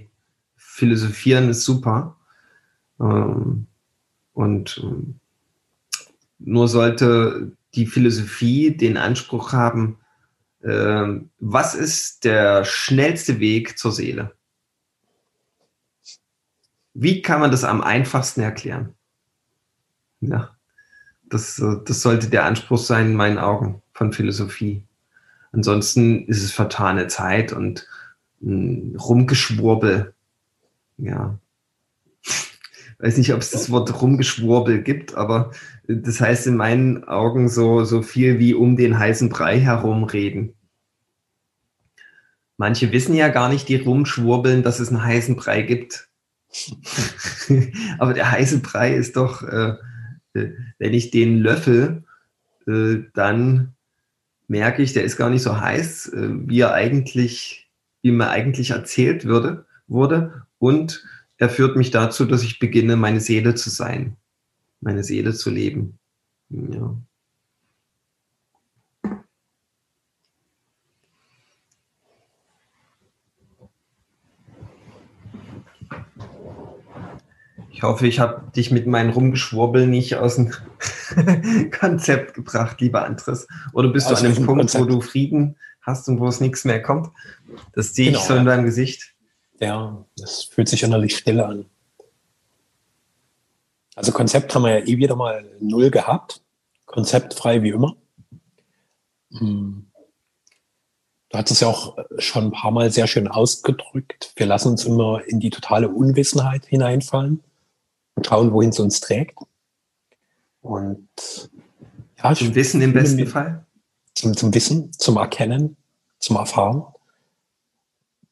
Philosophieren 0.56 1.48
ist 1.48 1.64
super. 1.64 2.16
Ähm, 3.00 3.66
und 4.32 4.80
ähm, 4.82 5.19
nur 6.40 6.68
sollte 6.68 7.52
die 7.74 7.86
Philosophie 7.86 8.76
den 8.76 8.96
Anspruch 8.96 9.52
haben, 9.52 9.98
äh, 10.62 11.20
was 11.38 11.74
ist 11.74 12.24
der 12.24 12.64
schnellste 12.64 13.38
Weg 13.40 13.78
zur 13.78 13.92
Seele? 13.92 14.32
Wie 16.92 17.22
kann 17.22 17.40
man 17.40 17.50
das 17.50 17.64
am 17.64 17.82
einfachsten 17.82 18.40
erklären? 18.40 18.94
Ja, 20.20 20.56
das, 21.28 21.62
das 21.84 22.02
sollte 22.02 22.28
der 22.28 22.44
Anspruch 22.44 22.78
sein 22.78 23.06
in 23.06 23.14
meinen 23.14 23.38
Augen 23.38 23.82
von 23.92 24.12
Philosophie. 24.12 24.84
Ansonsten 25.52 26.26
ist 26.26 26.42
es 26.42 26.52
vertane 26.52 27.06
Zeit 27.06 27.52
und 27.52 27.86
mh, 28.40 28.50
hm, 28.50 28.96
Rumgeschwurbel. 28.96 30.14
Ja. 30.98 31.38
Weiß 32.98 33.16
nicht, 33.16 33.32
ob 33.32 33.40
es 33.40 33.50
das 33.50 33.70
Wort 33.70 34.02
Rumgeschwurbel 34.02 34.82
gibt, 34.82 35.14
aber 35.14 35.52
das 35.96 36.20
heißt 36.20 36.46
in 36.46 36.56
meinen 36.56 37.04
Augen 37.04 37.48
so, 37.48 37.84
so 37.84 38.02
viel 38.02 38.38
wie 38.38 38.54
um 38.54 38.76
den 38.76 38.98
heißen 38.98 39.28
Brei 39.28 39.58
herumreden. 39.58 40.54
Manche 42.56 42.92
wissen 42.92 43.14
ja 43.14 43.28
gar 43.28 43.48
nicht, 43.48 43.68
die 43.68 43.76
rumschwurbeln, 43.76 44.62
dass 44.62 44.80
es 44.80 44.88
einen 44.88 45.02
heißen 45.02 45.36
Brei 45.36 45.62
gibt. 45.62 46.08
aber 47.98 48.12
der 48.12 48.30
heiße 48.30 48.60
Brei 48.60 48.94
ist 48.94 49.16
doch, 49.16 49.42
äh, 49.42 49.74
äh 50.34 50.52
wenn 50.78 50.94
ich 50.94 51.10
den 51.10 51.38
löffel, 51.38 52.04
äh, 52.66 52.98
dann 53.14 53.74
merke 54.48 54.82
ich, 54.82 54.92
der 54.92 55.04
ist 55.04 55.16
gar 55.16 55.30
nicht 55.30 55.42
so 55.42 55.60
heiß, 55.60 56.12
äh, 56.12 56.28
wie 56.46 56.60
er 56.60 56.74
eigentlich, 56.74 57.70
wie 58.02 58.10
mir 58.10 58.28
eigentlich 58.28 58.70
erzählt 58.70 59.24
würde, 59.24 59.64
wurde. 59.86 60.46
Und 60.58 61.04
er 61.38 61.48
führt 61.48 61.76
mich 61.76 61.90
dazu, 61.90 62.26
dass 62.26 62.42
ich 62.42 62.58
beginne, 62.58 62.96
meine 62.96 63.20
Seele 63.20 63.54
zu 63.54 63.70
sein, 63.70 64.16
meine 64.80 65.04
Seele 65.04 65.34
zu 65.34 65.50
leben. 65.50 65.98
Ja. 66.48 66.96
Ich 77.72 77.82
hoffe, 77.82 78.06
ich 78.06 78.20
habe 78.20 78.50
dich 78.54 78.70
mit 78.70 78.86
meinen 78.86 79.08
Rumgeschwurbeln 79.08 79.88
nicht 79.88 80.16
aus 80.16 80.36
dem 80.36 80.52
Konzept 81.80 82.34
gebracht, 82.34 82.78
lieber 82.80 83.06
Andres. 83.06 83.48
Oder 83.72 83.88
bist 83.88 84.08
aus 84.08 84.20
du 84.20 84.26
an 84.26 84.34
dem 84.34 84.44
Punkt, 84.44 84.60
Konzept? 84.60 84.84
wo 84.84 84.88
du 84.88 85.00
Frieden 85.00 85.56
hast 85.80 86.06
und 86.08 86.20
wo 86.20 86.28
es 86.28 86.40
nichts 86.40 86.66
mehr 86.66 86.82
kommt? 86.82 87.08
Das 87.72 87.94
sehe 87.94 88.06
genau, 88.08 88.18
ich 88.18 88.24
so 88.24 88.34
in 88.34 88.44
deinem 88.44 88.66
Gesicht. 88.66 89.14
Ja, 89.60 90.04
das 90.18 90.44
fühlt 90.44 90.68
sich 90.68 90.82
innerlich 90.82 91.16
still 91.16 91.40
an. 91.40 91.64
Also 93.94 94.12
Konzept 94.12 94.54
haben 94.54 94.62
wir 94.62 94.78
ja 94.78 94.86
eh 94.86 94.96
wieder 94.98 95.16
mal 95.16 95.44
null 95.60 95.90
gehabt. 95.90 96.42
Konzeptfrei 96.86 97.62
wie 97.62 97.70
immer. 97.70 97.96
Hm. 99.32 99.90
Du 101.28 101.38
hast 101.38 101.50
es 101.50 101.60
ja 101.60 101.68
auch 101.68 101.96
schon 102.18 102.46
ein 102.46 102.52
paar 102.52 102.72
Mal 102.72 102.90
sehr 102.90 103.06
schön 103.06 103.28
ausgedrückt. 103.28 104.32
Wir 104.34 104.46
lassen 104.46 104.68
uns 104.68 104.84
immer 104.84 105.22
in 105.24 105.38
die 105.38 105.50
totale 105.50 105.88
Unwissenheit 105.88 106.66
hineinfallen 106.66 107.42
und 108.16 108.26
schauen, 108.26 108.52
wohin 108.52 108.70
es 108.70 108.80
uns 108.80 109.00
trägt. 109.00 109.38
Und 110.60 111.08
ja, 112.22 112.34
zum 112.34 112.54
Wissen 112.54 112.82
im 112.82 112.92
besten 112.92 113.26
Fall. 113.26 113.64
Zum, 114.14 114.36
zum 114.36 114.52
Wissen, 114.52 114.92
zum 114.92 115.16
Erkennen, 115.16 115.76
zum 116.18 116.36
Erfahren, 116.36 116.84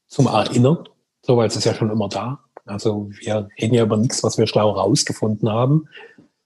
zum 0.09 0.27
Erinnern. 0.27 0.89
So, 1.23 1.37
weil 1.37 1.47
es 1.47 1.57
ist 1.57 1.65
ja 1.65 1.75
schon 1.75 1.91
immer 1.91 2.09
da. 2.09 2.45
Also 2.69 3.11
wir 3.11 3.49
reden 3.61 3.75
ja 3.75 3.85
über 3.85 3.97
nichts, 3.97 4.23
was 4.23 4.39
wir 4.39 4.47
schlau 4.47 4.71
rausgefunden 4.71 5.49
haben, 5.49 5.89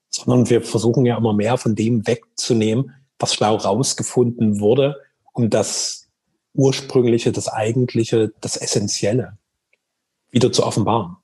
sondern 0.09 0.49
wir 0.51 0.63
versuchen 0.63 1.07
ja 1.07 1.17
immer 1.17 1.33
mehr 1.33 1.57
von 1.57 1.75
dem 1.75 2.07
wegzunehmen, 2.07 2.93
was 3.19 3.35
schlau 3.35 3.57
rausgefunden 3.57 4.61
wurde, 4.61 4.97
um 5.33 5.51
das 5.51 6.09
Ursprüngliche, 6.55 7.33
das 7.33 7.49
Eigentliche, 7.49 8.33
das 8.41 8.57
Essentielle 8.57 9.39
wieder 10.31 10.53
zu 10.53 10.65
offenbaren. 10.65 11.17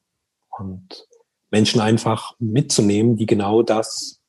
Und 0.58 1.06
Menschen 1.50 1.80
einfach 1.80 2.34
mitzunehmen, 2.38 3.16
die 3.16 3.26
genau 3.26 3.62
das 3.62 4.20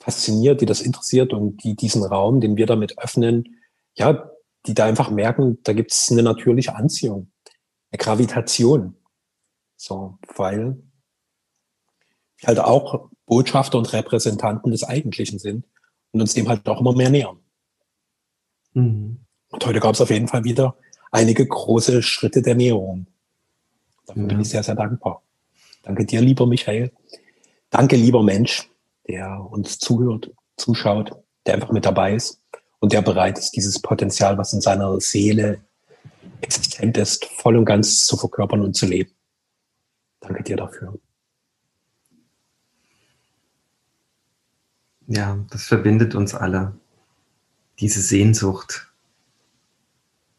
fasziniert, 0.00 0.60
die 0.60 0.66
das 0.66 0.80
interessiert 0.80 1.32
und 1.32 1.62
die 1.62 1.76
diesen 1.76 2.04
Raum, 2.04 2.40
den 2.40 2.56
wir 2.56 2.66
damit 2.66 2.98
öffnen, 2.98 3.56
ja, 3.94 4.30
die 4.66 4.74
da 4.74 4.84
einfach 4.84 5.10
merken, 5.10 5.58
da 5.62 5.72
gibt 5.72 5.92
es 5.92 6.10
eine 6.10 6.22
natürliche 6.22 6.74
Anziehung, 6.74 7.30
eine 7.90 7.98
Gravitation. 7.98 8.96
So, 9.80 10.18
weil 10.36 10.76
halt 12.44 12.58
auch 12.58 13.08
Botschafter 13.24 13.78
und 13.78 13.90
Repräsentanten 13.94 14.72
des 14.72 14.84
Eigentlichen 14.84 15.38
sind 15.38 15.64
und 16.12 16.20
uns 16.20 16.34
dem 16.34 16.50
halt 16.50 16.68
auch 16.68 16.82
immer 16.82 16.94
mehr 16.94 17.08
nähern. 17.08 17.38
Mhm. 18.74 19.20
Und 19.48 19.66
heute 19.66 19.80
gab 19.80 19.94
es 19.94 20.02
auf 20.02 20.10
jeden 20.10 20.28
Fall 20.28 20.44
wieder 20.44 20.76
einige 21.10 21.46
große 21.46 22.02
Schritte 22.02 22.42
der 22.42 22.56
Näherung. 22.56 23.06
Dafür 24.06 24.24
ja. 24.24 24.28
bin 24.28 24.40
ich 24.42 24.50
sehr, 24.50 24.62
sehr 24.62 24.74
dankbar. 24.74 25.22
Danke 25.82 26.04
dir, 26.04 26.20
lieber 26.20 26.46
Michael. 26.46 26.92
Danke, 27.70 27.96
lieber 27.96 28.22
Mensch, 28.22 28.68
der 29.08 29.40
uns 29.50 29.78
zuhört, 29.78 30.30
zuschaut, 30.58 31.12
der 31.46 31.54
einfach 31.54 31.72
mit 31.72 31.86
dabei 31.86 32.16
ist 32.16 32.42
und 32.80 32.92
der 32.92 33.00
bereit 33.00 33.38
ist, 33.38 33.52
dieses 33.52 33.80
Potenzial, 33.80 34.36
was 34.36 34.52
in 34.52 34.60
seiner 34.60 35.00
Seele 35.00 35.64
existent 36.42 36.98
ist, 36.98 37.24
voll 37.24 37.56
und 37.56 37.64
ganz 37.64 38.04
zu 38.04 38.18
verkörpern 38.18 38.60
und 38.60 38.76
zu 38.76 38.84
leben. 38.84 39.14
Danke 40.20 40.42
dir 40.42 40.56
dafür. 40.56 40.98
Ja, 45.06 45.44
das 45.50 45.64
verbindet 45.64 46.14
uns 46.14 46.34
alle. 46.34 46.78
Diese 47.80 48.00
Sehnsucht, 48.00 48.92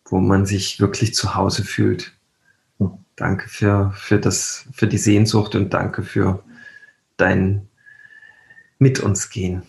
wo 0.06 0.20
man 0.20 0.46
sich 0.46 0.80
wirklich 0.80 1.14
zu 1.14 1.36
Hause 1.36 1.64
fühlt. 1.64 2.18
Danke 3.16 3.50
für, 3.50 3.92
für, 3.92 4.20
das, 4.20 4.66
für 4.72 4.88
die 4.88 4.98
Sehnsucht 4.98 5.56
und 5.56 5.74
danke 5.74 6.04
für 6.04 6.44
dein 7.18 7.68
Mit 8.80 9.00
uns 9.00 9.30
gehen. 9.30 9.64